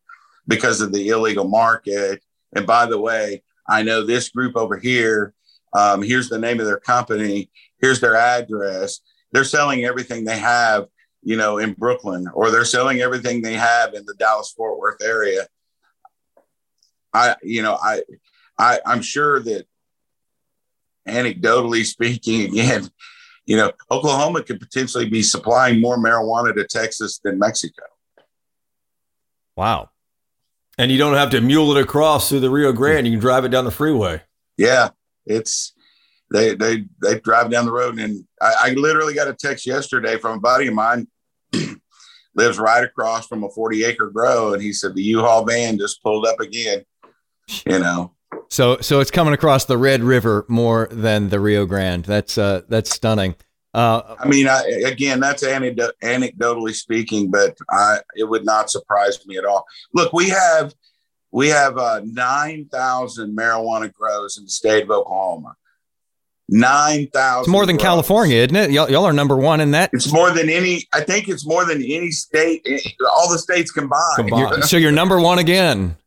because 0.48 0.82
of 0.82 0.92
the 0.92 1.10
illegal 1.10 1.48
market. 1.48 2.22
And 2.56 2.66
by 2.66 2.86
the 2.86 3.00
way, 3.00 3.44
I 3.68 3.84
know 3.84 4.06
this 4.06 4.30
group 4.30 4.56
over 4.56 4.78
here. 4.78 5.34
Um, 5.74 6.02
here's 6.02 6.30
the 6.30 6.40
name 6.40 6.60
of 6.60 6.66
their 6.66 6.80
company. 6.80 7.50
Here's 7.82 8.00
their 8.00 8.16
address. 8.16 9.00
They're 9.32 9.44
selling 9.44 9.86
everything 9.86 10.26
they 10.26 10.38
have, 10.38 10.86
you 11.24 11.38
know, 11.38 11.57
in 11.57 11.74
Brooklyn, 11.74 12.28
or 12.34 12.51
they're 12.51 12.65
selling 12.65 13.01
everything 13.01 13.41
they 13.41 13.53
have 13.53 13.93
in 13.93 14.05
the 14.05 14.13
Dallas 14.15 14.53
Fort 14.55 14.78
Worth 14.78 15.01
area. 15.01 15.47
I, 17.13 17.36
you 17.43 17.61
know, 17.61 17.78
I, 17.82 18.01
I, 18.57 18.80
I'm 18.86 19.01
sure 19.01 19.39
that 19.41 19.65
anecdotally 21.07 21.86
speaking, 21.86 22.41
again, 22.41 22.89
you 23.45 23.57
know, 23.57 23.71
Oklahoma 23.91 24.43
could 24.43 24.59
potentially 24.59 25.09
be 25.09 25.21
supplying 25.21 25.82
more 25.82 25.97
marijuana 25.97 26.55
to 26.55 26.65
Texas 26.65 27.19
than 27.24 27.39
Mexico. 27.39 27.84
Wow. 29.55 29.89
And 30.78 30.91
you 30.91 30.97
don't 30.97 31.13
have 31.13 31.30
to 31.32 31.41
mule 31.41 31.76
it 31.76 31.82
across 31.82 32.30
through 32.30 32.39
the 32.39 32.49
Rio 32.49 32.71
Grande. 32.71 33.05
You 33.05 33.13
can 33.13 33.19
drive 33.19 33.45
it 33.45 33.49
down 33.49 33.65
the 33.65 33.71
freeway. 33.71 34.21
Yeah, 34.57 34.89
it's 35.26 35.74
they 36.32 36.55
they 36.55 36.86
they 37.01 37.19
drive 37.19 37.51
down 37.51 37.65
the 37.65 37.71
road, 37.71 37.99
and 37.99 38.26
I, 38.41 38.53
I 38.59 38.69
literally 38.71 39.13
got 39.13 39.28
a 39.28 39.34
text 39.34 39.67
yesterday 39.67 40.17
from 40.17 40.38
a 40.38 40.41
buddy 40.41 40.67
of 40.67 40.74
mine. 40.74 41.07
lives 42.36 42.58
right 42.58 42.84
across 42.84 43.28
from 43.28 43.43
a 43.43 43.49
40 43.49 43.84
acre 43.84 44.10
grow 44.10 44.54
and 44.54 44.62
he 44.62 44.74
said 44.74 44.95
the 44.95 45.04
u-haul 45.04 45.45
van 45.45 45.78
just 45.78 46.01
pulled 46.01 46.26
up 46.26 46.39
again 46.39 46.84
you 47.66 47.80
know 47.80 48.14
so 48.49 48.78
so 48.80 48.99
it's 48.99 49.12
coming 49.12 49.34
across 49.34 49.66
the 49.66 49.78
red 49.78 50.01
river 50.01 50.45
more 50.47 50.88
than 50.91 51.30
the 51.30 51.39
rio 51.39 51.66
grande 51.66 52.06
that's 52.06 52.38
uh 52.38 52.62
that's 52.68 52.89
stunning 52.89 53.36
uh, 53.74 54.16
I 54.20 54.28
mean, 54.28 54.47
I, 54.47 54.62
again, 54.86 55.20
that's 55.20 55.43
anecdotally 55.43 56.74
speaking, 56.76 57.32
but 57.32 57.58
I, 57.72 58.01
it 58.16 58.26
would 58.26 58.45
not 58.45 58.70
surprise 58.70 59.26
me 59.26 59.38
at 59.38 59.45
all. 59.45 59.66
Look, 59.95 60.14
we 60.14 60.30
have 60.30 60.76
we 61.32 61.47
have 61.47 61.78
uh, 61.80 62.01
nine 62.06 62.68
thousand 62.72 63.36
marijuana 63.36 63.91
grows 63.91 64.38
in 64.38 64.43
the 64.43 64.49
state 64.49 64.84
of 64.84 64.91
Oklahoma. 64.91 65.56
Nine 66.54 67.08
thousand. 67.08 67.41
It's 67.41 67.49
more 67.49 67.66
than 67.66 67.78
grows. 67.78 67.84
California, 67.84 68.38
isn't 68.38 68.56
it? 68.56 68.70
Y'all, 68.70 68.89
y'all 68.89 69.06
are 69.06 69.14
number 69.14 69.36
one 69.36 69.60
in 69.60 69.72
that. 69.72 69.89
It's 69.91 70.14
more 70.14 70.30
than 70.30 70.49
any. 70.49 70.88
I 70.93 71.01
think 71.01 71.28
it's 71.28 71.47
more 71.47 71.66
than 71.66 71.82
any 71.82 72.12
state, 72.12 72.62
eh, 72.68 72.80
all 73.10 73.32
the 73.32 73.39
states 73.39 73.72
combined. 73.72 74.01
combined. 74.18 74.64
so 74.64 74.78
you're 74.78 74.91
number 74.91 75.20
one 75.20 75.39
again. 75.39 75.97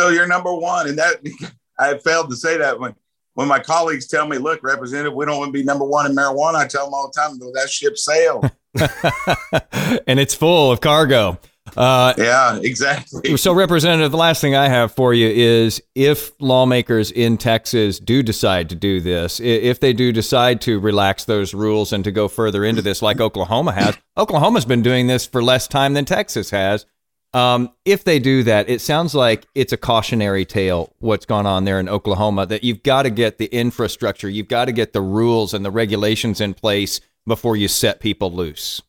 So 0.00 0.08
you're 0.08 0.26
number 0.26 0.52
one, 0.52 0.88
and 0.88 0.98
that 0.98 1.24
I 1.78 1.96
failed 1.98 2.30
to 2.30 2.36
say 2.36 2.58
that 2.58 2.80
when 2.80 2.96
when 3.34 3.46
my 3.46 3.60
colleagues 3.60 4.08
tell 4.08 4.26
me, 4.26 4.36
look, 4.38 4.64
representative, 4.64 5.14
we 5.14 5.26
don't 5.26 5.38
want 5.38 5.50
to 5.50 5.52
be 5.52 5.62
number 5.62 5.84
one 5.84 6.06
in 6.06 6.16
marijuana, 6.16 6.56
I 6.56 6.66
tell 6.66 6.86
them 6.86 6.94
all 6.94 7.12
the 7.14 7.20
time, 7.20 7.38
that 7.54 7.70
ship 7.70 7.96
sailed. 7.96 8.50
and 10.08 10.18
it's 10.18 10.34
full 10.34 10.72
of 10.72 10.80
cargo. 10.80 11.38
Uh, 11.76 12.14
yeah, 12.18 12.58
exactly. 12.62 13.36
So, 13.36 13.52
Representative, 13.52 14.10
the 14.10 14.16
last 14.16 14.40
thing 14.40 14.54
I 14.54 14.68
have 14.68 14.92
for 14.92 15.14
you 15.14 15.28
is 15.28 15.82
if 15.94 16.32
lawmakers 16.40 17.10
in 17.10 17.38
Texas 17.38 17.98
do 17.98 18.22
decide 18.22 18.68
to 18.70 18.74
do 18.74 19.00
this, 19.00 19.40
if 19.40 19.80
they 19.80 19.92
do 19.92 20.12
decide 20.12 20.60
to 20.62 20.78
relax 20.78 21.24
those 21.24 21.54
rules 21.54 21.92
and 21.92 22.04
to 22.04 22.12
go 22.12 22.28
further 22.28 22.64
into 22.64 22.82
this, 22.82 23.02
like 23.02 23.20
Oklahoma 23.20 23.72
has, 23.72 23.96
Oklahoma's 24.16 24.64
been 24.64 24.82
doing 24.82 25.06
this 25.06 25.26
for 25.26 25.42
less 25.42 25.68
time 25.68 25.94
than 25.94 26.04
Texas 26.04 26.50
has. 26.50 26.86
Um, 27.32 27.72
if 27.84 28.02
they 28.02 28.18
do 28.18 28.42
that, 28.42 28.68
it 28.68 28.80
sounds 28.80 29.14
like 29.14 29.46
it's 29.54 29.72
a 29.72 29.76
cautionary 29.76 30.44
tale 30.44 30.92
what's 30.98 31.26
gone 31.26 31.46
on 31.46 31.64
there 31.64 31.78
in 31.78 31.88
Oklahoma 31.88 32.46
that 32.46 32.64
you've 32.64 32.82
got 32.82 33.04
to 33.04 33.10
get 33.10 33.38
the 33.38 33.46
infrastructure, 33.46 34.28
you've 34.28 34.48
got 34.48 34.64
to 34.64 34.72
get 34.72 34.92
the 34.92 35.00
rules 35.00 35.54
and 35.54 35.64
the 35.64 35.70
regulations 35.70 36.40
in 36.40 36.54
place 36.54 37.00
before 37.26 37.56
you 37.56 37.68
set 37.68 38.00
people 38.00 38.32
loose. 38.32 38.82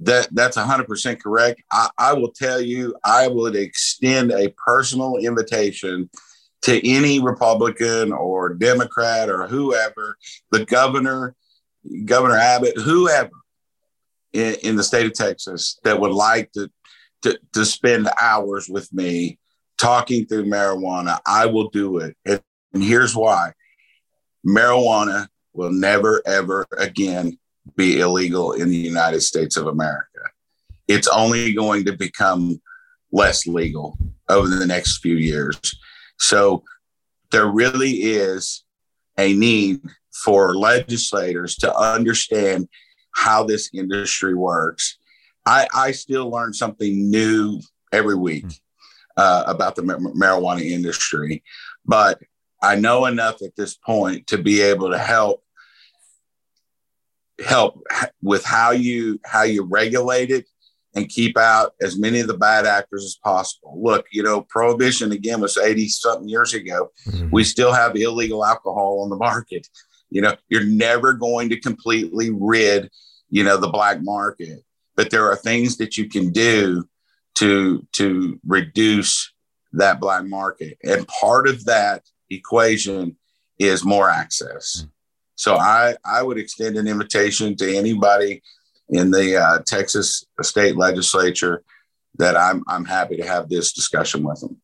That 0.00 0.28
that's 0.32 0.56
100% 0.56 1.22
correct. 1.22 1.62
I, 1.72 1.88
I 1.98 2.12
will 2.12 2.32
tell 2.32 2.60
you, 2.60 2.94
I 3.04 3.28
would 3.28 3.56
extend 3.56 4.30
a 4.30 4.52
personal 4.64 5.16
invitation 5.16 6.10
to 6.62 6.86
any 6.88 7.20
Republican 7.20 8.12
or 8.12 8.54
Democrat 8.54 9.30
or 9.30 9.46
whoever, 9.46 10.16
the 10.50 10.64
governor, 10.64 11.34
Governor 12.04 12.36
Abbott, 12.36 12.76
whoever 12.76 13.30
in, 14.32 14.56
in 14.62 14.76
the 14.76 14.82
state 14.82 15.06
of 15.06 15.14
Texas 15.14 15.78
that 15.84 15.98
would 16.00 16.12
like 16.12 16.52
to, 16.52 16.70
to, 17.22 17.38
to 17.54 17.64
spend 17.64 18.08
hours 18.20 18.68
with 18.68 18.92
me 18.92 19.38
talking 19.78 20.26
through 20.26 20.46
marijuana, 20.46 21.20
I 21.26 21.46
will 21.46 21.68
do 21.68 21.98
it. 21.98 22.16
And, 22.24 22.42
and 22.72 22.82
here's 22.82 23.14
why 23.14 23.52
marijuana 24.46 25.28
will 25.52 25.72
never, 25.72 26.22
ever 26.26 26.66
again 26.76 27.38
be 27.76 28.00
illegal 28.00 28.52
in 28.52 28.68
the 28.68 28.76
United 28.76 29.20
States 29.20 29.56
of 29.56 29.66
America. 29.66 30.20
It's 30.88 31.08
only 31.08 31.52
going 31.52 31.84
to 31.86 31.96
become 31.96 32.60
less 33.12 33.46
legal 33.46 33.98
over 34.28 34.48
the 34.48 34.66
next 34.66 34.98
few 34.98 35.16
years. 35.16 35.58
So 36.18 36.62
there 37.30 37.46
really 37.46 37.90
is 37.90 38.64
a 39.18 39.32
need 39.32 39.80
for 40.12 40.54
legislators 40.56 41.56
to 41.56 41.74
understand 41.76 42.68
how 43.14 43.44
this 43.44 43.70
industry 43.72 44.34
works. 44.34 44.98
I, 45.44 45.66
I 45.74 45.92
still 45.92 46.30
learn 46.30 46.52
something 46.52 47.10
new 47.10 47.60
every 47.92 48.16
week 48.16 48.44
hmm. 48.44 48.50
uh, 49.16 49.44
about 49.46 49.76
the 49.76 49.82
marijuana 49.82 50.62
industry, 50.62 51.42
but 51.84 52.20
I 52.62 52.76
know 52.76 53.06
enough 53.06 53.42
at 53.42 53.54
this 53.56 53.76
point 53.76 54.26
to 54.28 54.38
be 54.38 54.60
able 54.60 54.90
to 54.90 54.98
help 54.98 55.42
help 57.44 57.82
with 58.22 58.44
how 58.44 58.70
you 58.70 59.20
how 59.24 59.42
you 59.42 59.62
regulate 59.62 60.30
it 60.30 60.46
and 60.94 61.08
keep 61.08 61.36
out 61.36 61.74
as 61.82 61.98
many 61.98 62.20
of 62.20 62.26
the 62.26 62.38
bad 62.38 62.64
actors 62.64 63.04
as 63.04 63.18
possible. 63.22 63.78
Look, 63.82 64.06
you 64.10 64.22
know, 64.22 64.40
prohibition 64.40 65.12
again 65.12 65.40
was 65.40 65.58
80 65.58 65.88
something 65.88 66.28
years 66.28 66.54
ago. 66.54 66.90
Mm-hmm. 67.06 67.28
We 67.30 67.44
still 67.44 67.72
have 67.72 67.96
illegal 67.96 68.44
alcohol 68.44 69.02
on 69.02 69.10
the 69.10 69.16
market. 69.16 69.68
You 70.08 70.22
know, 70.22 70.34
you're 70.48 70.64
never 70.64 71.12
going 71.12 71.50
to 71.50 71.60
completely 71.60 72.30
rid 72.30 72.90
you 73.30 73.44
know 73.44 73.56
the 73.56 73.68
black 73.68 74.02
market 74.02 74.64
but 74.94 75.10
there 75.10 75.30
are 75.30 75.36
things 75.36 75.76
that 75.76 75.96
you 75.96 76.08
can 76.08 76.30
do 76.30 76.88
to 77.34 77.86
to 77.92 78.40
reduce 78.46 79.32
that 79.72 80.00
black 80.00 80.24
market 80.24 80.78
and 80.84 81.06
part 81.08 81.48
of 81.48 81.64
that 81.64 82.02
equation 82.30 83.16
is 83.58 83.84
more 83.84 84.08
access 84.08 84.84
mm. 84.84 84.90
So 85.36 85.56
i 85.56 85.94
i 86.04 86.22
would 86.22 86.38
extend 86.38 86.76
an 86.76 86.88
invitation 86.88 87.56
to 87.56 87.76
anybody 87.76 88.42
in 88.88 89.10
the 89.10 89.36
uh, 89.36 89.58
texas 89.64 90.26
state 90.42 90.76
legislature 90.76 91.62
that 92.18 92.36
i'm 92.36 92.64
i'm 92.68 92.84
happy 92.84 93.16
to 93.16 93.26
have 93.26 93.48
this 93.48 93.72
discussion 93.72 94.22
with 94.22 94.40
them 94.40 94.60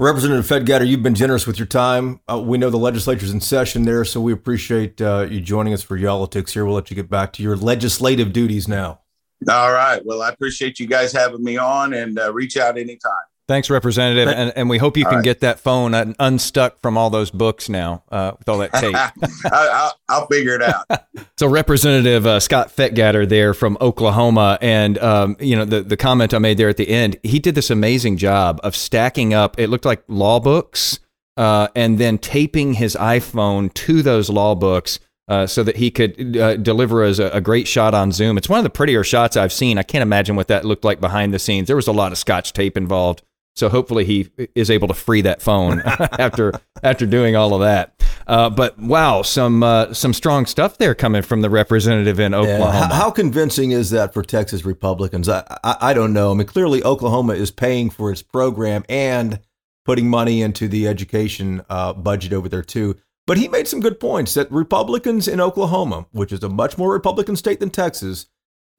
Representative 0.00 0.46
Fetgatter, 0.46 0.86
you've 0.86 1.02
been 1.02 1.14
generous 1.14 1.46
with 1.46 1.58
your 1.58 1.66
time. 1.66 2.20
Uh, 2.26 2.40
we 2.40 2.56
know 2.56 2.70
the 2.70 2.78
legislature's 2.78 3.32
in 3.32 3.40
session 3.42 3.82
there, 3.82 4.02
so 4.02 4.18
we 4.18 4.32
appreciate 4.32 4.98
uh, 5.02 5.26
you 5.28 5.42
joining 5.42 5.74
us 5.74 5.82
for 5.82 5.94
Y'all-itics 5.94 6.52
here. 6.52 6.64
We'll 6.64 6.74
let 6.74 6.88
you 6.88 6.94
get 6.94 7.10
back 7.10 7.34
to 7.34 7.42
your 7.42 7.54
legislative 7.54 8.32
duties 8.32 8.66
now. 8.66 9.00
All 9.46 9.72
right. 9.72 10.00
Well, 10.02 10.22
I 10.22 10.30
appreciate 10.30 10.80
you 10.80 10.86
guys 10.86 11.12
having 11.12 11.44
me 11.44 11.58
on 11.58 11.92
and 11.92 12.18
uh, 12.18 12.32
reach 12.32 12.56
out 12.56 12.78
anytime. 12.78 13.10
Thanks, 13.50 13.68
Representative, 13.68 14.28
and, 14.28 14.52
and 14.54 14.70
we 14.70 14.78
hope 14.78 14.96
you 14.96 15.04
can 15.04 15.16
right. 15.16 15.24
get 15.24 15.40
that 15.40 15.58
phone 15.58 15.92
unstuck 16.20 16.80
from 16.80 16.96
all 16.96 17.10
those 17.10 17.32
books 17.32 17.68
now 17.68 18.04
uh, 18.08 18.30
with 18.38 18.48
all 18.48 18.58
that 18.58 18.72
tape. 18.74 18.94
I, 19.44 19.90
will 20.08 20.26
figure 20.28 20.54
it 20.54 20.62
out. 20.62 20.84
so, 21.36 21.48
Representative 21.48 22.28
uh, 22.28 22.38
Scott 22.38 22.68
Fetgatter 22.68 23.28
there 23.28 23.52
from 23.52 23.76
Oklahoma, 23.80 24.56
and 24.60 24.98
um, 24.98 25.36
you 25.40 25.56
know 25.56 25.64
the 25.64 25.80
the 25.80 25.96
comment 25.96 26.32
I 26.32 26.38
made 26.38 26.58
there 26.58 26.68
at 26.68 26.76
the 26.76 26.88
end, 26.88 27.16
he 27.24 27.40
did 27.40 27.56
this 27.56 27.70
amazing 27.70 28.18
job 28.18 28.60
of 28.62 28.76
stacking 28.76 29.34
up. 29.34 29.58
It 29.58 29.66
looked 29.66 29.84
like 29.84 30.04
law 30.06 30.38
books, 30.38 31.00
uh, 31.36 31.66
and 31.74 31.98
then 31.98 32.18
taping 32.18 32.74
his 32.74 32.94
iPhone 32.94 33.74
to 33.74 34.00
those 34.00 34.30
law 34.30 34.54
books. 34.54 35.00
Uh, 35.26 35.46
so 35.46 35.62
that 35.62 35.76
he 35.76 35.92
could 35.92 36.36
uh, 36.36 36.56
deliver 36.56 37.04
us 37.04 37.20
a, 37.20 37.28
a, 37.30 37.40
great 37.40 37.68
shot 37.68 37.94
on 37.94 38.10
Zoom. 38.10 38.36
It's 38.36 38.48
one 38.48 38.58
of 38.58 38.64
the 38.64 38.70
prettier 38.70 39.04
shots 39.04 39.36
I've 39.36 39.52
seen. 39.52 39.78
I 39.78 39.84
can't 39.84 40.02
imagine 40.02 40.34
what 40.34 40.48
that 40.48 40.64
looked 40.64 40.84
like 40.84 41.00
behind 41.00 41.32
the 41.32 41.38
scenes. 41.38 41.68
There 41.68 41.76
was 41.76 41.86
a 41.86 41.92
lot 41.92 42.10
of 42.10 42.18
scotch 42.18 42.52
tape 42.52 42.76
involved. 42.76 43.22
So 43.56 43.68
hopefully 43.68 44.04
he 44.04 44.30
is 44.54 44.70
able 44.70 44.88
to 44.88 44.94
free 44.94 45.22
that 45.22 45.42
phone 45.42 45.80
after 46.18 46.52
after 46.82 47.06
doing 47.06 47.36
all 47.36 47.54
of 47.54 47.60
that. 47.60 48.00
Uh, 48.26 48.48
but 48.48 48.78
wow, 48.78 49.22
some 49.22 49.62
uh, 49.62 49.92
some 49.92 50.12
strong 50.12 50.46
stuff 50.46 50.78
there 50.78 50.94
coming 50.94 51.22
from 51.22 51.40
the 51.40 51.50
representative 51.50 52.20
in 52.20 52.32
Oklahoma. 52.32 52.64
Yeah. 52.66 52.86
How, 52.88 52.94
how, 52.94 53.10
convincing 53.10 53.72
is 53.72 53.90
that 53.90 54.14
for 54.14 54.22
Texas 54.22 54.64
Republicans? 54.64 55.28
I, 55.28 55.42
I, 55.64 55.76
I 55.80 55.94
don't 55.94 56.12
know. 56.12 56.30
I 56.30 56.34
mean, 56.34 56.46
clearly 56.46 56.82
Oklahoma 56.84 57.34
is 57.34 57.50
paying 57.50 57.90
for 57.90 58.12
its 58.12 58.22
program 58.22 58.84
and 58.88 59.40
putting 59.84 60.08
money 60.08 60.42
into 60.42 60.68
the 60.68 60.86
education 60.86 61.62
uh, 61.68 61.92
budget 61.92 62.32
over 62.32 62.48
there 62.48 62.62
too. 62.62 62.96
But 63.26 63.38
he 63.38 63.48
made 63.48 63.68
some 63.68 63.80
good 63.80 64.00
points 64.00 64.34
that 64.34 64.50
Republicans 64.50 65.28
in 65.28 65.40
Oklahoma, 65.40 66.06
which 66.12 66.32
is 66.32 66.42
a 66.42 66.48
much 66.48 66.78
more 66.78 66.92
Republican 66.92 67.36
state 67.36 67.60
than 67.60 67.70
Texas, 67.70 68.26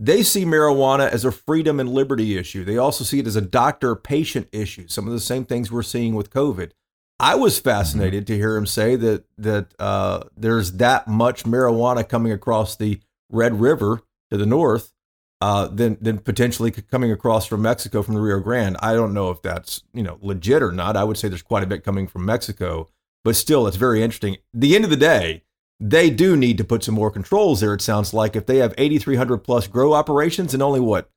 they 0.02 0.24
see 0.24 0.46
marijuana 0.46 1.08
as 1.08 1.24
a 1.24 1.32
freedom 1.32 1.80
and 1.80 1.88
liberty 1.88 2.36
issue. 2.36 2.66
They 2.66 2.78
also 2.78 3.04
see 3.04 3.20
it 3.20 3.28
as 3.28 3.36
a 3.36 3.42
doctor 3.42 3.96
patient 3.96 4.48
issue, 4.52 4.88
some 4.88 5.06
of 5.06 5.14
the 5.14 5.20
same 5.20 5.46
things 5.46 5.72
we're 5.72 5.84
seeing 5.84 6.16
with 6.16 6.32
COVID. 6.32 6.72
I 7.20 7.36
was 7.36 7.60
fascinated 7.60 8.26
to 8.26 8.36
hear 8.36 8.58
him 8.58 8.66
say 8.66 8.96
that 8.96 9.26
that 9.38 9.76
uh, 9.78 10.24
there's 10.36 10.74
that 10.74 11.08
much 11.08 11.44
marijuana 11.44 12.08
coming 12.08 12.32
across 12.32 12.76
the 12.76 13.00
Red 13.30 13.62
River 13.62 14.02
to 14.32 14.38
the 14.38 14.48
north 14.48 14.92
uh, 15.40 15.68
than 15.68 16.00
than 16.02 16.18
potentially 16.18 16.72
coming 16.72 17.12
across 17.12 17.46
from 17.46 17.62
Mexico 17.62 18.02
from 18.02 18.16
the 18.16 18.22
Rio 18.22 18.40
Grande. 18.40 18.78
I 18.80 18.96
don't 18.96 19.14
know 19.14 19.30
if 19.30 19.44
that's 19.44 19.84
you 19.94 20.02
know 20.02 20.18
legit 20.20 20.64
or 20.64 20.72
not. 20.72 20.98
I 20.98 21.04
would 21.04 21.18
say 21.18 21.28
there's 21.28 21.44
quite 21.44 21.62
a 21.62 21.68
bit 21.68 21.84
coming 21.84 22.08
from 22.08 22.26
Mexico, 22.26 22.90
but 23.24 23.36
still, 23.36 23.68
it's 23.68 23.78
very 23.78 24.02
interesting. 24.02 24.38
the 24.52 24.76
end 24.76 24.84
of 24.84 24.90
the 24.90 24.98
day, 24.98 25.44
they 25.82 26.12
do 26.12 26.38
need 26.38 26.60
to 26.60 26.64
put 26.64 26.84
some 26.84 26.94
more 26.94 27.10
controls 27.10 27.60
there. 27.60 27.74
It 27.74 27.82
sounds 27.82 28.14
like 28.14 28.36
if 28.36 28.46
they 28.46 28.58
have 28.58 28.76
8,300 28.78 29.40
plus 29.40 29.66
grow 29.66 29.94
operations 29.94 30.54
and 30.54 30.62
only 30.62 30.80
what 30.80 31.10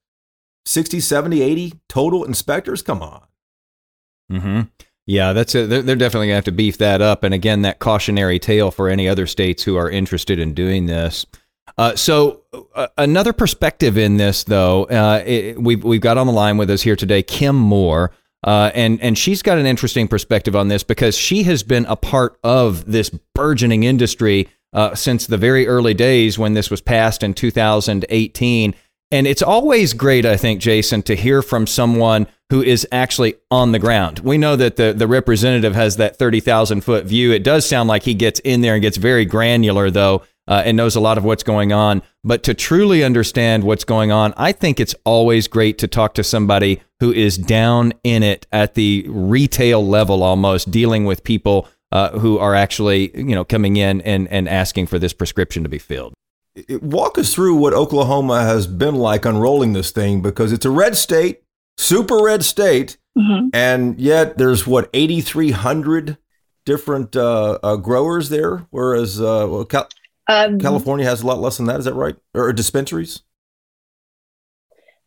60, 0.64 1.00
70, 1.00 1.42
80 1.42 1.74
total 1.88 2.24
inspectors, 2.24 2.80
come 2.80 3.02
on. 3.02 3.26
Mm-hmm. 4.32 4.60
Yeah, 5.06 5.34
that's 5.34 5.54
it. 5.54 5.68
They're, 5.68 5.82
they're 5.82 5.96
definitely 5.96 6.28
going 6.28 6.32
to 6.32 6.36
have 6.36 6.44
to 6.44 6.52
beef 6.52 6.78
that 6.78 7.02
up. 7.02 7.24
And 7.24 7.34
again, 7.34 7.60
that 7.62 7.78
cautionary 7.78 8.38
tale 8.38 8.70
for 8.70 8.88
any 8.88 9.06
other 9.06 9.26
states 9.26 9.64
who 9.64 9.76
are 9.76 9.90
interested 9.90 10.38
in 10.38 10.54
doing 10.54 10.86
this. 10.86 11.26
Uh, 11.76 11.94
so 11.94 12.42
uh, 12.74 12.86
another 12.96 13.34
perspective 13.34 13.98
in 13.98 14.16
this, 14.16 14.44
though, 14.44 14.84
uh, 14.84 15.22
it, 15.26 15.60
we've 15.60 15.82
we've 15.82 16.00
got 16.00 16.16
on 16.16 16.26
the 16.26 16.32
line 16.32 16.56
with 16.56 16.70
us 16.70 16.82
here 16.82 16.96
today, 16.96 17.22
Kim 17.22 17.56
Moore, 17.56 18.12
uh, 18.44 18.70
and 18.74 19.00
and 19.00 19.16
she's 19.16 19.42
got 19.42 19.58
an 19.58 19.66
interesting 19.66 20.06
perspective 20.06 20.54
on 20.54 20.68
this 20.68 20.84
because 20.84 21.16
she 21.16 21.42
has 21.44 21.62
been 21.62 21.86
a 21.86 21.96
part 21.96 22.38
of 22.44 22.84
this 22.84 23.10
burgeoning 23.34 23.84
industry 23.84 24.48
uh, 24.74 24.94
since 24.94 25.26
the 25.26 25.38
very 25.38 25.66
early 25.66 25.94
days 25.94 26.38
when 26.38 26.52
this 26.52 26.70
was 26.70 26.80
passed 26.80 27.22
in 27.22 27.32
2018. 27.32 28.74
And 29.10 29.26
it's 29.26 29.42
always 29.42 29.94
great, 29.94 30.26
I 30.26 30.36
think, 30.36 30.60
Jason, 30.60 31.02
to 31.02 31.14
hear 31.14 31.40
from 31.40 31.66
someone 31.66 32.26
who 32.50 32.62
is 32.62 32.86
actually 32.90 33.36
on 33.50 33.72
the 33.72 33.78
ground. 33.78 34.18
We 34.20 34.38
know 34.38 34.56
that 34.56 34.76
the, 34.76 34.92
the 34.92 35.06
representative 35.06 35.74
has 35.74 35.96
that 35.98 36.18
30,000 36.18 36.80
foot 36.80 37.04
view. 37.04 37.30
It 37.32 37.44
does 37.44 37.64
sound 37.64 37.88
like 37.88 38.02
he 38.02 38.14
gets 38.14 38.40
in 38.40 38.60
there 38.60 38.74
and 38.74 38.82
gets 38.82 38.96
very 38.96 39.24
granular, 39.24 39.90
though, 39.90 40.22
uh, 40.46 40.62
and 40.64 40.76
knows 40.76 40.96
a 40.96 41.00
lot 41.00 41.18
of 41.18 41.24
what's 41.24 41.42
going 41.42 41.72
on. 41.72 42.02
But 42.22 42.42
to 42.44 42.54
truly 42.54 43.02
understand 43.02 43.64
what's 43.64 43.84
going 43.84 44.12
on, 44.12 44.34
I 44.36 44.52
think 44.52 44.80
it's 44.80 44.94
always 45.04 45.48
great 45.48 45.78
to 45.78 45.88
talk 45.88 46.14
to 46.14 46.24
somebody 46.24 46.80
who 47.00 47.12
is 47.12 47.36
down 47.36 47.92
in 48.02 48.22
it 48.22 48.46
at 48.52 48.74
the 48.74 49.06
retail 49.08 49.86
level 49.86 50.22
almost, 50.22 50.70
dealing 50.70 51.04
with 51.04 51.24
people 51.24 51.68
uh, 51.92 52.18
who 52.18 52.38
are 52.38 52.54
actually, 52.54 53.16
you 53.16 53.34
know, 53.34 53.44
coming 53.44 53.76
in 53.76 54.00
and, 54.02 54.28
and 54.28 54.48
asking 54.48 54.86
for 54.86 54.98
this 54.98 55.12
prescription 55.12 55.62
to 55.62 55.68
be 55.68 55.78
filled. 55.78 56.14
Walk 56.80 57.18
us 57.18 57.34
through 57.34 57.56
what 57.56 57.74
Oklahoma 57.74 58.42
has 58.42 58.66
been 58.66 58.94
like 58.94 59.24
unrolling 59.24 59.72
this 59.72 59.90
thing 59.90 60.22
because 60.22 60.52
it's 60.52 60.64
a 60.64 60.70
red 60.70 60.96
state, 60.96 61.42
super 61.76 62.22
red 62.22 62.44
state, 62.44 62.96
mm-hmm. 63.18 63.48
and 63.52 63.98
yet 63.98 64.38
there's 64.38 64.66
what 64.66 64.88
8,300 64.94 66.16
different 66.64 67.16
uh, 67.16 67.58
uh, 67.62 67.76
growers 67.76 68.28
there, 68.28 68.66
whereas 68.70 69.20
uh, 69.20 69.46
well, 69.48 69.64
Cal- 69.64 69.88
um, 70.26 70.58
California 70.58 71.06
has 71.06 71.22
a 71.22 71.26
lot 71.26 71.38
less 71.38 71.56
than 71.56 71.66
that. 71.66 71.78
Is 71.78 71.84
that 71.84 71.94
right? 71.94 72.16
Or 72.34 72.52
dispensaries? 72.52 73.22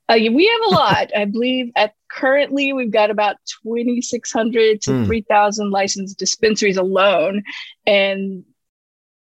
Uh, 0.10 0.18
we 0.32 0.48
have 0.48 0.72
a 0.72 0.76
lot. 0.76 1.10
I 1.16 1.26
believe 1.26 1.72
at 1.76 1.94
currently 2.10 2.72
we've 2.72 2.92
got 2.92 3.12
about 3.12 3.36
2,600 3.64 4.82
to 4.84 4.92
mm. 4.92 5.06
3,000 5.06 5.70
licensed 5.70 6.18
dispensaries 6.18 6.78
alone, 6.78 7.44
and 7.86 8.46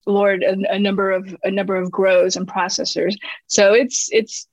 Lord, 0.05 0.43
a, 0.43 0.57
a, 0.73 0.79
number 0.79 1.11
of 1.11 1.35
a 1.43 1.51
number 1.51 1.75
of 1.75 1.89
grows 1.89 2.35
and 2.35 2.45
processors. 2.47 3.15
So 3.47 3.73
it's 3.73 4.09
it's 4.11 4.47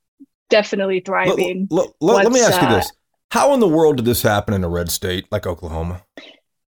definitely 0.50 1.00
thriving. 1.00 1.66
Let, 1.70 1.88
let, 2.00 2.24
let 2.24 2.32
me 2.32 2.40
ask 2.40 2.62
uh, 2.62 2.68
you 2.68 2.74
this: 2.76 2.92
How 3.32 3.52
in 3.54 3.60
the 3.60 3.68
world 3.68 3.96
did 3.96 4.04
this 4.04 4.22
happen 4.22 4.54
in 4.54 4.62
a 4.62 4.68
red 4.68 4.90
state 4.90 5.26
like 5.32 5.46
Oklahoma? 5.46 6.04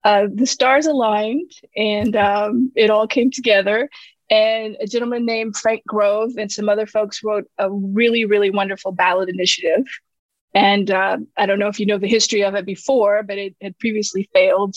Uh, 0.05 0.27
the 0.33 0.47
stars 0.47 0.85
aligned, 0.85 1.51
and 1.75 2.15
um, 2.15 2.71
it 2.75 2.89
all 2.89 3.07
came 3.07 3.31
together 3.31 3.89
and 4.31 4.77
a 4.79 4.87
gentleman 4.87 5.25
named 5.25 5.57
Frank 5.57 5.83
Grove 5.85 6.31
and 6.37 6.49
some 6.49 6.69
other 6.69 6.87
folks 6.87 7.21
wrote 7.21 7.45
a 7.57 7.69
really, 7.69 8.23
really 8.23 8.49
wonderful 8.49 8.93
ballot 8.93 9.27
initiative. 9.27 9.85
And 10.53 10.89
uh, 10.89 11.17
I 11.37 11.45
don't 11.45 11.59
know 11.59 11.67
if 11.67 11.81
you 11.81 11.85
know 11.85 11.97
the 11.97 12.07
history 12.07 12.43
of 12.43 12.55
it 12.55 12.65
before, 12.65 13.23
but 13.23 13.37
it 13.37 13.55
had 13.61 13.77
previously 13.77 14.29
failed, 14.33 14.75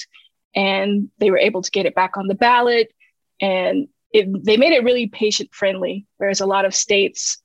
and 0.55 1.09
they 1.19 1.31
were 1.31 1.39
able 1.39 1.63
to 1.63 1.71
get 1.71 1.87
it 1.87 1.95
back 1.95 2.17
on 2.17 2.27
the 2.27 2.35
ballot. 2.35 2.93
And 3.41 3.89
it, 4.13 4.45
they 4.45 4.57
made 4.57 4.73
it 4.73 4.85
really 4.85 5.07
patient 5.07 5.55
friendly, 5.55 6.07
whereas 6.17 6.41
a 6.41 6.47
lot 6.47 6.65
of 6.65 6.75
states, 6.75 7.39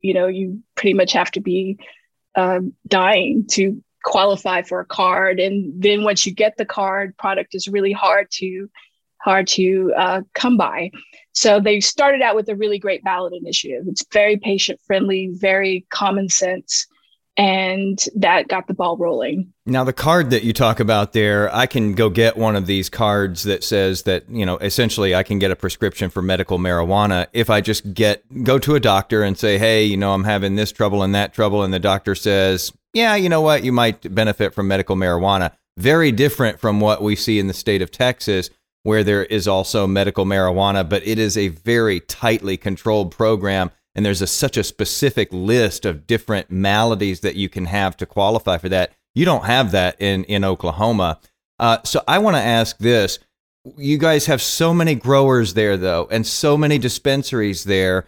you 0.00 0.14
know, 0.14 0.28
you 0.28 0.62
pretty 0.76 0.94
much 0.94 1.12
have 1.12 1.32
to 1.32 1.40
be 1.40 1.78
um, 2.36 2.74
dying 2.86 3.46
to 3.52 3.82
qualify 4.04 4.62
for 4.62 4.78
a 4.78 4.86
card, 4.86 5.40
and 5.40 5.82
then 5.82 6.04
once 6.04 6.26
you 6.26 6.32
get 6.32 6.56
the 6.56 6.64
card, 6.64 7.16
product 7.16 7.56
is 7.56 7.66
really 7.66 7.92
hard 7.92 8.28
to 8.30 8.70
hard 9.20 9.48
to 9.48 9.92
uh, 9.96 10.20
come 10.32 10.56
by. 10.56 10.90
So 11.36 11.60
they 11.60 11.80
started 11.80 12.22
out 12.22 12.34
with 12.34 12.48
a 12.48 12.56
really 12.56 12.78
great 12.78 13.04
ballot 13.04 13.34
initiative. 13.34 13.84
It's 13.88 14.02
very 14.10 14.38
patient 14.38 14.80
friendly, 14.86 15.28
very 15.34 15.86
common 15.90 16.30
sense, 16.30 16.86
and 17.36 18.02
that 18.14 18.48
got 18.48 18.66
the 18.68 18.72
ball 18.72 18.96
rolling. 18.96 19.52
Now, 19.66 19.84
the 19.84 19.92
card 19.92 20.30
that 20.30 20.44
you 20.44 20.54
talk 20.54 20.80
about 20.80 21.12
there, 21.12 21.54
I 21.54 21.66
can 21.66 21.92
go 21.92 22.08
get 22.08 22.38
one 22.38 22.56
of 22.56 22.64
these 22.64 22.88
cards 22.88 23.42
that 23.42 23.62
says 23.62 24.04
that, 24.04 24.24
you 24.30 24.46
know, 24.46 24.56
essentially 24.56 25.14
I 25.14 25.22
can 25.22 25.38
get 25.38 25.50
a 25.50 25.56
prescription 25.56 26.08
for 26.08 26.22
medical 26.22 26.58
marijuana 26.58 27.26
if 27.34 27.50
I 27.50 27.60
just 27.60 27.92
get 27.92 28.22
go 28.42 28.58
to 28.58 28.74
a 28.74 28.80
doctor 28.80 29.22
and 29.22 29.36
say, 29.36 29.58
"Hey, 29.58 29.84
you 29.84 29.98
know, 29.98 30.14
I'm 30.14 30.24
having 30.24 30.54
this 30.54 30.72
trouble 30.72 31.02
and 31.02 31.14
that 31.14 31.34
trouble," 31.34 31.62
and 31.62 31.74
the 31.74 31.78
doctor 31.78 32.14
says, 32.14 32.72
"Yeah, 32.94 33.14
you 33.14 33.28
know 33.28 33.42
what? 33.42 33.62
You 33.62 33.72
might 33.72 34.14
benefit 34.14 34.54
from 34.54 34.68
medical 34.68 34.96
marijuana." 34.96 35.52
Very 35.76 36.12
different 36.12 36.58
from 36.58 36.80
what 36.80 37.02
we 37.02 37.14
see 37.14 37.38
in 37.38 37.46
the 37.46 37.52
state 37.52 37.82
of 37.82 37.90
Texas 37.90 38.48
where 38.86 39.02
there 39.02 39.24
is 39.24 39.48
also 39.48 39.84
medical 39.84 40.24
marijuana, 40.24 40.88
but 40.88 41.04
it 41.04 41.18
is 41.18 41.36
a 41.36 41.48
very 41.48 41.98
tightly 41.98 42.56
controlled 42.56 43.10
program. 43.10 43.68
And 43.96 44.06
there's 44.06 44.22
a, 44.22 44.28
such 44.28 44.56
a 44.56 44.62
specific 44.62 45.28
list 45.32 45.84
of 45.84 46.06
different 46.06 46.52
maladies 46.52 47.18
that 47.20 47.34
you 47.34 47.48
can 47.48 47.64
have 47.64 47.96
to 47.96 48.06
qualify 48.06 48.58
for 48.58 48.68
that. 48.68 48.92
You 49.12 49.24
don't 49.24 49.44
have 49.44 49.72
that 49.72 50.00
in, 50.00 50.22
in 50.24 50.44
Oklahoma. 50.44 51.18
Uh, 51.58 51.78
so 51.82 52.00
I 52.06 52.18
want 52.18 52.36
to 52.36 52.42
ask 52.42 52.78
this. 52.78 53.18
You 53.76 53.98
guys 53.98 54.26
have 54.26 54.40
so 54.40 54.72
many 54.72 54.94
growers 54.94 55.54
there, 55.54 55.76
though, 55.76 56.06
and 56.08 56.24
so 56.24 56.56
many 56.56 56.78
dispensaries 56.78 57.64
there. 57.64 58.06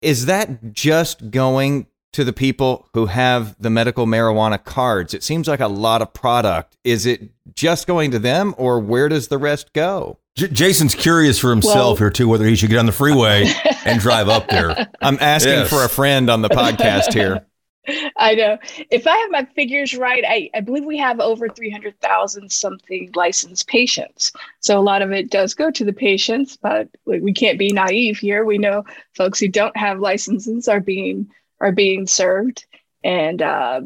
Is 0.00 0.26
that 0.26 0.72
just 0.72 1.32
going 1.32 1.88
to 2.14 2.24
the 2.24 2.32
people 2.32 2.88
who 2.94 3.06
have 3.06 3.60
the 3.60 3.70
medical 3.70 4.06
marijuana 4.06 4.62
cards? 4.62 5.14
It 5.14 5.22
seems 5.22 5.46
like 5.46 5.60
a 5.60 5.68
lot 5.68 6.02
of 6.02 6.12
product. 6.12 6.76
Is 6.84 7.06
it 7.06 7.30
just 7.54 7.86
going 7.86 8.10
to 8.12 8.18
them, 8.18 8.54
or 8.56 8.80
where 8.80 9.08
does 9.08 9.28
the 9.28 9.38
rest 9.38 9.72
go? 9.72 10.18
J- 10.36 10.48
Jason's 10.48 10.94
curious 10.94 11.38
for 11.38 11.50
himself 11.50 11.76
well, 11.76 11.96
here 11.96 12.10
too, 12.10 12.28
whether 12.28 12.46
he 12.46 12.56
should 12.56 12.70
get 12.70 12.78
on 12.78 12.86
the 12.86 12.92
freeway 12.92 13.52
and 13.84 14.00
drive 14.00 14.28
up 14.28 14.48
there. 14.48 14.88
I'm 15.00 15.18
asking 15.20 15.52
yes. 15.52 15.70
for 15.70 15.84
a 15.84 15.88
friend 15.88 16.30
on 16.30 16.42
the 16.42 16.48
podcast 16.48 17.12
here. 17.12 17.46
I 18.16 18.34
know. 18.34 18.58
If 18.90 19.06
I 19.06 19.16
have 19.16 19.30
my 19.30 19.44
figures 19.54 19.94
right, 19.94 20.24
I, 20.26 20.50
I 20.54 20.60
believe 20.60 20.84
we 20.84 20.96
have 20.98 21.20
over 21.20 21.48
300,000 21.48 22.50
something 22.50 23.10
licensed 23.14 23.68
patients. 23.68 24.32
So 24.60 24.78
a 24.78 24.82
lot 24.82 25.02
of 25.02 25.12
it 25.12 25.30
does 25.30 25.54
go 25.54 25.70
to 25.70 25.84
the 25.84 25.92
patients, 25.92 26.56
but 26.56 26.88
we 27.04 27.32
can't 27.32 27.58
be 27.58 27.72
naive 27.72 28.18
here. 28.18 28.44
We 28.44 28.58
know 28.58 28.84
folks 29.12 29.38
who 29.38 29.48
don't 29.48 29.76
have 29.76 30.00
licenses 30.00 30.66
are 30.66 30.80
being 30.80 31.30
are 31.60 31.72
being 31.72 32.06
served. 32.06 32.66
And, 33.02 33.42
uh, 33.42 33.82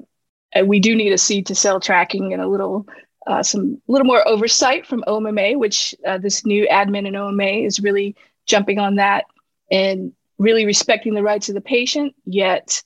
and 0.53 0.69
we 0.69 0.81
do 0.81 0.95
need 0.97 1.13
a 1.13 1.19
seed 1.19 1.47
to 1.47 1.55
sell 1.55 1.81
tracking 1.81 2.33
and 2.33 2.43
a 2.43 2.49
little 2.49 2.87
uh, 3.29 3.43
some 3.43 3.81
little 3.89 4.07
more 4.07 4.27
oversight 4.27 4.87
from 4.87 5.05
OMMA, 5.07 5.59
which 5.59 5.95
uh, 6.07 6.17
this 6.17 6.47
new 6.47 6.67
admin 6.69 7.07
in 7.07 7.13
OMMA 7.13 7.67
is 7.67 7.79
really 7.79 8.17
jumping 8.47 8.79
on 8.79 8.95
that 8.95 9.27
and 9.71 10.13
really 10.39 10.65
respecting 10.65 11.13
the 11.13 11.23
rights 11.23 11.51
of 11.51 11.55
the 11.55 11.61
patient, 11.61 12.15
yet, 12.25 12.83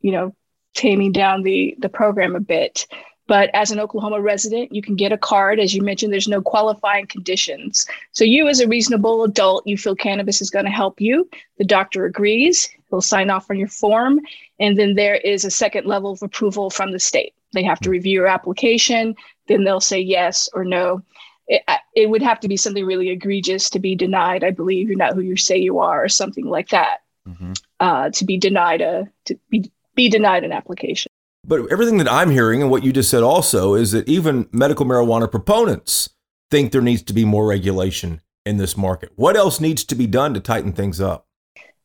you 0.00 0.10
know, 0.10 0.34
taming 0.74 1.12
down 1.12 1.42
the 1.42 1.76
the 1.78 1.90
program 1.90 2.34
a 2.34 2.40
bit. 2.40 2.86
But 3.26 3.50
as 3.54 3.70
an 3.70 3.80
Oklahoma 3.80 4.20
resident, 4.20 4.74
you 4.74 4.82
can 4.82 4.96
get 4.96 5.12
a 5.12 5.18
card. 5.18 5.58
As 5.58 5.74
you 5.74 5.82
mentioned, 5.82 6.12
there's 6.12 6.28
no 6.28 6.42
qualifying 6.42 7.06
conditions. 7.06 7.86
So, 8.12 8.24
you 8.24 8.48
as 8.48 8.60
a 8.60 8.68
reasonable 8.68 9.24
adult, 9.24 9.66
you 9.66 9.76
feel 9.76 9.94
cannabis 9.94 10.40
is 10.40 10.50
going 10.50 10.66
to 10.66 10.70
help 10.70 11.00
you. 11.00 11.28
The 11.58 11.64
doctor 11.64 12.06
agrees, 12.06 12.68
he'll 12.94 13.00
sign 13.00 13.28
off 13.30 13.50
on 13.50 13.58
your 13.58 13.68
form. 13.68 14.20
And 14.60 14.78
then 14.78 14.94
there 14.94 15.16
is 15.16 15.44
a 15.44 15.50
second 15.50 15.86
level 15.86 16.12
of 16.12 16.22
approval 16.22 16.70
from 16.70 16.92
the 16.92 17.00
state. 17.00 17.34
They 17.52 17.64
have 17.64 17.80
to 17.80 17.90
review 17.90 18.12
your 18.12 18.26
application, 18.26 19.14
then 19.48 19.64
they'll 19.64 19.80
say 19.80 20.00
yes 20.00 20.48
or 20.54 20.64
no. 20.64 21.02
It, 21.46 21.62
it 21.94 22.08
would 22.08 22.22
have 22.22 22.40
to 22.40 22.48
be 22.48 22.56
something 22.56 22.86
really 22.86 23.10
egregious 23.10 23.68
to 23.70 23.78
be 23.78 23.94
denied. 23.94 24.44
I 24.44 24.50
believe 24.50 24.88
you're 24.88 24.96
not 24.96 25.14
who 25.14 25.20
you 25.20 25.36
say 25.36 25.58
you 25.58 25.78
are, 25.78 26.02
or 26.02 26.08
something 26.08 26.46
like 26.46 26.70
that, 26.70 26.98
mm-hmm. 27.28 27.52
uh, 27.80 28.10
to 28.10 28.24
be 28.24 28.38
denied 28.38 28.80
a 28.80 29.06
to 29.26 29.38
be 29.50 29.70
be 29.94 30.08
denied 30.08 30.42
an 30.42 30.52
application. 30.52 31.10
But 31.46 31.70
everything 31.70 31.98
that 31.98 32.10
I'm 32.10 32.30
hearing 32.30 32.62
and 32.62 32.70
what 32.70 32.82
you 32.82 32.92
just 32.92 33.10
said 33.10 33.22
also 33.22 33.74
is 33.74 33.92
that 33.92 34.08
even 34.08 34.48
medical 34.52 34.86
marijuana 34.86 35.30
proponents 35.30 36.08
think 36.50 36.72
there 36.72 36.80
needs 36.80 37.02
to 37.02 37.12
be 37.12 37.26
more 37.26 37.46
regulation 37.46 38.22
in 38.46 38.56
this 38.56 38.76
market. 38.76 39.12
What 39.16 39.36
else 39.36 39.60
needs 39.60 39.84
to 39.84 39.94
be 39.94 40.06
done 40.06 40.32
to 40.32 40.40
tighten 40.40 40.72
things 40.72 41.00
up? 41.00 41.23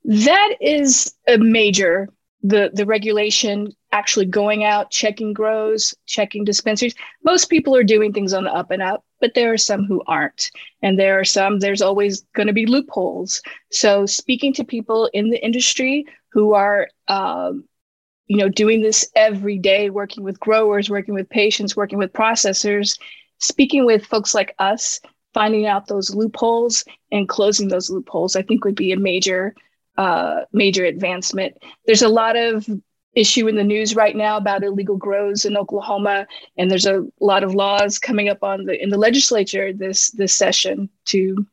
That 0.06 0.56
is 0.62 1.14
a 1.28 1.38
major 1.38 2.10
the 2.42 2.72
the 2.74 2.86
regulation 2.86 3.74
actually 3.92 4.26
going 4.26 4.64
out 4.64 4.92
checking 4.92 5.34
grows 5.34 5.94
checking 6.06 6.46
dispensaries. 6.46 6.96
Most 7.24 7.50
people 7.50 7.76
are 7.76 7.84
doing 7.84 8.14
things 8.14 8.34
on 8.34 8.46
the 8.46 8.54
up 8.54 8.72
and 8.72 8.82
up 8.82 9.04
but 9.20 9.34
there 9.34 9.52
are 9.52 9.58
some 9.58 9.86
who 9.86 10.02
aren't. 10.08 10.50
And 10.82 10.98
there 10.98 11.20
are 11.20 11.26
some 11.26 11.60
there's 11.60 11.82
always 11.82 12.22
going 12.36 12.48
to 12.48 12.54
be 12.54 12.66
loopholes. 12.66 13.42
So 13.72 14.06
speaking 14.06 14.54
to 14.54 14.64
people 14.64 15.10
in 15.14 15.30
the 15.30 15.44
industry 15.44 16.06
who 16.32 16.54
are 16.54 16.88
um, 17.08 17.66
you 18.28 18.38
know 18.38 18.50
doing 18.50 18.82
this 18.82 19.10
every 19.16 19.58
day 19.58 19.90
working 19.90 20.24
with 20.24 20.40
growers 20.40 20.90
working 20.90 21.16
with 21.16 21.28
patients 21.30 21.76
working 21.76 21.98
with 21.98 22.14
processors 22.14 22.98
speaking 23.40 23.86
with 23.86 24.06
folks 24.06 24.36
like 24.36 24.54
us 24.60 25.00
finding 25.34 25.66
out 25.66 25.88
those 25.88 26.14
loopholes 26.14 26.86
and 27.12 27.28
closing 27.28 27.70
those 27.70 27.90
loopholes 27.90 28.36
i 28.36 28.44
think 28.44 28.64
would 28.64 28.76
be 28.76 28.92
a 28.92 29.00
major 29.00 29.56
uh, 30.00 30.46
major 30.54 30.86
advancement. 30.86 31.58
There's 31.86 32.02
a 32.02 32.10
lot 32.10 32.38
of 32.38 32.68
issue 33.14 33.48
in 33.48 33.56
the 33.56 33.64
news 33.64 33.96
right 33.96 34.16
now 34.16 34.38
about 34.38 34.64
illegal 34.64 34.96
grows 34.96 35.44
in 35.44 35.58
oklahoma 35.58 36.28
and 36.60 36.70
there's 36.70 36.86
a 36.86 37.04
lot 37.20 37.44
of 37.44 37.56
laws 37.56 37.98
coming 37.98 38.30
up 38.30 38.44
on 38.44 38.66
the 38.66 38.82
in 38.82 38.92
the 38.92 39.00
legislature 39.00 39.74
this 39.74 40.12
this 40.12 40.32
session 40.32 40.88
to 41.06 41.44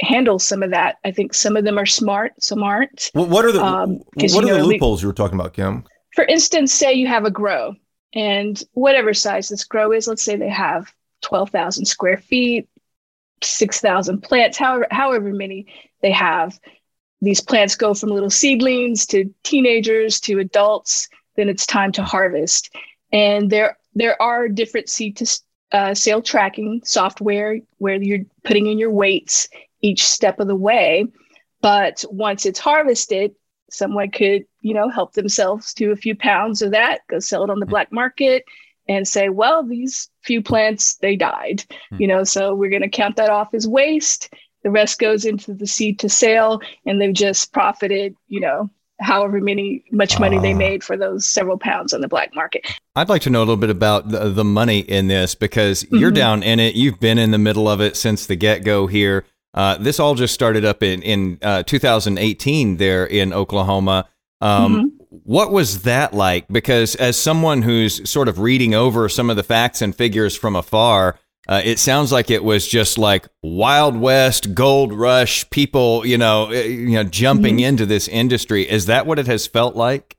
handle 0.00 0.38
some 0.38 0.62
of 0.62 0.70
that. 0.70 0.96
I 1.04 1.10
think 1.10 1.34
some 1.34 1.56
of 1.56 1.64
them 1.64 1.76
are 1.78 1.86
smart 1.86 2.32
some 2.42 2.62
aren't. 2.62 3.10
What 3.14 3.44
are 3.44 3.52
the 3.52 3.62
um, 3.62 4.00
what 4.14 4.44
are 4.44 4.46
you 4.46 4.46
know, 4.46 4.58
the 4.58 4.64
loopholes 4.64 5.02
you 5.02 5.08
were 5.08 5.14
talking 5.14 5.38
about 5.38 5.52
kim? 5.52 5.84
For 6.14 6.24
instance, 6.24 6.72
say 6.72 6.94
you 6.94 7.08
have 7.08 7.24
a 7.24 7.30
grow 7.30 7.74
and 8.14 8.62
whatever 8.72 9.12
size 9.12 9.48
this 9.48 9.64
grow 9.64 9.92
is, 9.92 10.06
let's 10.06 10.22
say 10.22 10.36
they 10.36 10.48
have 10.48 10.90
12,000 11.22 11.84
square 11.84 12.16
feet, 12.16 12.68
6,000 13.42 14.22
plants, 14.22 14.56
however, 14.56 14.86
however 14.90 15.32
many 15.32 15.66
they 16.00 16.12
have. 16.12 16.58
These 17.22 17.40
plants 17.40 17.76
go 17.76 17.94
from 17.94 18.10
little 18.10 18.30
seedlings 18.30 19.06
to 19.06 19.32
teenagers 19.42 20.20
to 20.20 20.38
adults. 20.38 21.08
Then 21.36 21.48
it's 21.48 21.66
time 21.66 21.92
to 21.92 22.02
harvest. 22.02 22.74
And 23.12 23.50
there, 23.50 23.78
there 23.94 24.20
are 24.20 24.48
different 24.48 24.88
seed 24.88 25.16
to 25.18 25.40
uh, 25.72 25.94
sale 25.94 26.22
tracking 26.22 26.80
software 26.84 27.58
where 27.78 28.00
you're 28.02 28.24
putting 28.44 28.66
in 28.66 28.78
your 28.78 28.90
weights 28.90 29.48
each 29.80 30.04
step 30.04 30.40
of 30.40 30.46
the 30.46 30.56
way. 30.56 31.06
But 31.60 32.04
once 32.10 32.46
it's 32.46 32.58
harvested, 32.58 33.34
someone 33.70 34.10
could, 34.10 34.44
you 34.60 34.74
know, 34.74 34.88
help 34.88 35.14
themselves 35.14 35.74
to 35.74 35.90
a 35.90 35.96
few 35.96 36.14
pounds 36.14 36.62
of 36.62 36.70
that, 36.72 37.00
go 37.08 37.18
sell 37.18 37.44
it 37.44 37.50
on 37.50 37.60
the 37.60 37.66
black 37.66 37.90
market 37.90 38.44
and 38.88 39.06
say, 39.06 39.28
well, 39.28 39.64
these 39.64 40.08
few 40.22 40.42
plants, 40.42 40.96
they 40.96 41.16
died, 41.16 41.64
hmm. 41.90 41.96
you 42.00 42.06
know, 42.06 42.24
so 42.24 42.54
we're 42.54 42.70
going 42.70 42.82
to 42.82 42.88
count 42.88 43.16
that 43.16 43.30
off 43.30 43.54
as 43.54 43.66
waste. 43.66 44.32
The 44.66 44.72
rest 44.72 44.98
goes 44.98 45.24
into 45.24 45.54
the 45.54 45.64
seed 45.64 46.00
to 46.00 46.08
sale 46.08 46.60
and 46.84 47.00
they've 47.00 47.14
just 47.14 47.52
profited, 47.52 48.16
you 48.26 48.40
know, 48.40 48.68
however 48.98 49.40
many 49.40 49.84
much 49.92 50.18
money 50.18 50.38
uh, 50.38 50.40
they 50.40 50.54
ah. 50.54 50.56
made 50.56 50.82
for 50.82 50.96
those 50.96 51.24
several 51.24 51.56
pounds 51.56 51.94
on 51.94 52.00
the 52.00 52.08
black 52.08 52.34
market. 52.34 52.66
I'd 52.96 53.08
like 53.08 53.22
to 53.22 53.30
know 53.30 53.38
a 53.38 53.46
little 53.46 53.56
bit 53.56 53.70
about 53.70 54.08
the, 54.08 54.28
the 54.28 54.42
money 54.42 54.80
in 54.80 55.06
this 55.06 55.36
because 55.36 55.84
mm-hmm. 55.84 55.98
you're 55.98 56.10
down 56.10 56.42
in 56.42 56.58
it. 56.58 56.74
You've 56.74 56.98
been 56.98 57.16
in 57.16 57.30
the 57.30 57.38
middle 57.38 57.68
of 57.68 57.80
it 57.80 57.96
since 57.96 58.26
the 58.26 58.34
get 58.34 58.64
go 58.64 58.88
here. 58.88 59.24
Uh, 59.54 59.76
this 59.76 60.00
all 60.00 60.16
just 60.16 60.34
started 60.34 60.64
up 60.64 60.82
in 60.82 61.00
in 61.02 61.38
uh, 61.42 61.62
2018 61.62 62.78
there 62.78 63.06
in 63.06 63.32
Oklahoma. 63.32 64.08
Um, 64.40 64.74
mm-hmm. 64.74 65.18
What 65.22 65.52
was 65.52 65.82
that 65.82 66.12
like? 66.12 66.48
Because 66.48 66.96
as 66.96 67.16
someone 67.16 67.62
who's 67.62 68.10
sort 68.10 68.26
of 68.26 68.40
reading 68.40 68.74
over 68.74 69.08
some 69.08 69.30
of 69.30 69.36
the 69.36 69.44
facts 69.44 69.80
and 69.80 69.94
figures 69.94 70.36
from 70.36 70.56
afar, 70.56 71.20
uh, 71.48 71.62
it 71.64 71.78
sounds 71.78 72.12
like 72.12 72.30
it 72.30 72.42
was 72.42 72.66
just 72.66 72.98
like 72.98 73.28
Wild 73.42 73.96
West, 73.96 74.54
gold 74.54 74.92
rush, 74.92 75.48
people, 75.50 76.04
you 76.06 76.18
know, 76.18 76.50
eh, 76.50 76.64
you 76.64 76.90
know, 76.90 77.04
jumping 77.04 77.56
mm-hmm. 77.56 77.66
into 77.66 77.86
this 77.86 78.08
industry. 78.08 78.68
Is 78.68 78.86
that 78.86 79.06
what 79.06 79.18
it 79.18 79.26
has 79.26 79.46
felt 79.46 79.76
like? 79.76 80.16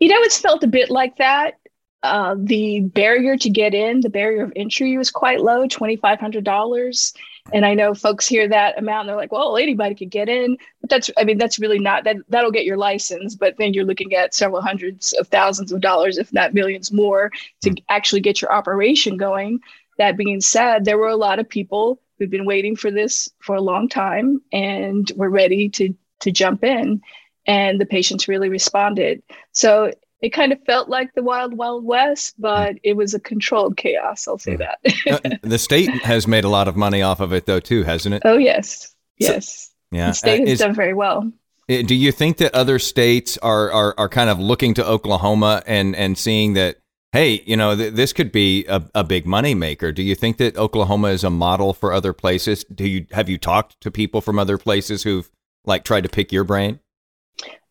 You 0.00 0.08
know, 0.08 0.20
it's 0.20 0.38
felt 0.38 0.64
a 0.64 0.68
bit 0.68 0.90
like 0.90 1.16
that. 1.16 1.54
Uh, 2.02 2.34
the 2.38 2.80
barrier 2.80 3.36
to 3.38 3.48
get 3.48 3.72
in, 3.72 4.00
the 4.00 4.10
barrier 4.10 4.44
of 4.44 4.52
entry 4.56 4.98
was 4.98 5.10
quite 5.10 5.40
low, 5.40 5.66
twenty 5.66 5.96
five 5.96 6.20
hundred 6.20 6.44
dollars. 6.44 7.14
And 7.52 7.66
I 7.66 7.74
know 7.74 7.94
folks 7.94 8.26
hear 8.26 8.48
that 8.48 8.78
amount 8.78 9.00
and 9.00 9.08
they're 9.10 9.16
like, 9.16 9.32
well, 9.32 9.58
anybody 9.58 9.94
could 9.94 10.10
get 10.10 10.30
in. 10.30 10.56
But 10.80 10.88
that's, 10.88 11.10
I 11.18 11.24
mean, 11.24 11.36
that's 11.36 11.58
really 11.58 11.78
not, 11.78 12.04
that, 12.04 12.16
that'll 12.30 12.50
get 12.50 12.64
your 12.64 12.78
license. 12.78 13.34
But 13.34 13.56
then 13.58 13.74
you're 13.74 13.84
looking 13.84 14.14
at 14.14 14.34
several 14.34 14.62
hundreds 14.62 15.12
of 15.14 15.28
thousands 15.28 15.70
of 15.70 15.82
dollars, 15.82 16.16
if 16.16 16.32
not 16.32 16.54
millions 16.54 16.90
more, 16.90 17.30
to 17.60 17.70
hmm. 17.70 17.76
actually 17.90 18.22
get 18.22 18.40
your 18.40 18.52
operation 18.52 19.16
going. 19.16 19.60
That 19.98 20.16
being 20.16 20.40
said, 20.40 20.84
there 20.84 20.98
were 20.98 21.08
a 21.08 21.16
lot 21.16 21.38
of 21.38 21.48
people 21.48 22.00
who'd 22.18 22.30
been 22.30 22.46
waiting 22.46 22.76
for 22.76 22.90
this 22.90 23.28
for 23.40 23.56
a 23.56 23.60
long 23.60 23.88
time 23.88 24.40
and 24.52 25.10
were 25.16 25.30
ready 25.30 25.68
to, 25.70 25.94
to 26.20 26.30
jump 26.30 26.64
in. 26.64 27.00
And 27.46 27.80
the 27.80 27.86
patients 27.86 28.28
really 28.28 28.48
responded. 28.48 29.22
So 29.52 29.92
it 30.24 30.32
kind 30.32 30.52
of 30.52 30.58
felt 30.64 30.88
like 30.88 31.12
the 31.14 31.22
wild 31.22 31.54
wild 31.54 31.84
west 31.84 32.34
but 32.40 32.76
it 32.82 32.96
was 32.96 33.12
a 33.12 33.20
controlled 33.20 33.76
chaos 33.76 34.26
i'll 34.26 34.38
say 34.38 34.56
that. 34.56 34.78
Uh, 35.06 35.36
the 35.42 35.58
state 35.58 35.90
has 36.02 36.26
made 36.26 36.44
a 36.44 36.48
lot 36.48 36.66
of 36.66 36.76
money 36.76 37.02
off 37.02 37.20
of 37.20 37.32
it 37.34 37.44
though 37.44 37.60
too 37.60 37.82
hasn't 37.82 38.14
it? 38.14 38.22
Oh 38.24 38.38
yes. 38.38 38.94
Yes. 39.18 39.70
so, 39.90 39.96
yeah 39.96 40.06
the 40.08 40.14
state 40.14 40.40
uh, 40.40 40.44
has 40.44 40.52
is, 40.52 40.58
done 40.60 40.74
very 40.74 40.94
well. 40.94 41.30
Uh, 41.70 41.82
do 41.82 41.94
you 41.94 42.10
think 42.10 42.38
that 42.38 42.54
other 42.54 42.78
states 42.78 43.36
are, 43.38 43.70
are 43.70 43.94
are 43.98 44.08
kind 44.08 44.30
of 44.30 44.40
looking 44.40 44.72
to 44.74 44.86
oklahoma 44.86 45.62
and 45.66 45.94
and 45.94 46.16
seeing 46.16 46.54
that 46.54 46.78
hey 47.14 47.42
you 47.46 47.56
know 47.56 47.74
th- 47.74 47.94
this 47.94 48.12
could 48.12 48.30
be 48.30 48.66
a, 48.66 48.82
a 48.94 49.02
big 49.02 49.24
money 49.24 49.54
maker 49.54 49.92
do 49.92 50.02
you 50.02 50.14
think 50.14 50.36
that 50.36 50.56
oklahoma 50.56 51.08
is 51.08 51.24
a 51.24 51.30
model 51.30 51.72
for 51.72 51.92
other 51.92 52.12
places 52.12 52.64
do 52.64 52.86
you 52.86 53.06
have 53.12 53.28
you 53.28 53.38
talked 53.38 53.80
to 53.80 53.90
people 53.90 54.20
from 54.20 54.38
other 54.38 54.58
places 54.58 55.02
who've 55.02 55.30
like 55.64 55.84
tried 55.84 56.02
to 56.02 56.08
pick 56.08 56.30
your 56.30 56.44
brain 56.44 56.78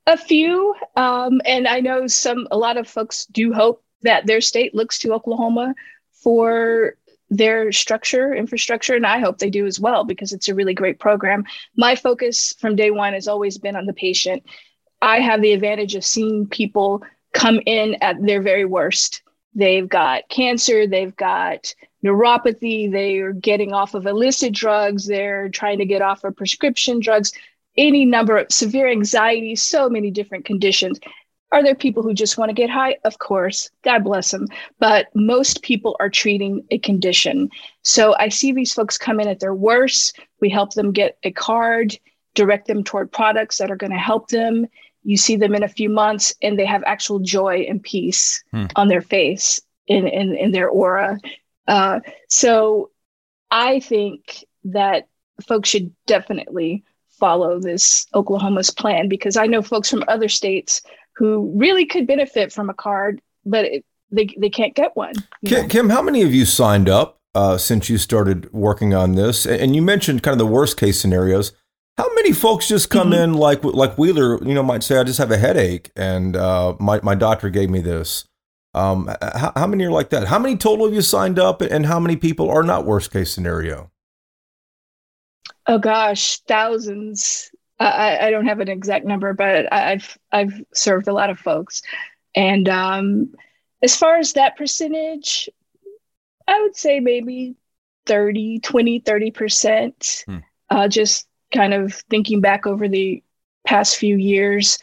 a 0.06 0.18
few, 0.18 0.76
um, 0.98 1.42
and 1.46 1.68
I 1.68 1.80
know 1.80 2.08
some. 2.08 2.48
A 2.52 2.58
lot 2.58 2.78
of 2.78 2.88
folks 2.88 3.26
do 3.28 3.54
hope 3.54 3.84
that 4.02 4.26
their 4.26 4.42
state 4.42 4.76
looks 4.76 5.00
to 5.00 5.14
Oklahoma 5.14 5.76
for 6.12 6.96
their 7.30 7.72
structure, 7.72 8.34
infrastructure, 8.36 8.96
and 8.96 9.06
I 9.06 9.20
hope 9.20 9.38
they 9.38 9.50
do 9.50 9.66
as 9.66 9.80
well 9.80 10.04
because 10.04 10.34
it's 10.34 10.50
a 10.50 10.56
really 10.56 10.74
great 10.74 11.00
program. 11.00 11.46
My 11.78 11.96
focus 11.96 12.54
from 12.60 12.76
day 12.76 12.92
one 12.92 13.14
has 13.14 13.30
always 13.30 13.58
been 13.58 13.78
on 13.78 13.86
the 13.86 13.94
patient. 13.94 14.44
I 15.02 15.20
have 15.22 15.42
the 15.42 15.54
advantage 15.54 15.96
of 15.96 16.06
seeing 16.06 16.48
people 16.48 17.02
come 17.34 17.62
in 17.66 17.96
at 18.02 18.22
their 18.24 18.42
very 18.42 18.66
worst. 18.66 19.23
They've 19.56 19.88
got 19.88 20.28
cancer, 20.30 20.88
they've 20.88 21.16
got 21.16 21.74
neuropathy, 22.04 22.92
they're 22.92 23.34
getting 23.34 23.74
off 23.74 23.94
of 23.94 24.06
illicit 24.06 24.54
drugs, 24.54 25.06
they're 25.06 25.50
trying 25.50 25.78
to 25.78 25.86
get 25.86 26.02
off 26.02 26.24
of 26.24 26.36
prescription 26.36 27.00
drugs 27.00 27.32
any 27.78 28.06
number 28.06 28.38
of 28.38 28.52
severe 28.52 28.88
anxiety, 28.88 29.56
so 29.56 29.90
many 29.90 30.12
different 30.12 30.46
conditions. 30.46 31.00
Are 31.52 31.64
there 31.64 31.76
people 31.76 32.02
who 32.02 32.14
just 32.14 32.38
want 32.38 32.50
to 32.50 32.54
get 32.54 32.70
high? 32.70 32.98
Of 33.04 33.20
course, 33.20 33.70
God 33.84 34.04
bless 34.04 34.32
them. 34.32 34.48
But 34.80 35.08
most 35.14 35.62
people 35.62 35.96
are 36.00 36.10
treating 36.10 36.66
a 36.72 36.80
condition. 36.80 37.50
So 37.84 38.16
I 38.18 38.30
see 38.30 38.52
these 38.52 38.74
folks 38.74 38.98
come 38.98 39.20
in 39.20 39.28
at 39.28 39.40
their 39.40 39.54
worst. 39.54 40.20
We 40.40 40.50
help 40.50 40.74
them 40.74 40.92
get 40.92 41.18
a 41.24 41.32
card, 41.32 41.98
direct 42.34 42.68
them 42.68 42.84
toward 42.84 43.12
products 43.12 43.60
that 43.60 43.70
are 43.70 43.76
going 43.76 43.92
to 43.92 44.00
help 44.00 44.30
them. 44.30 44.66
You 45.04 45.18
see 45.18 45.36
them 45.36 45.56
in 45.56 45.64
a 45.64 45.68
few 45.68 45.90
months 45.90 46.34
and 46.42 46.58
they 46.58 46.66
have 46.66 46.84
actual 46.86 47.20
joy 47.20 47.66
and 47.70 47.82
peace 47.82 48.44
hmm. 48.52 48.66
on 48.76 48.88
their 48.88 49.02
face, 49.02 49.60
in, 49.88 50.08
in, 50.08 50.36
in 50.36 50.52
their 50.52 50.70
aura. 50.70 51.20
Uh, 51.68 52.00
so 52.30 52.92
I 53.52 53.80
think 53.80 54.46
that 54.66 55.08
folks 55.48 55.70
should 55.70 55.92
definitely 56.06 56.84
follow 57.20 57.60
this 57.60 58.08
Oklahoma's 58.14 58.70
plan 58.70 59.08
because 59.08 59.38
I 59.38 59.46
know 59.46 59.62
folks 59.62 59.90
from 59.90 60.04
other 60.08 60.30
states 60.30 60.82
who 61.16 61.52
really 61.56 61.86
could 61.86 62.08
benefit 62.08 62.52
from 62.52 62.70
a 62.70 62.74
card, 62.74 63.22
but 63.46 63.66
it, 63.66 63.86
they, 64.12 64.34
they 64.38 64.50
can't 64.50 64.76
get 64.76 64.96
one. 64.96 65.14
Kim, 65.46 65.68
Kim, 65.70 65.90
how 65.90 66.02
many 66.02 66.22
of 66.22 66.34
you 66.34 66.46
signed 66.46 66.90
up 66.90 67.20
uh, 67.36 67.58
since 67.58 67.90
you 67.90 67.98
started 67.98 68.52
working 68.54 68.94
on 68.94 69.16
this? 69.16 69.46
And 69.46 69.76
you 69.76 69.82
mentioned 69.82 70.24
kind 70.24 70.34
of 70.34 70.40
the 70.40 70.52
worst 70.52 70.78
case 70.78 71.00
scenarios. 71.00 71.52
How 71.98 72.14
many 72.16 72.32
folks 72.32 72.68
just 72.68 72.90
come 72.90 73.12
mm-hmm. 73.12 73.24
in 73.24 73.34
like 73.34 73.64
like 73.64 73.98
Wheeler? 73.98 74.44
You 74.44 74.54
know, 74.54 74.64
might 74.64 74.84
say, 74.84 74.98
"I 74.98 75.04
just 75.04 75.20
have 75.20 75.32
a 75.32 75.38
headache, 75.38 75.92
and 75.96 76.36
uh, 76.36 76.76
my 76.80 77.00
my 77.04 77.16
doctor 77.16 77.50
gave 77.50 77.70
me 77.70 77.82
this." 77.82 78.26
Um, 78.74 79.08
how, 79.22 79.52
how 79.56 79.68
many 79.68 79.84
are 79.84 79.92
like 79.92 80.10
that? 80.10 80.28
How 80.28 80.40
many 80.40 80.58
total 80.58 80.86
have 80.86 80.96
you 80.96 81.04
signed 81.04 81.38
up, 81.38 81.62
and 81.62 81.86
how 81.86 82.00
many 82.00 82.16
people 82.16 82.50
are 82.50 82.64
not 82.64 82.86
worst 82.86 83.12
case 83.12 83.32
scenario? 83.32 83.92
Oh 85.68 85.78
gosh, 85.78 86.40
thousands. 86.40 87.52
I, 87.80 88.28
I 88.28 88.32
don't 88.32 88.48
have 88.48 88.60
an 88.60 88.70
exact 88.70 89.06
number, 89.06 89.34
but 89.34 89.72
I've 89.72 90.18
I've 90.32 90.64
served 90.74 91.08
a 91.08 91.14
lot 91.14 91.30
of 91.30 91.38
folks, 91.38 91.84
and 92.36 92.68
um, 92.70 93.36
as 93.84 93.96
far 93.96 94.18
as 94.18 94.34
that 94.34 94.58
percentage, 94.58 95.48
I 96.48 96.60
would 96.62 96.76
say 96.76 97.00
maybe 97.00 97.56
30, 98.08 98.60
20, 98.60 99.00
30 99.00 99.32
percent. 99.32 100.24
Hmm. 100.26 100.38
Uh, 100.70 100.88
just 100.88 101.28
kind 101.54 101.74
of 101.74 101.94
thinking 102.10 102.42
back 102.42 102.66
over 102.66 102.88
the 102.88 103.24
past 103.66 103.98
few 103.98 104.18
years, 104.18 104.80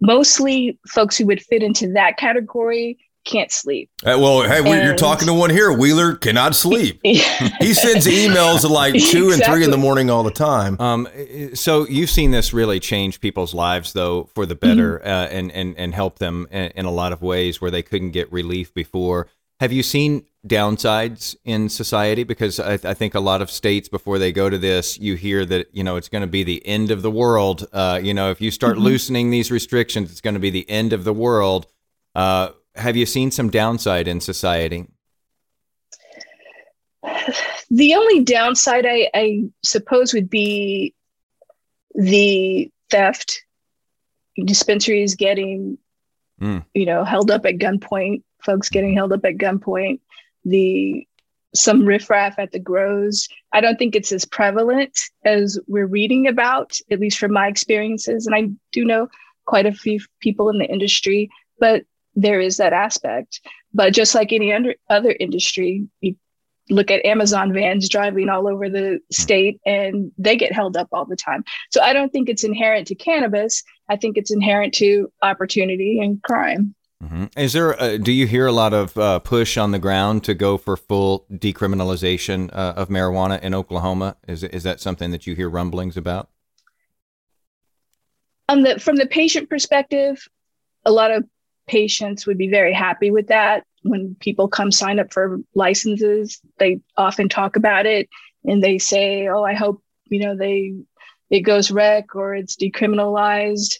mostly 0.00 0.78
folks 0.86 1.16
who 1.16 1.26
would 1.26 1.42
fit 1.42 1.62
into 1.62 1.92
that 1.92 2.16
category 2.16 2.98
can't 3.24 3.52
sleep. 3.52 3.90
Uh, 4.04 4.16
well, 4.18 4.42
hey, 4.42 4.58
and, 4.58 4.84
you're 4.84 4.96
talking 4.96 5.26
to 5.26 5.34
one 5.34 5.50
here. 5.50 5.72
Wheeler 5.72 6.14
cannot 6.14 6.54
sleep. 6.54 7.00
he 7.04 7.18
sends 7.74 8.06
emails 8.06 8.64
at 8.64 8.70
like 8.70 8.94
two 8.94 8.98
exactly. 8.98 9.32
and 9.32 9.44
three 9.44 9.64
in 9.64 9.70
the 9.70 9.76
morning 9.76 10.10
all 10.10 10.22
the 10.22 10.30
time. 10.30 10.80
Um, 10.80 11.06
so 11.54 11.86
you've 11.86 12.10
seen 12.10 12.30
this 12.30 12.52
really 12.52 12.80
change 12.80 13.20
people's 13.20 13.52
lives, 13.52 13.92
though, 13.92 14.24
for 14.34 14.46
the 14.46 14.54
better, 14.54 14.98
mm-hmm. 14.98 15.08
uh, 15.08 15.36
and 15.36 15.52
and 15.52 15.76
and 15.76 15.94
help 15.94 16.18
them 16.18 16.46
in, 16.50 16.72
in, 16.74 16.84
a 16.86 16.90
lot 16.90 17.12
of 17.12 17.20
ways 17.20 17.60
where 17.60 17.70
they 17.70 17.82
couldn't 17.82 18.12
get 18.12 18.32
relief 18.32 18.72
before. 18.72 19.28
Have 19.60 19.72
you 19.72 19.82
seen 19.82 20.24
downsides 20.46 21.34
in 21.44 21.68
society? 21.68 22.22
Because 22.22 22.60
I, 22.60 22.74
I, 22.74 22.94
think 22.94 23.14
a 23.14 23.20
lot 23.20 23.42
of 23.42 23.50
states, 23.50 23.88
before 23.88 24.18
they 24.18 24.30
go 24.30 24.48
to 24.48 24.56
this, 24.56 24.98
you 24.98 25.16
hear 25.16 25.44
that 25.46 25.68
you 25.72 25.82
know 25.82 25.96
it's 25.96 26.08
going 26.08 26.22
to 26.22 26.28
be 26.28 26.44
the 26.44 26.64
end 26.64 26.92
of 26.92 27.02
the 27.02 27.10
world. 27.10 27.66
Uh, 27.72 27.98
you 28.02 28.14
know, 28.14 28.30
if 28.30 28.40
you 28.40 28.52
start 28.52 28.76
mm-hmm. 28.76 28.84
loosening 28.84 29.30
these 29.30 29.50
restrictions, 29.50 30.12
it's 30.12 30.20
going 30.20 30.34
to 30.34 30.40
be 30.40 30.50
the 30.50 30.68
end 30.70 30.92
of 30.92 31.02
the 31.02 31.12
world. 31.12 31.66
Uh, 32.14 32.50
have 32.76 32.96
you 32.96 33.04
seen 33.04 33.30
some 33.32 33.50
downside 33.50 34.06
in 34.06 34.20
society? 34.20 34.86
The 37.70 37.94
only 37.94 38.24
downside, 38.24 38.86
I, 38.86 39.10
I 39.12 39.42
suppose, 39.62 40.14
would 40.14 40.30
be 40.30 40.94
the 41.94 42.70
theft. 42.90 43.42
Dispensaries 44.42 45.16
getting, 45.16 45.78
mm. 46.40 46.64
you 46.72 46.86
know, 46.86 47.04
held 47.04 47.30
up 47.30 47.44
at 47.44 47.58
gunpoint. 47.58 48.22
Folks 48.42 48.68
getting 48.68 48.94
held 48.94 49.12
up 49.12 49.24
at 49.24 49.36
gunpoint. 49.36 50.00
The 50.44 51.06
some 51.54 51.84
riffraff 51.84 52.38
at 52.38 52.52
the 52.52 52.58
grows. 52.58 53.28
I 53.52 53.60
don't 53.60 53.78
think 53.78 53.94
it's 53.94 54.12
as 54.12 54.24
prevalent 54.24 54.98
as 55.24 55.58
we're 55.66 55.86
reading 55.86 56.26
about, 56.26 56.78
at 56.90 57.00
least 57.00 57.18
from 57.18 57.32
my 57.32 57.48
experiences. 57.48 58.26
And 58.26 58.34
I 58.34 58.50
do 58.72 58.84
know 58.84 59.08
quite 59.46 59.66
a 59.66 59.72
few 59.72 60.00
people 60.20 60.50
in 60.50 60.58
the 60.58 60.66
industry, 60.70 61.30
but 61.58 61.84
there 62.14 62.40
is 62.40 62.58
that 62.58 62.72
aspect. 62.72 63.40
But 63.72 63.94
just 63.94 64.14
like 64.14 64.32
any 64.32 64.52
under, 64.52 64.74
other 64.90 65.16
industry, 65.18 65.86
you 66.00 66.16
look 66.70 66.90
at 66.90 67.04
Amazon 67.04 67.52
vans 67.52 67.88
driving 67.88 68.28
all 68.28 68.46
over 68.46 68.68
the 68.68 69.00
state 69.10 69.58
and 69.64 70.12
they 70.18 70.36
get 70.36 70.52
held 70.52 70.76
up 70.76 70.88
all 70.92 71.06
the 71.06 71.16
time. 71.16 71.44
So 71.70 71.80
I 71.80 71.94
don't 71.94 72.12
think 72.12 72.28
it's 72.28 72.44
inherent 72.44 72.88
to 72.88 72.94
cannabis. 72.94 73.62
I 73.88 73.96
think 73.96 74.18
it's 74.18 74.30
inherent 74.30 74.74
to 74.74 75.10
opportunity 75.22 75.98
and 76.00 76.22
crime. 76.22 76.74
Mm-hmm. 77.02 77.26
Is 77.36 77.52
there? 77.52 77.72
A, 77.78 77.96
do 77.96 78.10
you 78.10 78.26
hear 78.26 78.46
a 78.46 78.52
lot 78.52 78.74
of 78.74 78.96
uh, 78.98 79.20
push 79.20 79.56
on 79.56 79.70
the 79.70 79.78
ground 79.78 80.24
to 80.24 80.34
go 80.34 80.58
for 80.58 80.76
full 80.76 81.26
decriminalization 81.32 82.50
uh, 82.52 82.74
of 82.76 82.88
marijuana 82.88 83.40
in 83.40 83.54
Oklahoma? 83.54 84.16
Is 84.26 84.42
is 84.42 84.64
that 84.64 84.80
something 84.80 85.12
that 85.12 85.24
you 85.26 85.36
hear 85.36 85.48
rumblings 85.48 85.96
about? 85.96 86.28
Um, 88.48 88.62
the, 88.62 88.80
from 88.80 88.96
the 88.96 89.06
patient 89.06 89.48
perspective, 89.48 90.26
a 90.84 90.90
lot 90.90 91.12
of 91.12 91.24
patients 91.68 92.26
would 92.26 92.38
be 92.38 92.48
very 92.48 92.72
happy 92.72 93.10
with 93.12 93.28
that. 93.28 93.64
When 93.82 94.16
people 94.18 94.48
come 94.48 94.72
sign 94.72 94.98
up 94.98 95.12
for 95.12 95.38
licenses, 95.54 96.40
they 96.58 96.80
often 96.96 97.28
talk 97.28 97.54
about 97.54 97.86
it 97.86 98.08
and 98.44 98.60
they 98.60 98.78
say, 98.78 99.28
"Oh, 99.28 99.44
I 99.44 99.54
hope 99.54 99.80
you 100.06 100.18
know 100.18 100.36
they 100.36 100.74
it 101.30 101.42
goes 101.42 101.70
rec 101.70 102.16
or 102.16 102.34
it's 102.34 102.56
decriminalized." 102.56 103.74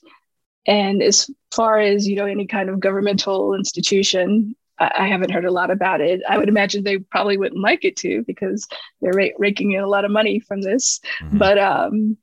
And 0.68 1.02
as 1.02 1.28
far 1.52 1.80
as 1.80 2.06
you 2.06 2.14
know, 2.14 2.26
any 2.26 2.46
kind 2.46 2.68
of 2.68 2.78
governmental 2.78 3.54
institution, 3.54 4.54
I, 4.78 4.92
I 4.94 5.08
haven't 5.08 5.32
heard 5.32 5.44
a 5.44 5.50
lot 5.50 5.72
about 5.72 6.00
it. 6.00 6.20
I 6.28 6.38
would 6.38 6.48
imagine 6.48 6.84
they 6.84 6.98
probably 6.98 7.36
wouldn't 7.36 7.60
like 7.60 7.84
it 7.84 7.96
to 7.96 8.22
because 8.26 8.68
they're 9.00 9.12
ra- 9.12 9.36
raking 9.38 9.72
in 9.72 9.82
a 9.82 9.88
lot 9.88 10.04
of 10.04 10.12
money 10.12 10.38
from 10.38 10.62
this. 10.62 11.00
Mm-hmm. 11.22 11.38
But 11.38 11.58
um, 11.58 12.16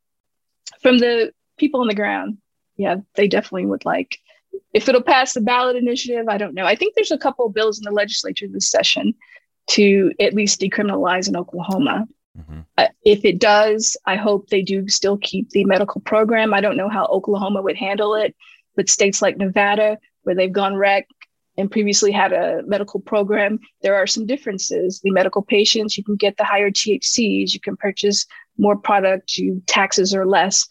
from 0.81 0.99
the 0.99 1.33
people 1.57 1.81
on 1.81 1.87
the 1.87 1.95
ground, 1.95 2.37
yeah, 2.77 2.97
they 3.15 3.27
definitely 3.27 3.65
would 3.65 3.83
like 3.83 4.19
if 4.73 4.89
it'll 4.89 5.01
pass 5.01 5.33
the 5.33 5.41
ballot 5.41 5.75
initiative, 5.75 6.27
I 6.27 6.37
don't 6.37 6.53
know. 6.53 6.65
I 6.65 6.75
think 6.75 6.95
there's 6.95 7.11
a 7.11 7.17
couple 7.17 7.45
of 7.45 7.53
bills 7.53 7.77
in 7.77 7.83
the 7.83 7.91
legislature 7.91 8.45
this 8.47 8.69
session 8.69 9.13
to 9.67 10.11
at 10.19 10.33
least 10.33 10.59
decriminalize 10.59 11.27
in 11.27 11.37
Oklahoma. 11.37 12.07
Mm-hmm. 12.37 12.61
Uh, 12.77 12.87
if 13.03 13.23
it 13.25 13.39
does, 13.39 13.97
I 14.05 14.15
hope 14.15 14.49
they 14.49 14.61
do 14.61 14.87
still 14.87 15.17
keep 15.17 15.49
the 15.49 15.65
medical 15.65 16.01
program. 16.01 16.53
I 16.53 16.61
don't 16.61 16.77
know 16.77 16.89
how 16.89 17.05
Oklahoma 17.05 17.61
would 17.61 17.77
handle 17.77 18.15
it, 18.15 18.35
but 18.75 18.89
states 18.89 19.21
like 19.21 19.37
Nevada, 19.37 19.97
where 20.23 20.35
they've 20.35 20.51
gone 20.51 20.75
rec 20.75 21.07
and 21.57 21.71
previously 21.71 22.11
had 22.11 22.33
a 22.33 22.61
medical 22.65 22.99
program, 22.99 23.59
there 23.81 23.95
are 23.95 24.07
some 24.07 24.25
differences. 24.25 24.99
The 25.01 25.11
medical 25.11 25.41
patients, 25.41 25.97
you 25.97 26.03
can 26.03 26.17
get 26.17 26.35
the 26.35 26.43
higher 26.43 26.69
THCs, 26.69 27.53
you 27.53 27.59
can 27.61 27.77
purchase 27.77 28.25
more 28.57 28.75
product, 28.75 29.37
you 29.37 29.61
taxes 29.65 30.13
are 30.13 30.25
less. 30.25 30.67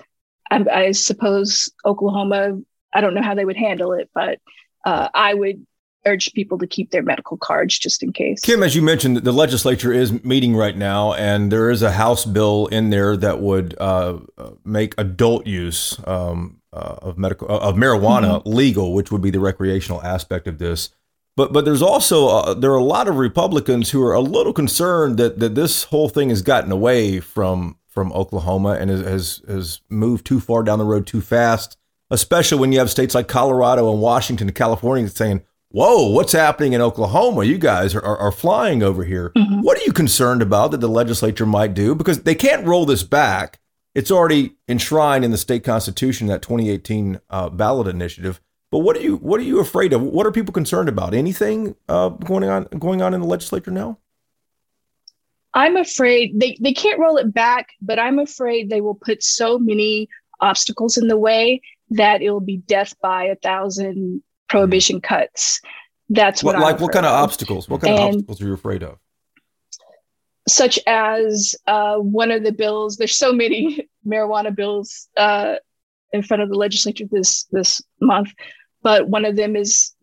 I, 0.51 0.65
I 0.71 0.91
suppose 0.93 1.71
Oklahoma 1.87 2.59
I 2.95 3.01
don't 3.01 3.15
know 3.15 3.23
how 3.23 3.35
they 3.35 3.45
would 3.45 3.57
handle 3.57 3.93
it, 3.93 4.09
but 4.15 4.39
uh, 4.85 5.09
I 5.13 5.35
would 5.35 5.67
urge 6.07 6.33
people 6.33 6.59
to 6.59 6.67
keep 6.67 6.91
their 6.91 7.03
medical 7.03 7.37
cards 7.37 7.79
just 7.79 8.03
in 8.03 8.13
case. 8.13 8.41
Kim, 8.41 8.63
as 8.63 8.75
you 8.75 8.83
mentioned, 8.83 9.19
the 9.19 9.33
legislature 9.33 9.93
is 9.93 10.25
meeting 10.25 10.57
right 10.57 10.77
now, 10.77 11.13
and 11.15 11.51
there 11.51 11.71
is 11.71 11.83
a 11.83 11.93
House 11.93 12.25
bill 12.25 12.67
in 12.69 12.91
there 12.91 13.17
that 13.17 13.41
would 13.41 13.75
uh, 13.79 14.19
make 14.65 14.95
adult 14.99 15.47
use 15.47 15.99
um, 16.07 16.61
uh, 16.73 16.97
of 17.03 17.19
medical 17.19 17.51
uh, 17.51 17.59
of 17.59 17.77
marijuana 17.77 18.41
mm-hmm. 18.41 18.51
legal, 18.51 18.95
which 18.95 19.11
would 19.11 19.23
be 19.23 19.31
the 19.31 19.41
recreational 19.41 20.03
aspect 20.03 20.47
of 20.47 20.59
this. 20.59 20.91
But 21.37 21.53
but 21.53 21.65
there's 21.65 21.83
also 21.83 22.29
uh, 22.29 22.55
there 22.55 22.71
are 22.73 22.79
a 22.79 22.85
lot 22.85 23.09
of 23.09 23.17
Republicans 23.17 23.91
who 23.91 24.03
are 24.03 24.15
a 24.15 24.21
little 24.21 24.53
concerned 24.53 25.17
that 25.19 25.39
that 25.41 25.55
this 25.55 25.85
whole 25.85 26.09
thing 26.09 26.29
has 26.29 26.43
gotten 26.43 26.71
away 26.71 27.21
from 27.21 27.77
from 27.89 28.13
Oklahoma 28.13 28.77
and 28.81 28.91
has 28.91 29.41
has 29.47 29.81
moved 29.89 30.27
too 30.27 30.41
far 30.41 30.63
down 30.63 30.79
the 30.79 30.85
road 30.85 31.07
too 31.07 31.21
fast 31.21 31.77
especially 32.11 32.59
when 32.59 32.73
you 32.73 32.79
have 32.79 32.91
states 32.91 33.15
like 33.15 33.29
Colorado 33.29 33.91
and 33.91 34.01
Washington 34.01 34.49
and 34.49 34.55
California 34.55 35.09
saying, 35.09 35.43
whoa, 35.75 36.07
what's 36.07 36.33
happening 36.33 36.73
in 36.73 36.81
Oklahoma? 36.81 37.43
You 37.43 37.59
guys 37.59 37.97
are, 37.97 38.03
are, 38.03 38.17
are 38.17 38.33
flying 38.33 38.85
over 38.85 39.03
here. 39.03 39.33
Mm-hmm. 39.37 39.61
What 39.61 39.77
are 39.77 39.83
you 39.85 39.93
concerned 39.93 40.41
about 40.41 40.71
that 40.71 40.81
the 40.81 40.89
legislature 40.89 41.47
might 41.47 41.75
do? 41.75 41.97
Because 41.97 42.23
they 42.23 42.37
can't 42.37 42.65
roll 42.65 42.87
this 42.87 43.03
back. 43.03 43.59
It's 43.93 44.11
already 44.11 44.55
enshrined 44.69 45.25
in 45.25 45.33
the 45.33 45.37
state 45.37 45.65
constitution, 45.65 46.29
that 46.29 46.43
2018 46.43 47.21
uh, 47.29 47.49
ballot 47.49 47.89
initiative. 47.89 48.41
But 48.71 48.79
what 48.79 48.97
are 48.97 49.01
you 49.01 49.17
what 49.17 49.41
are 49.41 49.45
you 49.45 49.61
afraid 49.61 49.93
of? 49.93 50.03
What 50.03 50.27
are 50.27 50.33
people 50.33 50.53
concerned 50.53 50.89
about? 50.89 51.13
Anything 51.13 51.75
uh, 51.89 52.09
going 52.09 52.45
on 52.45 52.65
going 52.79 53.03
on 53.03 53.13
in 53.13 53.21
the 53.21 53.27
legislature 53.27 53.71
now? 53.71 53.99
I'm 55.55 55.77
afraid 55.77 56.41
they, 56.41 56.57
they 56.61 56.73
can't 56.73 56.99
roll 56.99 57.17
it 57.17 57.33
back, 57.33 57.69
but 57.81 58.01
I'm 58.01 58.19
afraid 58.19 58.71
they 58.71 58.81
will 58.81 58.97
put 58.97 59.23
so 59.23 59.59
many 59.59 60.09
obstacles 60.41 60.97
in 60.99 61.07
the 61.07 61.17
way 61.17 61.63
that 61.91 62.23
it'll 62.23 62.41
be 62.41 62.57
death 62.57 62.95
by 63.01 63.25
a 63.25 63.37
thousand 63.37 64.23
prohibition 64.49 65.01
cuts. 65.01 65.61
That's 66.09 66.43
what, 66.43 66.57
what 66.57 66.63
like 66.63 66.81
what 66.81 66.93
kind 66.93 67.07
of, 67.07 67.13
obstacles? 67.13 67.69
What 67.69 67.81
kind 67.81 67.95
and 67.95 68.03
of 68.03 68.09
obstacles 68.09 68.43
are 68.43 68.47
you 68.47 68.55
afraid 68.55 68.83
of? 68.83 68.99
Such 70.47 70.79
as 70.87 71.55
uh, 71.67 71.97
one 71.97 72.31
of 72.31 72.45
the 72.45 72.53
bills. 72.53 72.97
There's 72.97 73.17
so 73.17 73.33
many 73.33 73.89
marijuana 74.07 74.55
bills 74.55 75.09
uh, 75.17 75.55
in 76.13 76.23
front 76.23 76.43
of 76.43 76.51
the 76.51 76.57
legislature 76.57 77.05
this 77.11 77.45
this 77.51 77.81
month, 78.01 78.29
but 78.83 79.09
one 79.09 79.25
of 79.25 79.37
them 79.37 79.57
is 79.57 79.95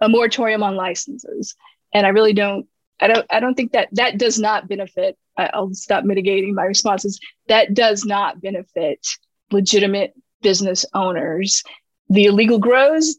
a 0.00 0.08
moratorium 0.08 0.62
on 0.62 0.76
licenses. 0.76 1.54
And 1.92 2.06
I 2.06 2.10
really 2.10 2.32
don't. 2.32 2.66
I 3.00 3.08
don't. 3.08 3.26
I 3.30 3.40
don't 3.40 3.54
think 3.54 3.72
that 3.72 3.88
that 3.92 4.18
does 4.18 4.38
not 4.38 4.68
benefit. 4.68 5.16
I'll 5.36 5.72
stop 5.74 6.04
mitigating 6.04 6.54
my 6.54 6.64
responses. 6.64 7.20
That 7.46 7.74
does 7.74 8.04
not 8.04 8.40
benefit 8.40 9.06
legitimate 9.50 10.14
business 10.42 10.84
owners. 10.94 11.62
The 12.10 12.24
illegal 12.24 12.58
grows, 12.58 13.18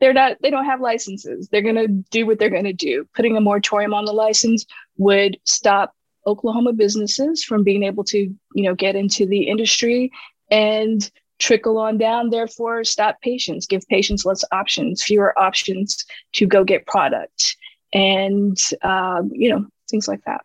they're 0.00 0.12
not 0.12 0.36
they 0.42 0.50
don't 0.50 0.64
have 0.64 0.80
licenses. 0.80 1.48
They're 1.48 1.62
going 1.62 1.74
to 1.74 1.88
do 1.88 2.26
what 2.26 2.38
they're 2.38 2.50
going 2.50 2.64
to 2.64 2.72
do. 2.72 3.08
Putting 3.14 3.36
a 3.36 3.40
moratorium 3.40 3.94
on 3.94 4.04
the 4.04 4.12
license 4.12 4.66
would 4.96 5.38
stop 5.44 5.94
Oklahoma 6.26 6.72
businesses 6.72 7.42
from 7.42 7.64
being 7.64 7.82
able 7.82 8.04
to, 8.04 8.18
you 8.18 8.62
know, 8.64 8.74
get 8.74 8.96
into 8.96 9.26
the 9.26 9.48
industry 9.48 10.12
and 10.50 11.10
trickle 11.38 11.78
on 11.78 11.98
down 11.98 12.30
therefore 12.30 12.84
stop 12.84 13.20
patients 13.20 13.66
give 13.66 13.86
patients 13.88 14.24
less 14.24 14.44
options 14.50 15.02
fewer 15.02 15.38
options 15.38 16.04
to 16.32 16.46
go 16.46 16.64
get 16.64 16.86
product 16.86 17.56
and 17.92 18.58
um, 18.82 19.30
you 19.32 19.48
know 19.48 19.64
things 19.88 20.08
like 20.08 20.22
that 20.24 20.44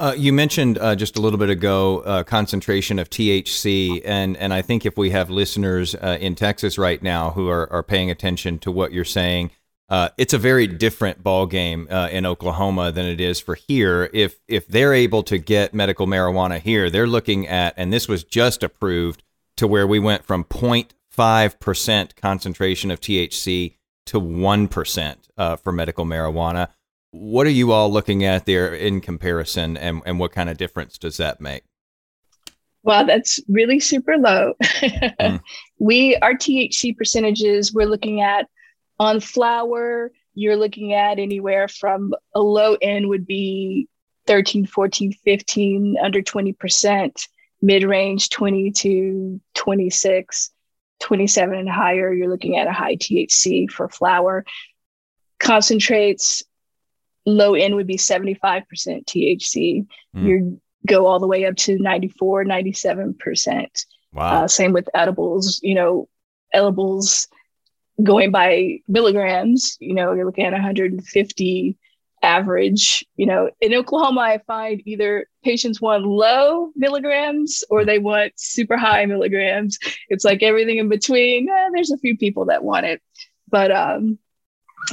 uh, 0.00 0.14
you 0.16 0.32
mentioned 0.32 0.78
uh, 0.78 0.94
just 0.94 1.16
a 1.16 1.20
little 1.20 1.38
bit 1.38 1.50
ago 1.50 2.00
uh, 2.00 2.22
concentration 2.22 2.98
of 2.98 3.10
THC, 3.10 4.00
and 4.04 4.36
and 4.36 4.54
I 4.54 4.62
think 4.62 4.86
if 4.86 4.96
we 4.96 5.10
have 5.10 5.28
listeners 5.28 5.94
uh, 5.96 6.18
in 6.20 6.34
Texas 6.34 6.78
right 6.78 7.02
now 7.02 7.30
who 7.30 7.48
are, 7.48 7.70
are 7.72 7.82
paying 7.82 8.10
attention 8.10 8.60
to 8.60 8.70
what 8.70 8.92
you're 8.92 9.04
saying, 9.04 9.50
uh, 9.88 10.10
it's 10.16 10.32
a 10.32 10.38
very 10.38 10.68
different 10.68 11.24
ball 11.24 11.46
game 11.46 11.88
uh, 11.90 12.08
in 12.12 12.26
Oklahoma 12.26 12.92
than 12.92 13.06
it 13.06 13.20
is 13.20 13.40
for 13.40 13.56
here. 13.56 14.08
If 14.12 14.38
if 14.46 14.68
they're 14.68 14.94
able 14.94 15.24
to 15.24 15.36
get 15.36 15.74
medical 15.74 16.06
marijuana 16.06 16.60
here, 16.60 16.90
they're 16.90 17.08
looking 17.08 17.48
at, 17.48 17.74
and 17.76 17.92
this 17.92 18.06
was 18.06 18.22
just 18.22 18.62
approved 18.62 19.24
to 19.56 19.66
where 19.66 19.86
we 19.86 19.98
went 19.98 20.24
from 20.24 20.44
0.5 20.44 21.58
percent 21.58 22.14
concentration 22.14 22.92
of 22.92 23.00
THC 23.00 23.74
to 24.06 24.20
one 24.20 24.68
percent 24.68 25.28
for 25.62 25.72
medical 25.72 26.04
marijuana 26.04 26.68
what 27.10 27.46
are 27.46 27.50
you 27.50 27.72
all 27.72 27.90
looking 27.90 28.24
at 28.24 28.46
there 28.46 28.74
in 28.74 29.00
comparison, 29.00 29.76
and, 29.76 30.02
and 30.04 30.18
what 30.18 30.32
kind 30.32 30.50
of 30.50 30.56
difference 30.56 30.98
does 30.98 31.16
that 31.16 31.40
make? 31.40 31.64
Well, 32.82 33.06
that's 33.06 33.40
really 33.48 33.80
super 33.80 34.16
low. 34.16 34.54
mm. 34.60 35.40
We 35.78 36.16
our 36.16 36.34
THC 36.34 36.96
percentages 36.96 37.72
we're 37.72 37.86
looking 37.86 38.20
at 38.20 38.46
on 38.98 39.20
flower, 39.20 40.10
you're 40.34 40.56
looking 40.56 40.92
at 40.92 41.18
anywhere 41.18 41.68
from 41.68 42.14
a 42.34 42.40
low 42.40 42.76
end 42.80 43.08
would 43.08 43.26
be 43.26 43.88
13, 44.26 44.66
14, 44.66 45.12
15, 45.12 45.96
under 46.02 46.22
20%, 46.22 47.28
mid 47.62 47.82
range 47.84 48.28
20 48.30 48.70
to 48.72 49.40
26, 49.54 50.50
27 51.00 51.58
and 51.58 51.68
higher. 51.68 52.12
You're 52.12 52.30
looking 52.30 52.56
at 52.56 52.68
a 52.68 52.72
high 52.72 52.96
THC 52.96 53.70
for 53.70 53.88
flower. 53.88 54.44
Concentrates 55.40 56.42
low 57.26 57.54
end 57.54 57.74
would 57.74 57.86
be 57.86 57.96
75% 57.96 58.40
THC. 58.46 59.86
Mm. 60.16 60.24
You 60.24 60.60
go 60.86 61.06
all 61.06 61.18
the 61.18 61.26
way 61.26 61.44
up 61.44 61.56
to 61.56 61.78
94, 61.78 62.44
97%. 62.44 63.86
Wow. 64.12 64.44
Uh, 64.44 64.48
same 64.48 64.72
with 64.72 64.88
edibles, 64.94 65.60
you 65.62 65.74
know, 65.74 66.08
edibles 66.52 67.28
going 68.02 68.30
by 68.30 68.78
milligrams, 68.86 69.76
you 69.80 69.94
know, 69.94 70.12
you're 70.12 70.24
looking 70.24 70.44
at 70.44 70.52
150 70.52 71.76
average. 72.22 73.04
You 73.16 73.26
know, 73.26 73.50
in 73.60 73.74
Oklahoma, 73.74 74.20
I 74.20 74.38
find 74.46 74.82
either 74.86 75.26
patients 75.44 75.80
want 75.80 76.04
low 76.04 76.70
milligrams 76.76 77.64
or 77.70 77.84
they 77.84 77.98
want 77.98 78.32
super 78.36 78.76
high 78.76 79.06
milligrams. 79.06 79.78
It's 80.08 80.24
like 80.24 80.42
everything 80.42 80.78
in 80.78 80.88
between. 80.88 81.48
Eh, 81.48 81.68
there's 81.72 81.90
a 81.90 81.98
few 81.98 82.16
people 82.16 82.46
that 82.46 82.64
want 82.64 82.86
it, 82.86 83.02
but 83.48 83.70
um, 83.70 84.18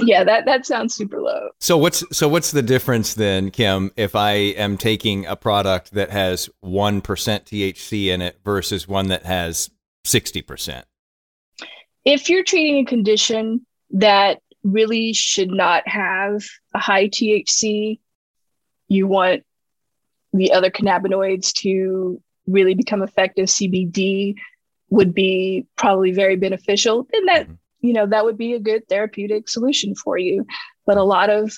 yeah, 0.04 0.24
that 0.24 0.46
that 0.46 0.66
sounds 0.66 0.96
super 0.96 1.22
low. 1.22 1.50
So 1.60 1.78
what's 1.78 2.04
so 2.16 2.28
what's 2.28 2.52
the 2.52 2.62
difference 2.62 3.14
then, 3.14 3.52
Kim, 3.52 3.92
if 3.96 4.16
I 4.16 4.32
am 4.34 4.78
taking 4.78 5.26
a 5.26 5.36
product 5.36 5.92
that 5.92 6.10
has 6.10 6.50
1% 6.64 7.02
THC 7.02 8.08
in 8.08 8.22
it 8.22 8.40
versus 8.44 8.88
one 8.88 9.08
that 9.08 9.24
has 9.24 9.70
60%? 10.06 10.84
If 12.04 12.30
you're 12.30 12.44
treating 12.44 12.78
a 12.78 12.86
condition 12.86 13.66
that 13.92 14.40
really 14.64 15.14
should 15.14 15.50
not 15.50 15.88
have 15.88 16.44
a 16.74 16.80
high 16.80 17.08
THC, 17.08 18.00
you 18.88 19.08
want 19.08 19.44
the 20.34 20.52
other 20.52 20.70
cannabinoids 20.70 21.54
to 21.54 22.22
really 22.48 22.76
become 22.76 23.02
effective. 23.02 23.46
CBD 23.46 24.36
would 24.90 25.14
be 25.14 25.66
probably 25.78 26.12
very 26.12 26.36
beneficial. 26.36 27.08
And 27.12 27.28
that 27.28 27.48
Mhm. 27.48 27.58
You 27.86 27.94
know 27.94 28.08
that 28.08 28.26
would 28.26 28.38
be 28.38 28.54
a 28.54 28.60
good 28.60 28.88
therapeutic 28.88 29.50
solution 29.50 29.96
for 29.96 30.18
you. 30.18 30.46
But 30.86 30.98
a 30.98 31.04
lot 31.04 31.30
of 31.30 31.54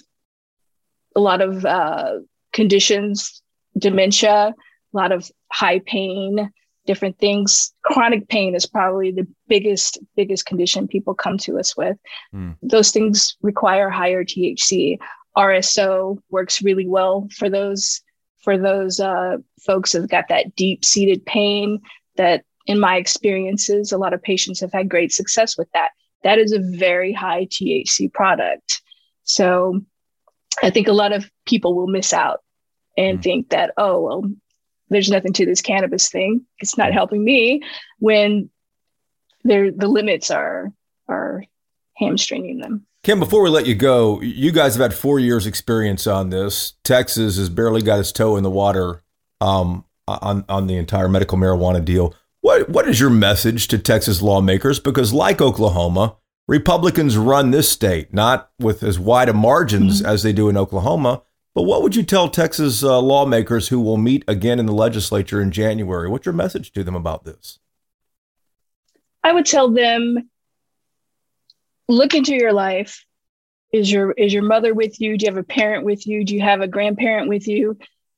a 1.16 1.20
lot 1.20 1.42
of 1.42 1.66
uh, 1.66 2.20
conditions 2.54 3.42
dementia 3.78 4.54
a 4.94 4.98
lot 4.98 5.12
of 5.12 5.30
high 5.52 5.80
pain 5.80 6.52
different 6.86 7.20
things. 7.20 7.74
Chronic 7.84 8.30
pain 8.30 8.56
is 8.56 8.66
probably 8.66 9.12
the 9.12 9.28
biggest 9.48 10.00
biggest 10.16 10.46
condition 10.46 10.88
people 10.88 11.14
come 11.14 11.38
to 11.40 11.60
us 11.60 11.76
with. 11.76 11.98
Hmm. 12.32 12.52
those 12.62 12.92
things 12.92 13.36
require 13.42 13.90
higher 13.90 14.24
thc 14.24 14.98
rso 15.38 16.18
works 16.30 16.64
really 16.64 16.88
well 16.88 17.28
for 17.38 17.50
those 17.50 18.02
for 18.44 18.58
those 18.58 19.00
uh, 19.00 19.38
folks 19.66 19.92
that've 19.92 20.10
got 20.10 20.30
that 20.30 20.56
deep 20.56 20.84
seated 20.84 21.26
pain 21.26 21.80
that 22.16 22.44
in 22.66 22.80
my 22.80 22.96
experiences 22.98 23.92
a 23.92 23.98
lot 23.98 24.14
of 24.14 24.22
patients 24.22 24.60
have 24.60 24.74
had 24.74 24.90
great 24.90 25.12
success 25.12 25.58
with 25.58 25.70
that 25.74 25.92
that 26.28 26.40
is 26.40 26.52
a 26.52 26.60
very 26.60 27.14
high 27.14 27.46
THC 27.46 28.12
product. 28.12 28.82
So 29.24 29.80
I 30.62 30.70
think 30.70 30.90
a 30.90 30.92
lot 30.94 31.14
of 31.14 31.32
people 31.46 31.74
will 31.74 31.88
miss 31.88 32.12
out 32.12 32.42
and 32.98 33.20
Mm. 33.20 33.24
think 33.24 33.50
that, 33.52 33.72
oh, 33.78 34.02
well, 34.02 34.24
there's 34.90 35.10
nothing 35.10 35.32
to 35.32 35.46
this 35.46 35.62
cannabis 35.62 36.10
thing. 36.10 36.42
It's 36.60 36.78
not 36.78 36.92
helping 36.92 37.24
me 37.24 37.62
when 38.00 38.50
there 39.46 39.72
the 39.72 39.88
limits 39.88 40.30
are 40.30 40.74
are 41.08 41.46
hamstringing 41.96 42.60
them. 42.60 42.86
Kim, 43.04 43.20
before 43.22 43.42
we 43.42 43.50
let 43.50 43.66
you 43.66 43.76
go, 43.76 44.20
you 44.22 44.52
guys 44.52 44.76
have 44.76 44.82
had 44.82 44.94
four 44.94 45.20
years 45.22 45.48
experience 45.48 46.08
on 46.08 46.30
this. 46.30 46.74
Texas 46.84 47.38
has 47.38 47.48
barely 47.48 47.82
got 47.82 48.00
its 48.00 48.12
toe 48.12 48.36
in 48.36 48.44
the 48.44 48.52
water 48.52 49.02
um, 49.40 49.86
on 50.10 50.44
on 50.50 50.68
the 50.68 50.76
entire 50.76 51.08
medical 51.08 51.38
marijuana 51.38 51.84
deal. 51.84 52.14
What 52.48 52.70
what 52.70 52.88
is 52.88 52.98
your 52.98 53.10
message 53.10 53.68
to 53.68 53.78
Texas 53.78 54.22
lawmakers? 54.22 54.80
Because 54.80 55.12
like 55.12 55.42
Oklahoma, 55.42 56.16
Republicans 56.48 57.18
run 57.18 57.52
this 57.52 57.70
state 57.70 58.14
not 58.14 58.52
with 58.58 58.84
as 58.84 58.98
wide 58.98 59.28
a 59.28 59.34
margins 59.34 60.02
as 60.02 60.24
they 60.24 60.32
do 60.32 60.48
in 60.48 60.56
Oklahoma. 60.56 61.24
But 61.54 61.64
what 61.64 61.84
would 61.84 61.94
you 61.94 62.04
tell 62.04 62.30
Texas 62.30 62.84
uh, 62.84 63.02
lawmakers 63.02 63.68
who 63.68 63.82
will 63.82 63.98
meet 63.98 64.24
again 64.30 64.60
in 64.60 64.66
the 64.66 64.72
legislature 64.72 65.42
in 65.42 65.52
January? 65.52 66.08
What's 66.08 66.26
your 66.26 66.32
message 66.32 66.72
to 66.72 66.86
them 66.86 66.96
about 66.96 67.26
this? 67.26 67.60
I 69.26 69.34
would 69.34 69.46
tell 69.46 69.70
them 69.70 70.30
look 71.90 72.14
into 72.14 72.34
your 72.34 72.54
life. 72.54 73.06
Is 73.74 73.92
your 73.92 74.12
is 74.12 74.34
your 74.34 74.44
mother 74.44 74.74
with 74.74 75.02
you? 75.02 75.18
Do 75.18 75.26
you 75.26 75.34
have 75.34 75.38
a 75.38 75.44
parent 75.44 75.84
with 75.84 76.08
you? 76.08 76.24
Do 76.24 76.34
you 76.34 76.42
have 76.44 76.62
a 76.62 76.68
grandparent 76.70 77.28
with 77.28 77.46
you 77.46 77.78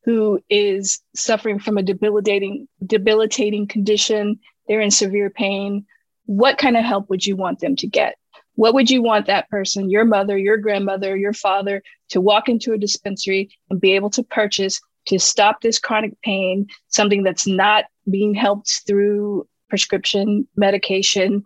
who 0.10 0.39
is 0.49 1.01
suffering 1.16 1.60
from 1.60 1.78
a 1.78 1.84
debilitating 1.84 2.68
debilitating 2.84 3.68
condition? 3.68 4.39
They're 4.68 4.82
in 4.82 4.89
severe 4.89 5.30
pain. 5.30 5.86
What 6.26 6.57
kind 6.57 6.76
of 6.76 6.84
help 6.84 7.12
would 7.12 7.24
you 7.24 7.36
want 7.36 7.60
them 7.60 7.76
to 7.76 7.86
get? 7.86 8.16
What 8.55 8.74
would 8.74 8.89
you 8.89 9.03
want 9.03 9.28
that 9.28 9.49
person, 9.49 9.91
your 9.91 10.05
mother, 10.05 10.36
your 10.36 10.57
grandmother, 10.57 11.16
your 11.16 11.34
father, 11.34 11.84
to 12.10 12.22
walk 12.22 12.49
into 12.49 12.74
a 12.74 12.78
dispensary 12.80 13.51
and 13.70 13.80
be 13.80 13.91
able 13.91 14.10
to 14.10 14.24
purchase 14.24 14.82
to 15.05 15.20
stop 15.20 15.62
this 15.62 15.78
chronic 15.78 16.20
pain, 16.24 16.66
something 16.88 17.22
that's 17.22 17.45
not 17.45 17.86
being 18.10 18.34
helped 18.34 18.82
through 18.88 19.47
prescription 19.70 20.47
medication, 20.55 21.43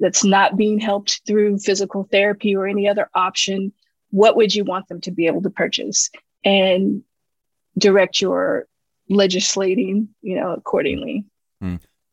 that's 0.00 0.24
not 0.24 0.56
being 0.56 0.78
helped 0.78 1.20
through 1.26 1.58
physical 1.58 2.08
therapy 2.10 2.56
or 2.56 2.66
any 2.66 2.88
other 2.88 3.10
option, 3.14 3.74
what 4.08 4.36
would 4.36 4.54
you 4.54 4.64
want 4.64 4.88
them 4.88 5.02
to 5.02 5.10
be 5.10 5.26
able 5.26 5.42
to 5.42 5.50
purchase 5.50 6.08
and 6.46 7.02
direct 7.78 8.20
your 8.20 8.66
legislating, 9.08 10.08
you 10.22 10.38
know, 10.40 10.52
accordingly? 10.52 11.24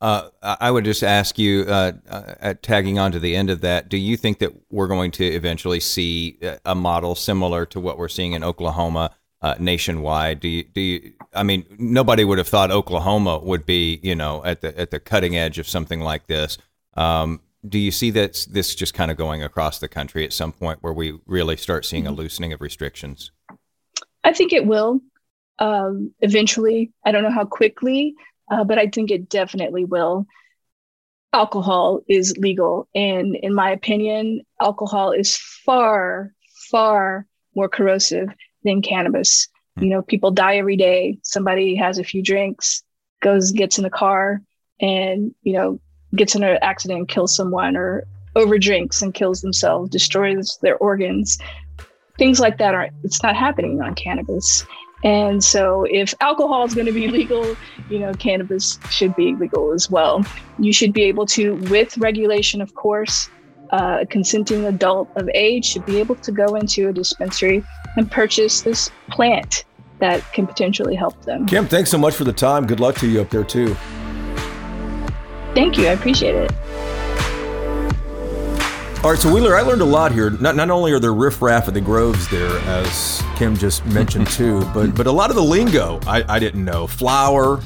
Uh, 0.03 0.29
I 0.41 0.69
would 0.69 0.83
just 0.83 1.01
ask 1.01 1.39
you, 1.39 1.61
uh, 1.61 1.93
uh, 2.09 2.55
tagging 2.61 2.99
on 2.99 3.13
to 3.13 3.19
the 3.19 3.37
end 3.37 3.49
of 3.49 3.61
that, 3.61 3.87
do 3.87 3.95
you 3.95 4.17
think 4.17 4.39
that 4.39 4.51
we're 4.69 4.89
going 4.89 5.11
to 5.11 5.25
eventually 5.25 5.79
see 5.79 6.37
uh, 6.43 6.57
a 6.65 6.75
model 6.75 7.15
similar 7.15 7.65
to 7.67 7.79
what 7.79 7.97
we're 7.97 8.09
seeing 8.09 8.33
in 8.33 8.43
Oklahoma 8.43 9.11
uh, 9.41 9.55
nationwide? 9.59 10.41
Do 10.41 10.49
you, 10.49 10.63
do 10.65 10.81
you, 10.81 11.13
I 11.33 11.43
mean, 11.43 11.65
nobody 11.79 12.25
would 12.25 12.37
have 12.37 12.49
thought 12.49 12.69
Oklahoma 12.69 13.39
would 13.39 13.65
be, 13.65 14.01
you 14.03 14.13
know, 14.13 14.43
at 14.43 14.59
the 14.59 14.77
at 14.77 14.91
the 14.91 14.99
cutting 14.99 15.37
edge 15.37 15.57
of 15.57 15.69
something 15.69 16.01
like 16.01 16.27
this. 16.27 16.57
Um, 16.95 17.39
do 17.65 17.79
you 17.79 17.91
see 17.91 18.11
that 18.11 18.45
this 18.51 18.75
just 18.75 18.93
kind 18.93 19.09
of 19.09 19.15
going 19.15 19.41
across 19.41 19.79
the 19.79 19.87
country 19.87 20.25
at 20.25 20.33
some 20.33 20.51
point 20.51 20.79
where 20.81 20.91
we 20.91 21.17
really 21.25 21.55
start 21.55 21.85
seeing 21.85 22.07
a 22.07 22.11
loosening 22.11 22.51
of 22.51 22.59
restrictions? 22.59 23.31
I 24.25 24.33
think 24.33 24.51
it 24.51 24.65
will 24.65 24.99
um, 25.59 26.13
eventually. 26.21 26.91
I 27.05 27.11
don't 27.11 27.23
know 27.23 27.31
how 27.31 27.45
quickly, 27.45 28.15
uh, 28.51 28.63
but 28.63 28.77
I 28.77 28.87
think 28.87 29.11
it 29.11 29.29
definitely 29.29 29.85
will. 29.85 30.25
Alcohol 31.33 32.01
is 32.07 32.37
legal. 32.37 32.87
And 32.93 33.35
in 33.35 33.53
my 33.53 33.71
opinion, 33.71 34.41
alcohol 34.61 35.11
is 35.11 35.35
far, 35.37 36.33
far 36.69 37.25
more 37.55 37.69
corrosive 37.69 38.29
than 38.63 38.81
cannabis. 38.81 39.47
You 39.79 39.87
know, 39.87 40.01
people 40.03 40.29
die 40.31 40.57
every 40.57 40.77
day. 40.77 41.17
Somebody 41.23 41.75
has 41.75 41.97
a 41.97 42.03
few 42.03 42.21
drinks, 42.21 42.83
goes, 43.21 43.51
gets 43.51 43.77
in 43.77 43.83
the 43.83 43.89
car, 43.89 44.41
and, 44.79 45.33
you 45.41 45.53
know, 45.53 45.79
gets 46.15 46.35
in 46.35 46.43
an 46.43 46.59
accident 46.61 46.99
and 46.99 47.07
kills 47.07 47.35
someone 47.35 47.75
or 47.75 48.05
overdrinks 48.35 49.01
and 49.01 49.13
kills 49.13 49.41
themselves, 49.41 49.89
destroys 49.89 50.57
their 50.61 50.77
organs. 50.77 51.39
Things 52.17 52.39
like 52.39 52.59
that 52.59 52.75
are, 52.75 52.89
it's 53.03 53.23
not 53.23 53.35
happening 53.35 53.81
on 53.81 53.95
cannabis. 53.95 54.65
And 55.03 55.43
so, 55.43 55.85
if 55.89 56.13
alcohol 56.21 56.65
is 56.65 56.73
going 56.73 56.87
to 56.87 56.93
be 56.93 57.07
legal, 57.19 57.55
you 57.89 57.99
know, 57.99 58.13
cannabis 58.13 58.79
should 58.89 59.15
be 59.15 59.35
legal 59.35 59.73
as 59.73 59.89
well. 59.89 60.25
You 60.59 60.73
should 60.73 60.93
be 60.93 61.03
able 61.03 61.25
to, 61.27 61.55
with 61.69 61.97
regulation, 61.97 62.61
of 62.61 62.73
course, 62.75 63.29
uh, 63.71 63.99
a 64.01 64.05
consenting 64.05 64.65
adult 64.65 65.09
of 65.15 65.29
age 65.33 65.65
should 65.65 65.85
be 65.85 65.99
able 65.99 66.15
to 66.15 66.31
go 66.31 66.55
into 66.55 66.89
a 66.89 66.93
dispensary 66.93 67.63
and 67.97 68.09
purchase 68.09 68.61
this 68.61 68.91
plant 69.09 69.65
that 69.99 70.21
can 70.33 70.45
potentially 70.45 70.95
help 70.95 71.19
them. 71.23 71.45
Kim, 71.45 71.67
thanks 71.67 71.89
so 71.89 71.97
much 71.97 72.15
for 72.15 72.23
the 72.23 72.33
time. 72.33 72.67
Good 72.67 72.79
luck 72.79 72.95
to 72.97 73.07
you 73.07 73.21
up 73.21 73.29
there 73.29 73.43
too. 73.43 73.75
Thank 75.55 75.77
you. 75.77 75.87
I 75.87 75.91
appreciate 75.91 76.35
it. 76.35 76.51
All 79.03 79.09
right, 79.11 79.19
so 79.19 79.33
Wheeler, 79.33 79.57
I 79.57 79.61
learned 79.61 79.81
a 79.81 79.85
lot 79.85 80.13
here. 80.13 80.29
Not, 80.29 80.55
not 80.55 80.69
only 80.69 80.93
are 80.93 80.99
there 80.99 81.13
riffraff 81.13 81.67
of 81.67 81.73
the 81.73 81.81
groves 81.81 82.25
there, 82.29 82.57
as 82.59 83.21
Kim 83.35 83.53
just 83.57 83.85
mentioned 83.87 84.27
too, 84.31 84.61
but 84.73 84.95
but 84.95 85.07
a 85.07 85.11
lot 85.11 85.29
of 85.29 85.35
the 85.35 85.43
lingo 85.43 85.99
I, 86.07 86.23
I 86.29 86.39
didn't 86.39 86.63
know. 86.63 86.87
Flower, 86.87 87.61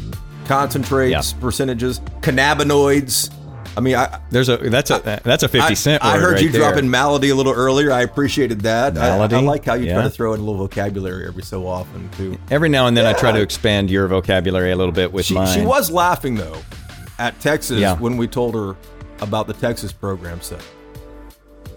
concentrates, 0.46 1.34
percentages, 1.34 2.00
cannabinoids. 2.22 3.32
I 3.78 3.82
mean, 3.82 3.96
I 3.96 4.20
There's 4.32 4.50
a 4.50 4.58
that's 4.58 4.90
a 4.90 5.22
that's 5.24 5.44
a 5.44 5.48
fifty 5.48 5.60
I, 5.60 5.74
cent. 5.76 6.04
I 6.04 6.18
heard 6.18 6.34
right 6.34 6.42
you 6.42 6.50
drop 6.52 6.72
there. 6.74 6.80
in 6.84 6.90
melody 6.90 7.30
a 7.30 7.36
little 7.36 7.54
earlier. 7.54 7.92
I 7.92 8.02
appreciated 8.02 8.62
that. 8.62 8.98
I- 8.98 9.10
I, 9.20 9.40
like 9.42 9.64
how 9.64 9.76
you 9.76 9.92
try 9.94 10.02
to 10.02 10.10
throw 10.10 10.34
in 10.34 10.40
a 10.40 10.44
little 10.44 10.58
vocabulary 10.58 11.28
every 11.28 11.44
so 11.44 11.68
often 11.68 12.10
too. 12.18 12.36
Every 12.50 12.70
now 12.70 12.88
and 12.88 12.98
then, 12.98 13.06
I 13.06 13.14
try 13.14 13.32
to 13.32 13.42
expand 13.42 13.92
your 13.92 14.08
vocabulary 14.08 14.72
a 14.72 14.76
little 14.76 14.92
bit 14.92 15.14
with 15.14 15.28
She, 15.28 15.36
mine. 15.36 15.56
she 15.56 15.64
was 15.64 15.92
laughing 15.92 16.34
though 16.34 16.60
at 17.20 17.40
Texas 17.40 17.80
Yeah. 17.80 17.94
when 17.94 18.18
we 18.18 18.28
told 18.28 18.56
her 18.56 18.76
about 19.22 19.46
the 19.46 19.54
Texas 19.54 19.92
program 19.92 20.42
set. 20.42 20.64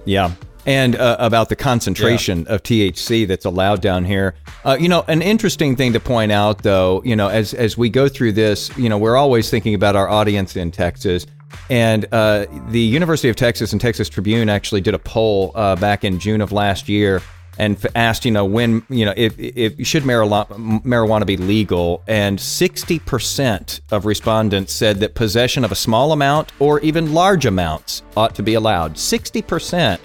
Yeah. 0.05 0.33
And 0.67 0.95
uh, 0.95 1.17
about 1.19 1.49
the 1.49 1.57
concentration 1.57 2.47
of 2.47 2.63
THC 2.63 3.27
that's 3.27 3.47
allowed 3.47 3.81
down 3.81 4.05
here. 4.05 4.35
Uh, 4.65 4.77
you 4.79 4.89
know, 4.89 5.05
an 5.09 5.23
interesting 5.23 5.75
thing 5.75 5.95
to 5.95 6.01
point 6.01 6.33
out, 6.33 6.63
though, 6.63 7.03
you 7.03 7.17
know, 7.17 7.29
as, 7.29 7.55
as 7.55 7.79
we 7.79 7.89
go 7.89 8.09
through 8.09 8.33
this, 8.33 8.71
you 8.77 8.89
know, 8.89 8.99
we're 8.99 9.17
always 9.17 9.49
thinking 9.49 9.75
about 9.75 9.97
our 9.97 10.09
audience 10.09 10.57
in 10.57 10.71
Texas. 10.71 11.27
And 11.71 12.07
uh, 12.13 12.47
the 12.69 12.81
University 12.81 13.29
of 13.29 13.37
Texas 13.37 13.73
and 13.73 13.81
Texas 13.81 14.09
Tribune 14.09 14.49
actually 14.49 14.83
did 14.83 14.95
a 14.95 14.99
poll 14.99 15.53
uh, 15.55 15.77
back 15.77 16.05
in 16.05 16.19
June 16.19 16.41
of 16.41 16.53
last 16.53 16.89
year. 16.89 17.23
And 17.61 17.77
asked, 17.95 18.25
you 18.25 18.31
know, 18.31 18.47
when, 18.47 18.83
you 18.89 19.05
know, 19.05 19.13
if, 19.19 19.39
if 19.39 19.87
should 19.87 20.03
marijuana, 20.03 20.47
marijuana 20.83 21.27
be 21.27 21.37
legal, 21.37 22.03
and 22.09 22.39
60% 22.39 23.81
of 23.93 24.07
respondents 24.07 24.73
said 24.73 25.01
that 25.01 25.15
possession 25.15 25.63
of 25.63 25.71
a 25.71 25.75
small 25.75 26.13
amount 26.13 26.53
or 26.59 26.81
even 26.81 27.13
large 27.13 27.45
amounts 27.45 28.03
ought 28.17 28.35
to 28.37 28.43
be 28.43 28.55
allowed. 28.55 28.95
60%. 28.95 30.01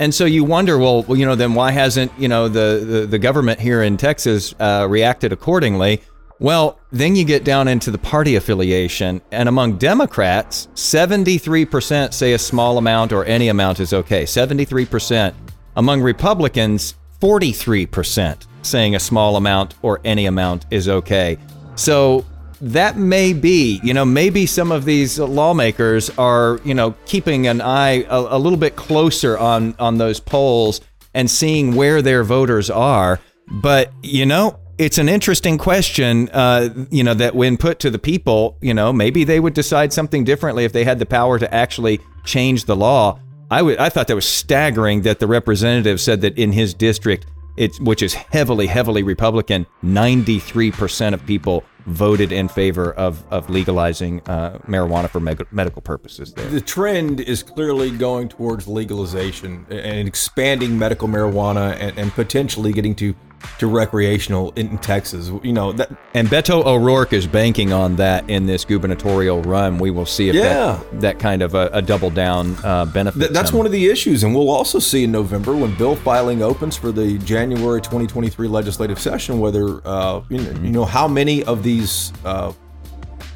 And 0.00 0.14
so 0.14 0.24
you 0.24 0.42
wonder, 0.42 0.78
well, 0.78 1.04
you 1.10 1.26
know, 1.26 1.34
then 1.34 1.52
why 1.52 1.70
hasn't 1.70 2.12
you 2.18 2.28
know 2.28 2.48
the 2.48 2.84
the, 2.86 3.06
the 3.06 3.18
government 3.18 3.60
here 3.60 3.82
in 3.82 3.96
Texas 3.96 4.54
uh, 4.58 4.86
reacted 4.88 5.32
accordingly? 5.32 6.02
Well, 6.38 6.78
then 6.92 7.16
you 7.16 7.24
get 7.24 7.44
down 7.44 7.66
into 7.66 7.90
the 7.90 7.96
party 7.96 8.36
affiliation, 8.36 9.22
and 9.32 9.48
among 9.48 9.78
Democrats, 9.78 10.68
73% 10.74 12.12
say 12.12 12.34
a 12.34 12.38
small 12.38 12.76
amount 12.76 13.12
or 13.14 13.24
any 13.24 13.48
amount 13.48 13.80
is 13.80 13.94
okay. 13.94 14.24
73%. 14.24 15.34
Among 15.76 16.00
Republicans, 16.00 16.94
43% 17.20 18.46
saying 18.62 18.94
a 18.94 19.00
small 19.00 19.36
amount 19.36 19.74
or 19.82 20.00
any 20.04 20.26
amount 20.26 20.66
is 20.70 20.88
okay. 20.88 21.38
So 21.76 22.24
that 22.60 22.96
may 22.96 23.32
be, 23.32 23.80
you 23.82 23.94
know, 23.94 24.04
maybe 24.04 24.46
some 24.46 24.72
of 24.72 24.84
these 24.84 25.18
lawmakers 25.18 26.10
are, 26.18 26.60
you 26.64 26.74
know, 26.74 26.94
keeping 27.04 27.46
an 27.46 27.60
eye 27.60 28.04
a, 28.08 28.36
a 28.36 28.38
little 28.38 28.58
bit 28.58 28.76
closer 28.76 29.38
on 29.38 29.74
on 29.78 29.98
those 29.98 30.18
polls 30.18 30.80
and 31.14 31.30
seeing 31.30 31.74
where 31.74 32.02
their 32.02 32.24
voters 32.24 32.70
are. 32.70 33.20
But 33.48 33.92
you 34.02 34.26
know, 34.26 34.58
it's 34.78 34.98
an 34.98 35.08
interesting 35.08 35.58
question, 35.58 36.28
uh, 36.30 36.86
you 36.90 37.04
know, 37.04 37.14
that 37.14 37.34
when 37.34 37.56
put 37.56 37.78
to 37.80 37.90
the 37.90 37.98
people, 37.98 38.58
you 38.60 38.74
know, 38.74 38.92
maybe 38.92 39.24
they 39.24 39.40
would 39.40 39.54
decide 39.54 39.92
something 39.92 40.24
differently 40.24 40.64
if 40.64 40.72
they 40.72 40.84
had 40.84 40.98
the 40.98 41.06
power 41.06 41.38
to 41.38 41.54
actually 41.54 42.00
change 42.24 42.64
the 42.64 42.76
law. 42.76 43.18
I 43.50 43.88
thought 43.88 44.08
that 44.08 44.14
was 44.14 44.26
staggering 44.26 45.02
that 45.02 45.20
the 45.20 45.26
representative 45.26 46.00
said 46.00 46.20
that 46.22 46.36
in 46.38 46.52
his 46.52 46.74
district, 46.74 47.26
it's 47.56 47.80
which 47.80 48.02
is 48.02 48.14
heavily, 48.14 48.66
heavily 48.66 49.02
Republican, 49.02 49.66
93% 49.84 51.14
of 51.14 51.24
people 51.26 51.64
voted 51.86 52.32
in 52.32 52.48
favor 52.48 52.92
of, 52.94 53.24
of 53.32 53.48
legalizing 53.48 54.20
uh, 54.22 54.58
marijuana 54.66 55.08
for 55.08 55.20
medical 55.20 55.80
purposes 55.80 56.34
there. 56.34 56.46
The 56.48 56.60
trend 56.60 57.20
is 57.20 57.42
clearly 57.44 57.90
going 57.90 58.28
towards 58.28 58.66
legalization 58.66 59.66
and 59.70 60.08
expanding 60.08 60.78
medical 60.78 61.06
marijuana 61.06 61.76
and, 61.78 61.96
and 61.96 62.12
potentially 62.12 62.72
getting 62.72 62.94
to 62.96 63.14
to 63.58 63.66
recreational 63.66 64.52
in 64.56 64.78
Texas. 64.78 65.30
You 65.42 65.52
know 65.52 65.72
that, 65.72 65.90
and 66.14 66.28
Beto 66.28 66.64
O'Rourke 66.64 67.12
is 67.12 67.26
banking 67.26 67.72
on 67.72 67.96
that 67.96 68.28
in 68.28 68.46
this 68.46 68.64
gubernatorial 68.64 69.42
run. 69.42 69.78
We 69.78 69.90
will 69.90 70.06
see 70.06 70.28
if 70.28 70.34
yeah. 70.34 70.44
that, 70.92 71.00
that 71.00 71.18
kind 71.18 71.42
of 71.42 71.54
a, 71.54 71.70
a 71.72 71.82
double 71.82 72.10
down 72.10 72.56
uh, 72.64 72.86
benefit. 72.86 73.18
Th- 73.18 73.32
that's 73.32 73.50
him. 73.50 73.58
one 73.58 73.66
of 73.66 73.72
the 73.72 73.86
issues, 73.88 74.22
and 74.24 74.34
we'll 74.34 74.50
also 74.50 74.78
see 74.78 75.04
in 75.04 75.12
November 75.12 75.56
when 75.56 75.74
bill 75.76 75.96
filing 75.96 76.42
opens 76.42 76.76
for 76.76 76.92
the 76.92 77.18
January 77.18 77.80
2023 77.80 78.48
legislative 78.48 78.98
session 78.98 79.40
whether 79.40 79.86
uh, 79.86 80.22
you, 80.28 80.38
know, 80.38 80.50
you 80.60 80.70
know 80.70 80.84
how 80.84 81.08
many 81.08 81.42
of 81.44 81.62
these 81.62 82.12
uh, 82.24 82.52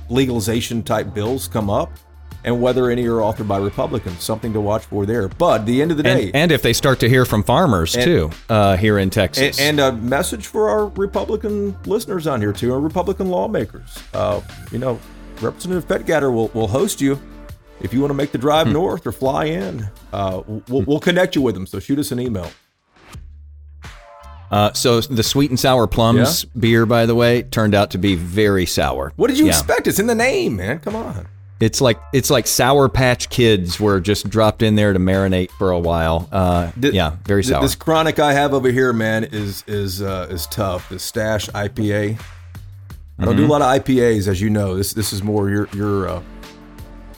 legalization 0.09 0.83
type 0.83 1.15
bills 1.15 1.49
come 1.49 1.71
up 1.71 1.91
and 2.45 2.61
whether 2.61 2.91
any 2.91 3.07
are 3.07 3.19
authored 3.19 3.49
by 3.49 3.59
Republicans. 3.59 4.23
Something 4.23 4.53
to 4.53 4.61
watch 4.61 4.85
for 4.85 5.07
there. 5.07 5.29
But 5.29 5.67
the 5.67 5.83
end 5.83 5.91
of 5.91 5.97
the 5.97 6.03
day, 6.03 6.27
and, 6.27 6.37
and 6.37 6.53
if 6.53 6.63
they 6.63 6.73
start 6.73 7.01
to 7.01 7.09
hear 7.09 7.25
from 7.25 7.43
farmers 7.43 7.95
and, 7.95 8.05
too 8.05 8.31
uh, 8.49 8.77
here 8.77 8.99
in 8.99 9.11
Texas, 9.11 9.59
and, 9.59 9.81
and, 9.81 9.95
a 9.95 10.01
message 10.01 10.47
for 10.47 10.69
our 10.69 10.87
Republican 10.87 11.77
listeners 11.87 12.27
on 12.27 12.41
here 12.41 12.53
too, 12.53 12.73
our 12.73 12.81
Republican 12.81 13.29
lawmakers. 13.29 14.03
Uh, 14.15 14.41
you 14.73 14.79
know, 14.79 14.99
Representative 15.41 15.87
Fetgatter 15.87 16.33
will 16.33 16.49
will 16.49 16.69
host 16.69 17.01
you. 17.01 17.21
If 17.81 17.95
you 17.95 18.01
want 18.01 18.11
to 18.11 18.15
make 18.15 18.31
the 18.31 18.39
drive 18.39 18.67
hmm. 18.67 18.75
north 18.75 19.07
or 19.07 19.13
fly 19.13 19.47
in, 19.47 19.89
uh, 20.13 20.43
we'll, 20.47 20.83
we'll 20.83 21.01
connect 21.01 21.35
you 21.35 21.43
with 21.43 21.55
them. 21.55 21.67
So 21.67 21.81
shoot 21.81 21.99
us 21.99 22.13
an 22.13 22.21
email. 22.21 22.51
Uh, 24.51 24.73
so 24.73 25.01
the 25.01 25.23
sweet 25.23 25.51
and 25.51 25.59
sour 25.59 25.87
plums 25.87 26.45
yeah. 26.45 26.61
beer, 26.61 26.87
by 26.87 27.07
the 27.07 27.15
way, 27.15 27.43
turned 27.43 27.75
out 27.75 27.93
to 27.93 27.99
be 27.99 28.17
very 28.17 28.67
sour. 28.67 29.13
What 29.17 29.29
did 29.29 29.39
you 29.39 29.47
yeah. 29.47 29.53
expect? 29.53 29.87
It's 29.87 30.01
in 30.01 30.09
the 30.09 30.15
name, 30.15 30.57
man. 30.57 30.81
Come 30.81 30.97
on. 30.97 31.29
It's 31.61 31.83
like 31.83 32.01
it's 32.15 32.31
like 32.31 32.47
Sour 32.47 32.89
Patch 32.89 33.29
Kids 33.29 33.79
were 33.79 34.01
just 34.01 34.31
dropped 34.31 34.63
in 34.63 34.77
there 34.77 34.95
to 34.95 34.99
marinate 34.99 35.51
for 35.53 35.71
a 35.71 35.79
while. 35.79 36.27
Uh, 36.33 36.73
yeah, 36.81 37.17
very 37.27 37.45
sour. 37.45 37.61
This 37.61 37.75
chronic 37.75 38.19
I 38.19 38.33
have 38.33 38.55
over 38.55 38.71
here, 38.71 38.95
man, 38.95 39.25
is 39.25 39.63
is 39.67 40.01
uh, 40.01 40.27
is 40.31 40.47
tough. 40.47 40.89
The 40.89 40.99
Stash 40.99 41.51
IPA. 41.51 42.19
I 43.19 43.25
don't 43.25 43.35
mm-hmm. 43.35 43.43
do 43.43 43.47
a 43.47 43.47
lot 43.47 43.61
of 43.61 43.85
IPAs, 43.85 44.27
as 44.27 44.41
you 44.41 44.49
know. 44.49 44.75
This 44.75 44.95
this 44.95 45.13
is 45.13 45.23
more 45.23 45.51
your 45.51 45.69
your. 45.75 46.09
Uh, 46.09 46.23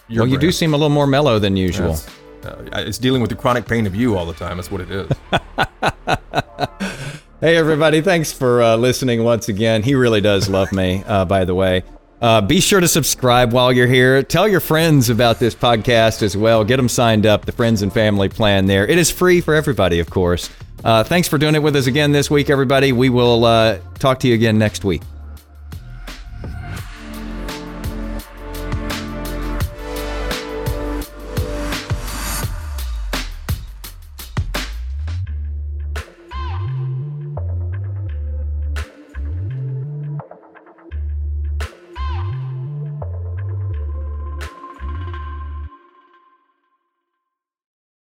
your 0.08 0.24
well, 0.24 0.32
you 0.32 0.38
do 0.38 0.50
seem 0.50 0.74
a 0.74 0.76
little 0.76 0.90
more 0.90 1.06
mellow 1.06 1.38
than 1.38 1.56
usual. 1.56 1.96
Uh, 2.44 2.56
it's 2.72 2.98
dealing 2.98 3.20
with 3.20 3.30
the 3.30 3.36
chronic 3.36 3.66
pain 3.66 3.86
of 3.86 3.94
you 3.94 4.18
all 4.18 4.26
the 4.26 4.34
time. 4.34 4.56
That's 4.56 4.70
what 4.70 4.80
it 4.80 4.90
is. 4.90 5.08
hey, 7.40 7.56
everybody! 7.56 8.00
Thanks 8.00 8.32
for 8.32 8.60
uh, 8.60 8.76
listening 8.76 9.22
once 9.22 9.48
again. 9.48 9.84
He 9.84 9.94
really 9.94 10.20
does 10.20 10.48
love 10.48 10.72
me, 10.72 11.04
uh, 11.06 11.24
by 11.24 11.44
the 11.44 11.54
way. 11.54 11.84
Uh, 12.22 12.40
be 12.40 12.60
sure 12.60 12.78
to 12.78 12.86
subscribe 12.86 13.52
while 13.52 13.72
you're 13.72 13.88
here. 13.88 14.22
Tell 14.22 14.46
your 14.46 14.60
friends 14.60 15.10
about 15.10 15.40
this 15.40 15.56
podcast 15.56 16.22
as 16.22 16.36
well. 16.36 16.64
Get 16.64 16.76
them 16.76 16.88
signed 16.88 17.26
up, 17.26 17.46
the 17.46 17.50
friends 17.52 17.82
and 17.82 17.92
family 17.92 18.28
plan 18.28 18.66
there. 18.66 18.86
It 18.86 18.96
is 18.96 19.10
free 19.10 19.40
for 19.40 19.54
everybody, 19.54 19.98
of 19.98 20.08
course. 20.08 20.48
Uh, 20.84 21.02
thanks 21.02 21.26
for 21.26 21.36
doing 21.36 21.56
it 21.56 21.62
with 21.64 21.74
us 21.74 21.88
again 21.88 22.12
this 22.12 22.30
week, 22.30 22.48
everybody. 22.48 22.92
We 22.92 23.08
will 23.08 23.44
uh, 23.44 23.78
talk 23.98 24.20
to 24.20 24.28
you 24.28 24.34
again 24.34 24.56
next 24.56 24.84
week. 24.84 25.02